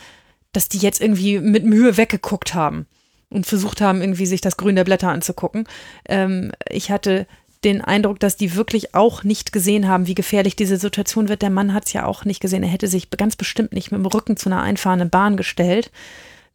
[0.54, 2.88] dass die jetzt irgendwie mit Mühe weggeguckt haben
[3.30, 5.68] und versucht haben, irgendwie sich das Grün der Blätter anzugucken.
[6.08, 7.28] Ähm, ich hatte
[7.64, 11.42] den Eindruck, dass die wirklich auch nicht gesehen haben, wie gefährlich diese Situation wird.
[11.42, 12.64] Der Mann hat es ja auch nicht gesehen.
[12.64, 15.92] Er hätte sich ganz bestimmt nicht mit dem Rücken zu einer einfahrenden Bahn gestellt,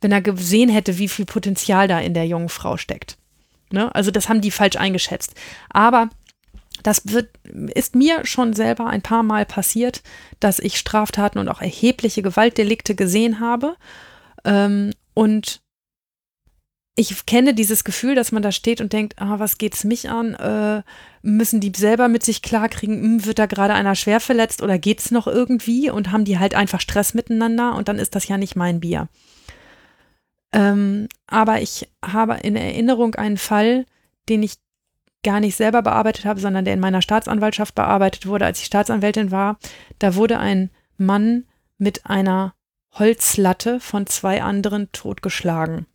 [0.00, 3.18] wenn er gesehen hätte, wie viel Potenzial da in der jungen Frau steckt.
[3.70, 3.94] Ne?
[3.94, 5.34] Also das haben die falsch eingeschätzt.
[5.68, 6.08] Aber
[6.84, 7.30] das wird,
[7.74, 10.02] ist mir schon selber ein paar Mal passiert,
[10.38, 13.74] dass ich Straftaten und auch erhebliche Gewaltdelikte gesehen habe.
[14.44, 15.62] Ähm, und
[16.94, 20.34] ich kenne dieses Gefühl, dass man da steht und denkt, ah, was geht's mich an?
[20.34, 20.82] Äh,
[21.22, 25.10] müssen die selber mit sich klarkriegen, hm, wird da gerade einer schwer verletzt oder geht's
[25.10, 25.90] noch irgendwie?
[25.90, 29.08] Und haben die halt einfach Stress miteinander und dann ist das ja nicht mein Bier.
[30.52, 33.86] Ähm, aber ich habe in Erinnerung einen Fall,
[34.28, 34.56] den ich
[35.24, 39.30] gar nicht selber bearbeitet habe, sondern der in meiner Staatsanwaltschaft bearbeitet wurde, als ich Staatsanwältin
[39.30, 39.58] war.
[39.98, 41.44] Da wurde ein Mann
[41.78, 42.54] mit einer
[42.92, 45.86] Holzlatte von zwei anderen totgeschlagen.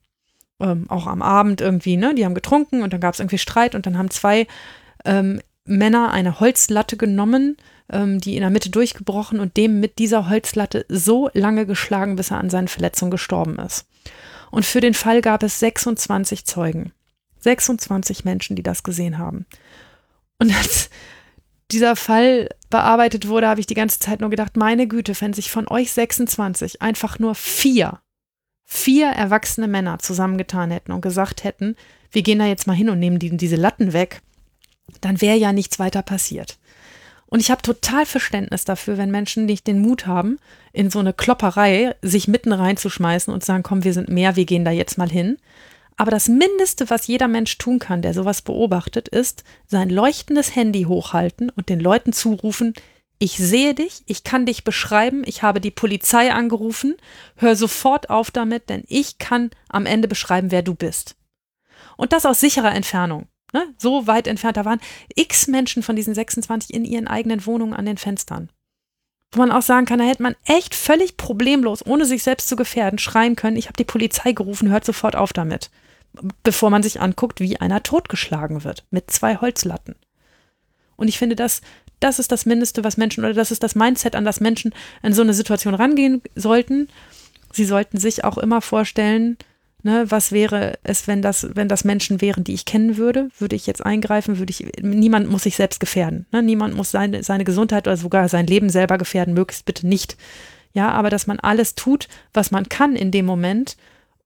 [0.60, 2.14] Ähm, auch am Abend irgendwie, ne?
[2.14, 4.48] Die haben getrunken und dann gab es irgendwie Streit und dann haben zwei
[5.06, 7.56] ähm, Männer eine Holzlatte genommen,
[7.90, 12.32] ähm, die in der Mitte durchgebrochen und dem mit dieser Holzlatte so lange geschlagen, bis
[12.32, 13.86] er an seinen Verletzungen gestorben ist.
[14.52, 16.92] Und für den Fall gab es 26 Zeugen.
[17.40, 19.46] 26 Menschen, die das gesehen haben.
[20.40, 20.90] Und als
[21.72, 25.52] dieser Fall bearbeitet wurde, habe ich die ganze Zeit nur gedacht, meine Güte, wenn sich
[25.52, 28.00] von euch 26 einfach nur vier,
[28.66, 31.76] vier erwachsene Männer zusammengetan hätten und gesagt hätten,
[32.12, 34.22] wir gehen da jetzt mal hin und nehmen die, diese Latten weg,
[35.02, 36.58] dann wäre ja nichts weiter passiert.
[37.28, 40.40] Und ich habe total Verständnis dafür, wenn Menschen nicht den Mut haben,
[40.74, 44.66] in so eine Klopperei sich mitten reinzuschmeißen und sagen, komm, wir sind mehr, wir gehen
[44.66, 45.38] da jetzt mal hin,
[46.00, 50.84] aber das Mindeste, was jeder Mensch tun kann, der sowas beobachtet, ist sein leuchtendes Handy
[50.84, 52.74] hochhalten und den Leuten zurufen,
[53.18, 56.96] ich sehe dich, ich kann dich beschreiben, ich habe die Polizei angerufen,
[57.36, 61.18] hör sofort auf damit, denn ich kann am Ende beschreiben, wer du bist.
[61.98, 63.28] Und das aus sicherer Entfernung.
[63.52, 63.68] Ne?
[63.78, 64.80] So weit entfernt, da waren
[65.16, 68.50] x Menschen von diesen 26 in ihren eigenen Wohnungen an den Fenstern.
[69.34, 72.56] Wo man auch sagen kann, da hätte man echt völlig problemlos, ohne sich selbst zu
[72.56, 75.70] gefährden, schreien können, ich habe die Polizei gerufen, hört sofort auf damit
[76.44, 79.96] bevor man sich anguckt, wie einer totgeschlagen wird mit zwei Holzlatten.
[80.96, 81.62] Und ich finde, das,
[82.00, 85.14] das ist das Mindeste, was Menschen, oder das ist das Mindset, an das Menschen in
[85.14, 86.90] so eine Situation rangehen sollten.
[87.54, 89.38] Sie sollten sich auch immer vorstellen,
[89.84, 93.30] ne, was wäre es, wenn das, wenn das Menschen wären, die ich kennen würde?
[93.38, 94.40] Würde ich jetzt eingreifen?
[94.40, 96.26] Würde ich, niemand muss sich selbst gefährden.
[96.32, 96.44] Ne?
[96.44, 100.18] Niemand muss seine, seine Gesundheit oder sogar sein Leben selber gefährden, möglichst bitte nicht.
[100.74, 103.76] Ja, aber dass man alles tut, was man kann in dem Moment,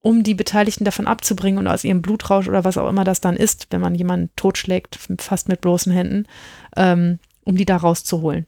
[0.04, 3.38] um die Beteiligten davon abzubringen und aus ihrem Blutrausch oder was auch immer das dann
[3.38, 6.28] ist, wenn man jemanden totschlägt, fast mit bloßen Händen,
[6.76, 8.46] ähm, um die da rauszuholen.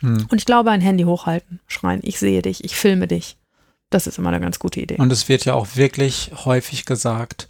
[0.00, 0.26] Hm.
[0.30, 3.36] Und ich glaube, ein Handy hochhalten, schreien, ich sehe dich, ich filme dich.
[3.90, 4.96] Das ist immer eine ganz gute Idee.
[4.96, 7.48] Und es wird ja auch wirklich häufig gesagt,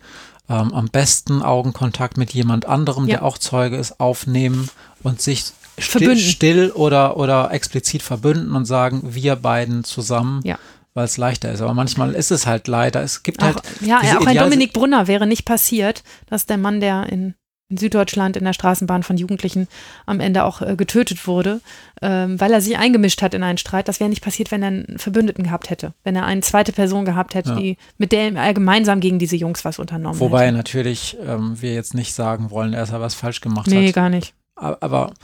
[0.49, 3.19] ähm, am besten Augenkontakt mit jemand anderem, ja.
[3.19, 4.69] der auch Zeuge ist, aufnehmen
[5.05, 5.45] und sich
[5.79, 10.41] still, still, oder, oder explizit verbünden und sagen, wir beiden zusammen.
[10.43, 10.59] Ja
[10.95, 11.61] weil es leichter ist.
[11.61, 13.03] Aber manchmal ist es halt leider.
[13.03, 13.63] Es gibt auch, halt.
[13.81, 17.35] Ja, auch ein Dominik Brunner wäre nicht passiert, dass der Mann, der in
[17.71, 19.69] in Süddeutschland in der Straßenbahn von Jugendlichen
[20.05, 21.61] am Ende auch äh, getötet wurde,
[22.03, 23.89] ähm, weil er sich eingemischt hat in einen Streit.
[23.89, 27.05] Das wäre nicht passiert, wenn er einen Verbündeten gehabt hätte, wenn er eine zweite Person
[27.05, 27.57] gehabt hätte, ja.
[27.57, 30.57] die, mit der er gemeinsam gegen diese Jungs was unternommen Wobei hätte.
[30.57, 33.83] natürlich ähm, wir jetzt nicht sagen wollen, dass er was falsch gemacht nee, hat.
[33.83, 34.35] Nee, gar nicht.
[34.57, 35.15] Aber, aber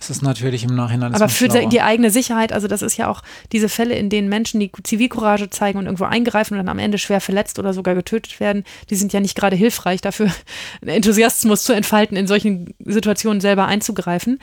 [0.00, 1.14] es ist natürlich im Nachhinein.
[1.14, 1.68] Aber für schlauer.
[1.68, 3.22] die eigene Sicherheit, also das ist ja auch
[3.52, 6.96] diese Fälle, in denen Menschen die Zivilcourage zeigen und irgendwo eingreifen und dann am Ende
[6.96, 10.32] schwer verletzt oder sogar getötet werden, die sind ja nicht gerade hilfreich dafür,
[10.80, 14.38] Enthusiasmus zu entfalten, in solchen Situationen selber einzugreifen.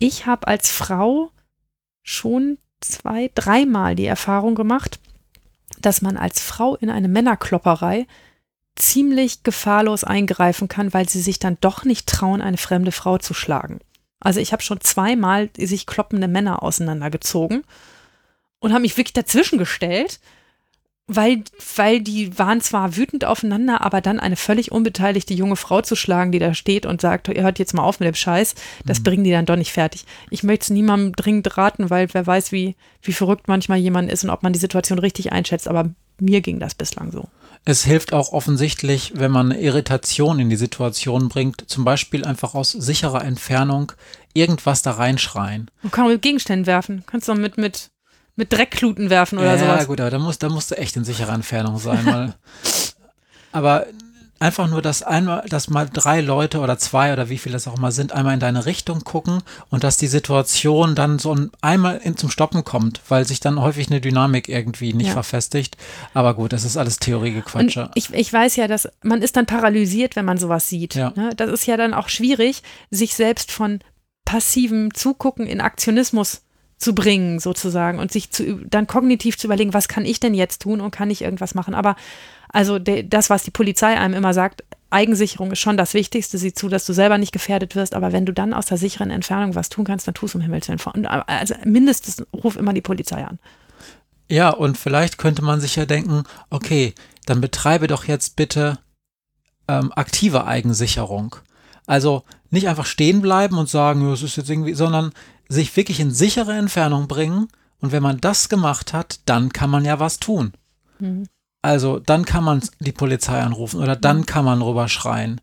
[0.00, 1.30] Ich habe als Frau
[2.02, 4.98] schon zwei, dreimal die Erfahrung gemacht,
[5.80, 8.08] dass man als Frau in eine Männerklopperei
[8.74, 13.34] ziemlich gefahrlos eingreifen kann, weil sie sich dann doch nicht trauen, eine fremde Frau zu
[13.34, 13.78] schlagen.
[14.20, 17.62] Also ich habe schon zweimal sich kloppende Männer auseinandergezogen
[18.60, 20.20] und habe mich wirklich dazwischen gestellt,
[21.12, 21.42] weil,
[21.74, 26.30] weil die waren zwar wütend aufeinander, aber dann eine völlig unbeteiligte junge Frau zu schlagen,
[26.30, 29.04] die da steht und sagt, ihr hört jetzt mal auf mit dem Scheiß, das mhm.
[29.04, 30.04] bringen die dann doch nicht fertig.
[30.30, 34.22] Ich möchte es niemandem dringend raten, weil wer weiß, wie, wie verrückt manchmal jemand ist
[34.22, 35.90] und ob man die Situation richtig einschätzt, aber
[36.20, 37.28] mir ging das bislang so.
[37.64, 42.72] Es hilft auch offensichtlich, wenn man Irritation in die Situation bringt, zum Beispiel einfach aus
[42.72, 43.92] sicherer Entfernung
[44.32, 45.70] irgendwas da reinschreien.
[45.82, 47.04] Du kannst mit Gegenständen werfen.
[47.06, 47.90] Kannst du mit, mit,
[48.36, 49.80] mit Dreckkluten werfen oder ja, sowas.
[49.82, 52.06] Ja, gut, aber da musst, da musst du echt in sicherer Entfernung sein.
[52.06, 52.34] Weil,
[53.52, 53.86] aber
[54.40, 57.78] einfach nur, dass einmal, dass mal drei Leute oder zwei oder wie viele das auch
[57.78, 62.16] mal sind, einmal in deine Richtung gucken und dass die Situation dann so einmal in,
[62.16, 65.12] zum Stoppen kommt, weil sich dann häufig eine Dynamik irgendwie nicht ja.
[65.12, 65.76] verfestigt.
[66.14, 67.90] Aber gut, das ist alles Theoriegequatsche.
[67.94, 70.94] Ich, ich weiß ja, dass man ist dann paralysiert, wenn man sowas sieht.
[70.94, 71.12] Ja.
[71.14, 71.30] Ne?
[71.36, 73.80] Das ist ja dann auch schwierig, sich selbst von
[74.24, 76.42] passivem Zugucken in Aktionismus
[76.78, 80.62] zu bringen, sozusagen, und sich zu, dann kognitiv zu überlegen, was kann ich denn jetzt
[80.62, 81.74] tun und kann ich irgendwas machen.
[81.74, 81.94] Aber
[82.52, 86.36] also de, das, was die Polizei einem immer sagt, Eigensicherung ist schon das Wichtigste.
[86.36, 87.94] Sieh zu, dass du selber nicht gefährdet wirst.
[87.94, 90.42] Aber wenn du dann aus der sicheren Entfernung was tun kannst, dann tust du um
[90.42, 91.06] Himmels Willen.
[91.06, 93.38] Also mindestens ruf immer die Polizei an.
[94.28, 96.94] Ja, und vielleicht könnte man sich ja denken, okay,
[97.26, 98.78] dann betreibe doch jetzt bitte
[99.68, 101.36] ähm, aktive Eigensicherung.
[101.86, 105.12] Also nicht einfach stehen bleiben und sagen, es ist jetzt irgendwie, sondern
[105.48, 107.48] sich wirklich in sichere Entfernung bringen.
[107.80, 110.52] Und wenn man das gemacht hat, dann kann man ja was tun.
[110.98, 111.26] Mhm.
[111.62, 114.26] Also dann kann man die Polizei anrufen oder dann mhm.
[114.26, 115.40] kann man rüberschreien.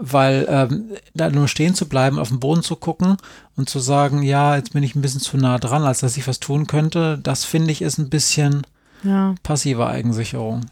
[0.00, 3.16] Weil ähm, da nur stehen zu bleiben, auf den Boden zu gucken
[3.54, 6.26] und zu sagen, ja, jetzt bin ich ein bisschen zu nah dran, als dass ich
[6.26, 8.66] was tun könnte, das finde ich ist ein bisschen
[9.04, 9.34] ja.
[9.42, 10.62] passive Eigensicherung.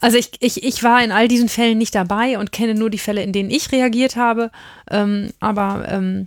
[0.00, 2.98] Also ich, ich, ich war in all diesen Fällen nicht dabei und kenne nur die
[2.98, 4.50] Fälle, in denen ich reagiert habe.
[4.90, 6.26] Ähm, aber ähm,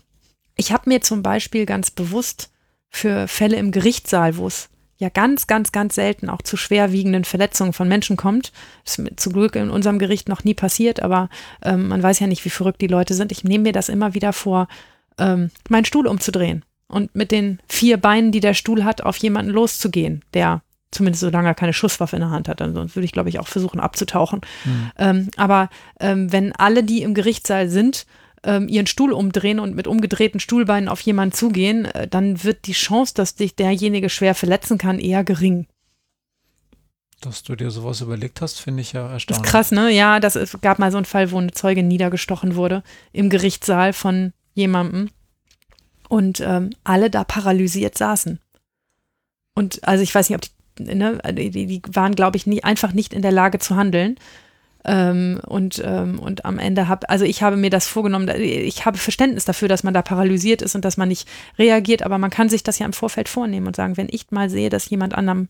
[0.55, 2.49] ich habe mir zum Beispiel ganz bewusst
[2.89, 7.73] für Fälle im Gerichtssaal, wo es ja ganz, ganz, ganz selten auch zu schwerwiegenden Verletzungen
[7.73, 8.51] von Menschen kommt.
[8.83, 11.29] Das ist zum Glück in unserem Gericht noch nie passiert, aber
[11.61, 13.31] ähm, man weiß ja nicht, wie verrückt die Leute sind.
[13.31, 14.67] Ich nehme mir das immer wieder vor,
[15.17, 19.51] ähm, meinen Stuhl umzudrehen und mit den vier Beinen, die der Stuhl hat, auf jemanden
[19.51, 20.61] loszugehen, der
[20.91, 23.39] zumindest solange er keine Schusswaffe in der Hand hat, dann sonst würde ich, glaube ich,
[23.39, 24.41] auch versuchen abzutauchen.
[24.63, 24.91] Mhm.
[24.97, 25.69] Ähm, aber
[25.99, 28.05] ähm, wenn alle, die im Gerichtssaal sind,
[28.45, 32.73] ähm, ihren Stuhl umdrehen und mit umgedrehten Stuhlbeinen auf jemanden zugehen, äh, dann wird die
[32.73, 35.67] Chance, dass dich derjenige schwer verletzen kann, eher gering.
[37.21, 39.25] Dass du dir sowas überlegt hast, finde ich ja erstaunlich.
[39.25, 39.89] Das ist krass, ne?
[39.89, 43.93] Ja, das ist, gab mal so einen Fall, wo eine Zeugin niedergestochen wurde im Gerichtssaal
[43.93, 45.09] von jemandem
[46.07, 48.39] und ähm, alle da paralysiert saßen.
[49.55, 50.41] Und also ich weiß nicht, ob
[50.77, 54.17] die, ne, die, die waren, glaube ich, nie, einfach nicht in der Lage zu handeln.
[54.87, 58.99] Ähm, und, ähm, und am Ende habe, also ich habe mir das vorgenommen, ich habe
[58.99, 62.49] Verständnis dafür, dass man da paralysiert ist und dass man nicht reagiert, aber man kann
[62.49, 65.47] sich das ja im Vorfeld vornehmen und sagen, wenn ich mal sehe, dass jemand anderem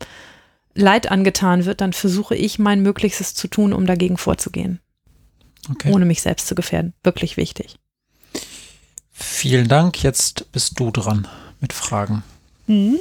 [0.74, 4.80] Leid angetan wird, dann versuche ich mein Möglichstes zu tun, um dagegen vorzugehen.
[5.70, 5.92] Okay.
[5.92, 6.94] Ohne mich selbst zu gefährden.
[7.04, 7.78] Wirklich wichtig.
[9.12, 10.04] Vielen Dank.
[10.04, 11.28] Jetzt bist du dran
[11.60, 12.24] mit Fragen.
[12.68, 13.00] Mhm.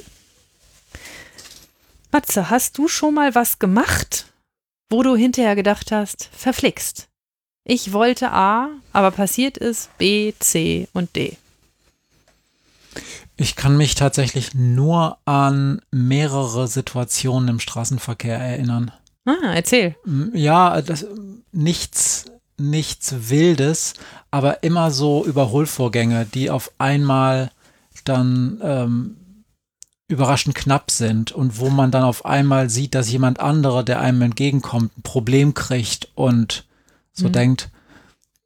[2.13, 4.27] Matze, hast du schon mal was gemacht,
[4.95, 7.09] wo du hinterher gedacht hast, verflixt.
[7.65, 11.37] Ich wollte A, aber passiert ist B, C und D.
[13.37, 18.93] Ich kann mich tatsächlich nur an mehrere Situationen im Straßenverkehr erinnern.
[19.25, 19.97] Ah, erzähl.
[20.33, 21.07] Ja, das,
[21.51, 22.27] nichts,
[22.57, 23.95] nichts Wildes,
[24.31, 27.51] aber immer so Überholvorgänge, die auf einmal
[28.05, 29.17] dann ähm,
[30.07, 34.23] überraschend knapp sind und wo man dann auf einmal sieht, dass jemand anderer, der einem
[34.23, 36.67] entgegenkommt, ein Problem kriegt und
[37.13, 37.33] so mhm.
[37.33, 37.71] denkt,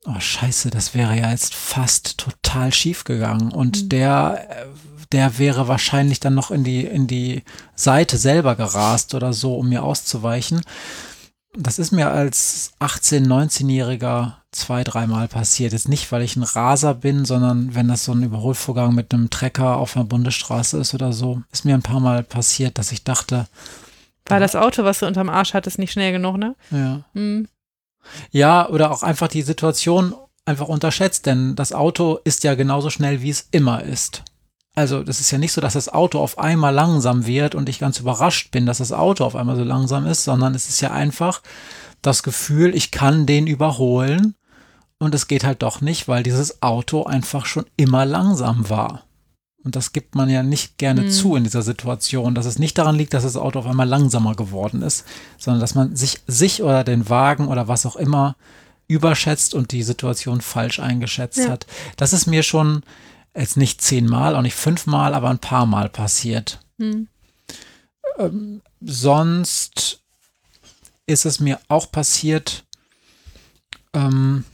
[0.05, 3.89] oh scheiße, das wäre ja jetzt fast total schief gegangen und mhm.
[3.89, 4.67] der
[5.11, 7.43] der wäre wahrscheinlich dann noch in die in die
[7.75, 10.61] Seite selber gerast oder so, um mir auszuweichen.
[11.57, 15.73] Das ist mir als 18-, 19-Jähriger zwei, dreimal passiert.
[15.73, 19.31] Jetzt nicht, weil ich ein Raser bin, sondern wenn das so ein Überholvorgang mit einem
[19.31, 23.05] Trecker auf einer Bundesstraße ist oder so, ist mir ein paar Mal passiert, dass ich
[23.05, 23.47] dachte.
[24.27, 26.55] War das Auto, was du unterm Arsch hattest, nicht schnell genug, ne?
[26.71, 27.05] Ja.
[27.15, 27.49] Hm.
[28.31, 30.15] Ja, oder auch einfach die Situation
[30.45, 34.23] einfach unterschätzt, denn das Auto ist ja genauso schnell, wie es immer ist.
[34.75, 37.79] Also, das ist ja nicht so, dass das Auto auf einmal langsam wird und ich
[37.81, 40.93] ganz überrascht bin, dass das Auto auf einmal so langsam ist, sondern es ist ja
[40.93, 41.43] einfach
[42.01, 44.35] das Gefühl, ich kann den überholen
[44.99, 49.03] und es geht halt doch nicht, weil dieses Auto einfach schon immer langsam war.
[49.65, 51.11] Und das gibt man ja nicht gerne Mhm.
[51.11, 54.37] zu in dieser Situation, dass es nicht daran liegt, dass das Auto auf einmal langsamer
[54.37, 55.05] geworden ist,
[55.39, 58.37] sondern dass man sich, sich oder den Wagen oder was auch immer
[58.87, 61.49] überschätzt und die Situation falsch eingeschätzt Ja.
[61.49, 61.67] hat.
[61.97, 62.83] Das ist mir schon
[63.39, 66.61] jetzt nicht zehnmal, auch nicht fünfmal, aber ein paar Mal passiert.
[66.79, 67.09] Hm.
[68.19, 70.01] Ähm, sonst
[71.07, 72.65] ist es mir auch passiert,
[73.95, 74.45] ähm,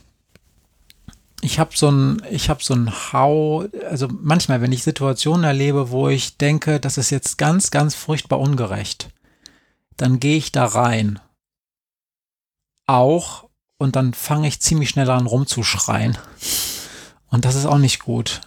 [1.41, 5.91] ich habe so ein, ich habe so ein Hau, also manchmal, wenn ich Situationen erlebe,
[5.91, 9.11] wo ich denke, das ist jetzt ganz, ganz furchtbar ungerecht,
[9.99, 11.21] dann gehe ich da rein.
[12.87, 16.17] Auch und dann fange ich ziemlich schnell an rumzuschreien.
[17.29, 18.41] Und das ist auch nicht gut.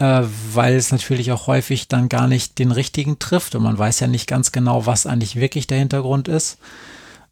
[0.00, 0.22] Äh,
[0.52, 4.06] weil es natürlich auch häufig dann gar nicht den richtigen trifft und man weiß ja
[4.06, 6.58] nicht ganz genau, was eigentlich wirklich der Hintergrund ist.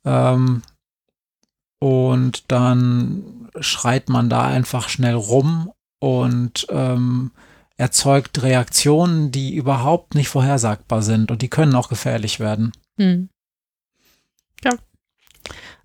[0.04, 0.62] Ähm,
[1.78, 5.70] und dann schreit man da einfach schnell rum
[6.00, 7.30] und ähm,
[7.76, 12.72] erzeugt Reaktionen, die überhaupt nicht vorhersagbar sind und die können auch gefährlich werden.
[12.98, 13.28] Hm.
[14.64, 14.72] Ja.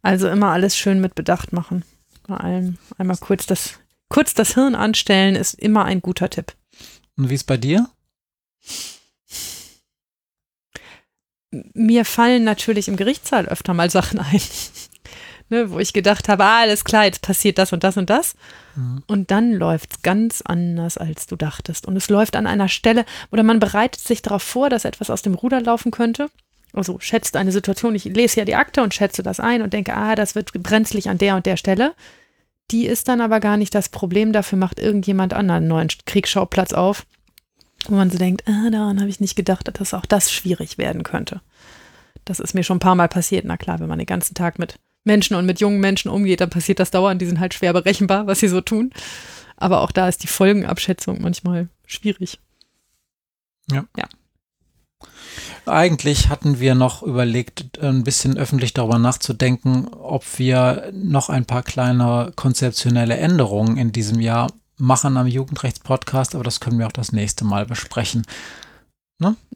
[0.02, 1.84] Also immer alles schön mit Bedacht machen.
[2.28, 3.80] Bei allem einmal kurz das,
[4.10, 6.56] kurz das Hirn anstellen ist immer ein guter Tipp.
[7.22, 7.88] Und wie ist bei dir?
[11.52, 14.42] Mir fallen natürlich im Gerichtssaal öfter mal Sachen ein,
[15.50, 18.34] ne, wo ich gedacht habe, ah, alles klar, jetzt passiert das und das und das.
[18.76, 19.04] Mhm.
[19.06, 21.86] Und dann läuft es ganz anders, als du dachtest.
[21.86, 25.22] Und es läuft an einer Stelle, oder man bereitet sich darauf vor, dass etwas aus
[25.22, 26.32] dem Ruder laufen könnte.
[26.74, 29.96] Also schätzt eine Situation, ich lese ja die Akte und schätze das ein und denke,
[29.96, 31.94] ah, das wird brenzlig an der und der Stelle.
[32.72, 36.74] Die ist dann aber gar nicht das Problem, dafür macht irgendjemand anderen einen neuen Kriegsschauplatz
[36.74, 37.06] auf,
[37.88, 41.04] wo man so denkt, ah, daran habe ich nicht gedacht, dass auch das schwierig werden
[41.04, 41.42] könnte.
[42.26, 43.46] Das ist mir schon ein paar Mal passiert.
[43.46, 46.50] Na klar, wenn man den ganzen Tag mit Menschen und mit jungen Menschen umgeht, dann
[46.50, 47.22] passiert das dauernd.
[47.22, 48.92] Die sind halt schwer berechenbar, was sie so tun.
[49.58, 52.40] Aber auch da ist die Folgenabschätzung manchmal schwierig.
[55.66, 61.64] Eigentlich hatten wir noch überlegt, ein bisschen öffentlich darüber nachzudenken, ob wir noch ein paar
[61.64, 67.12] kleine konzeptionelle Änderungen in diesem Jahr machen am Jugendrechtspodcast, aber das können wir auch das
[67.12, 68.24] nächste Mal besprechen.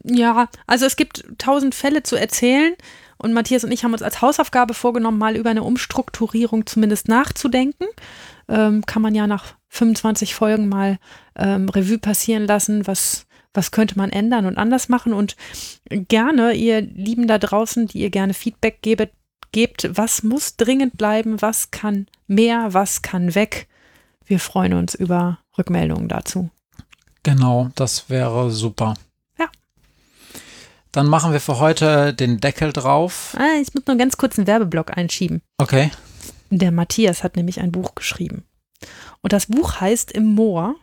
[0.04, 2.74] Ja, also es gibt tausend Fälle zu erzählen.
[3.18, 7.86] Und Matthias und ich haben uns als Hausaufgabe vorgenommen, mal über eine Umstrukturierung zumindest nachzudenken.
[8.48, 10.98] Ähm, kann man ja nach 25 Folgen mal
[11.34, 13.25] ähm, Revue passieren lassen, was,
[13.56, 15.12] was könnte man ändern und anders machen.
[15.12, 15.36] Und
[15.90, 19.12] gerne, ihr Lieben da draußen, die ihr gerne Feedback gebet,
[19.52, 23.68] gebt, was muss dringend bleiben, was kann mehr, was kann weg.
[24.26, 26.50] Wir freuen uns über Rückmeldungen dazu.
[27.22, 28.94] Genau, das wäre super.
[29.38, 29.46] Ja.
[30.92, 33.34] Dann machen wir für heute den Deckel drauf.
[33.38, 35.42] Ah, ich muss nur ganz kurz einen Werbeblock einschieben.
[35.58, 35.90] Okay.
[36.50, 38.44] Der Matthias hat nämlich ein Buch geschrieben.
[39.22, 40.76] Und das Buch heißt Im Moor.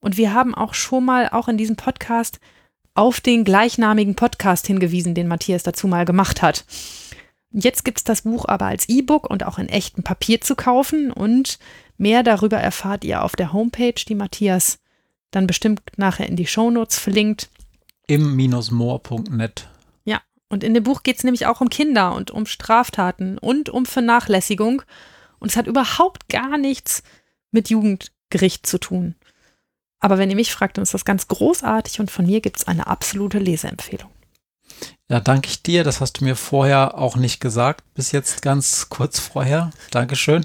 [0.00, 2.40] Und wir haben auch schon mal, auch in diesem Podcast,
[2.94, 6.64] auf den gleichnamigen Podcast hingewiesen, den Matthias dazu mal gemacht hat.
[7.50, 11.12] Jetzt gibt es das Buch aber als E-Book und auch in echtem Papier zu kaufen.
[11.12, 11.58] Und
[11.96, 14.78] mehr darüber erfahrt ihr auf der Homepage, die Matthias
[15.30, 17.50] dann bestimmt nachher in die Shownotes verlinkt.
[18.06, 19.68] Im-moor.net.
[20.48, 23.86] Und in dem Buch geht es nämlich auch um Kinder und um Straftaten und um
[23.86, 24.82] Vernachlässigung.
[25.38, 27.02] Und es hat überhaupt gar nichts
[27.50, 29.14] mit Jugendgericht zu tun.
[30.00, 32.68] Aber wenn ihr mich fragt, dann ist das ganz großartig und von mir gibt es
[32.68, 34.10] eine absolute Leseempfehlung.
[35.08, 35.84] Ja, danke ich dir.
[35.84, 39.70] Das hast du mir vorher auch nicht gesagt, bis jetzt ganz kurz vorher.
[39.90, 40.44] Dankeschön.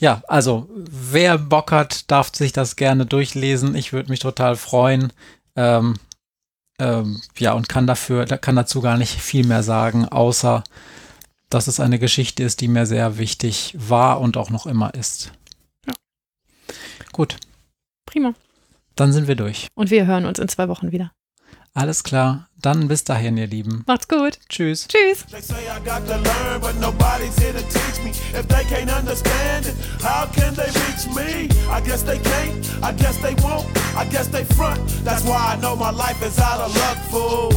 [0.00, 3.74] Ja, also wer Bock hat, darf sich das gerne durchlesen.
[3.74, 5.12] Ich würde mich total freuen.
[5.56, 5.94] Ähm,
[6.78, 10.64] ähm, ja, und kann dafür, kann dazu gar nicht viel mehr sagen, außer
[11.48, 15.30] dass es eine Geschichte ist, die mir sehr wichtig war und auch noch immer ist.
[15.86, 15.94] Ja.
[17.12, 17.36] Gut,
[18.14, 18.34] Prima.
[18.96, 19.68] Dann sind wir durch.
[19.74, 21.12] Und wir hören uns in zwei Wochen wieder.
[21.74, 22.48] Alles klar.
[22.62, 23.82] Dann bis dahin, ihr Lieben.
[23.86, 24.38] Macht's gut.
[24.48, 24.86] Tschüss.
[24.86, 25.26] Tschüss.
[25.30, 28.10] They say I got to learn, but nobody's here to teach me.
[28.32, 31.48] If they can't understand it, how can they reach me?
[31.68, 33.66] I guess they can't, I guess they won't,
[33.96, 34.80] I guess they front.
[35.04, 37.50] That's why I know my life is out of luck, fool.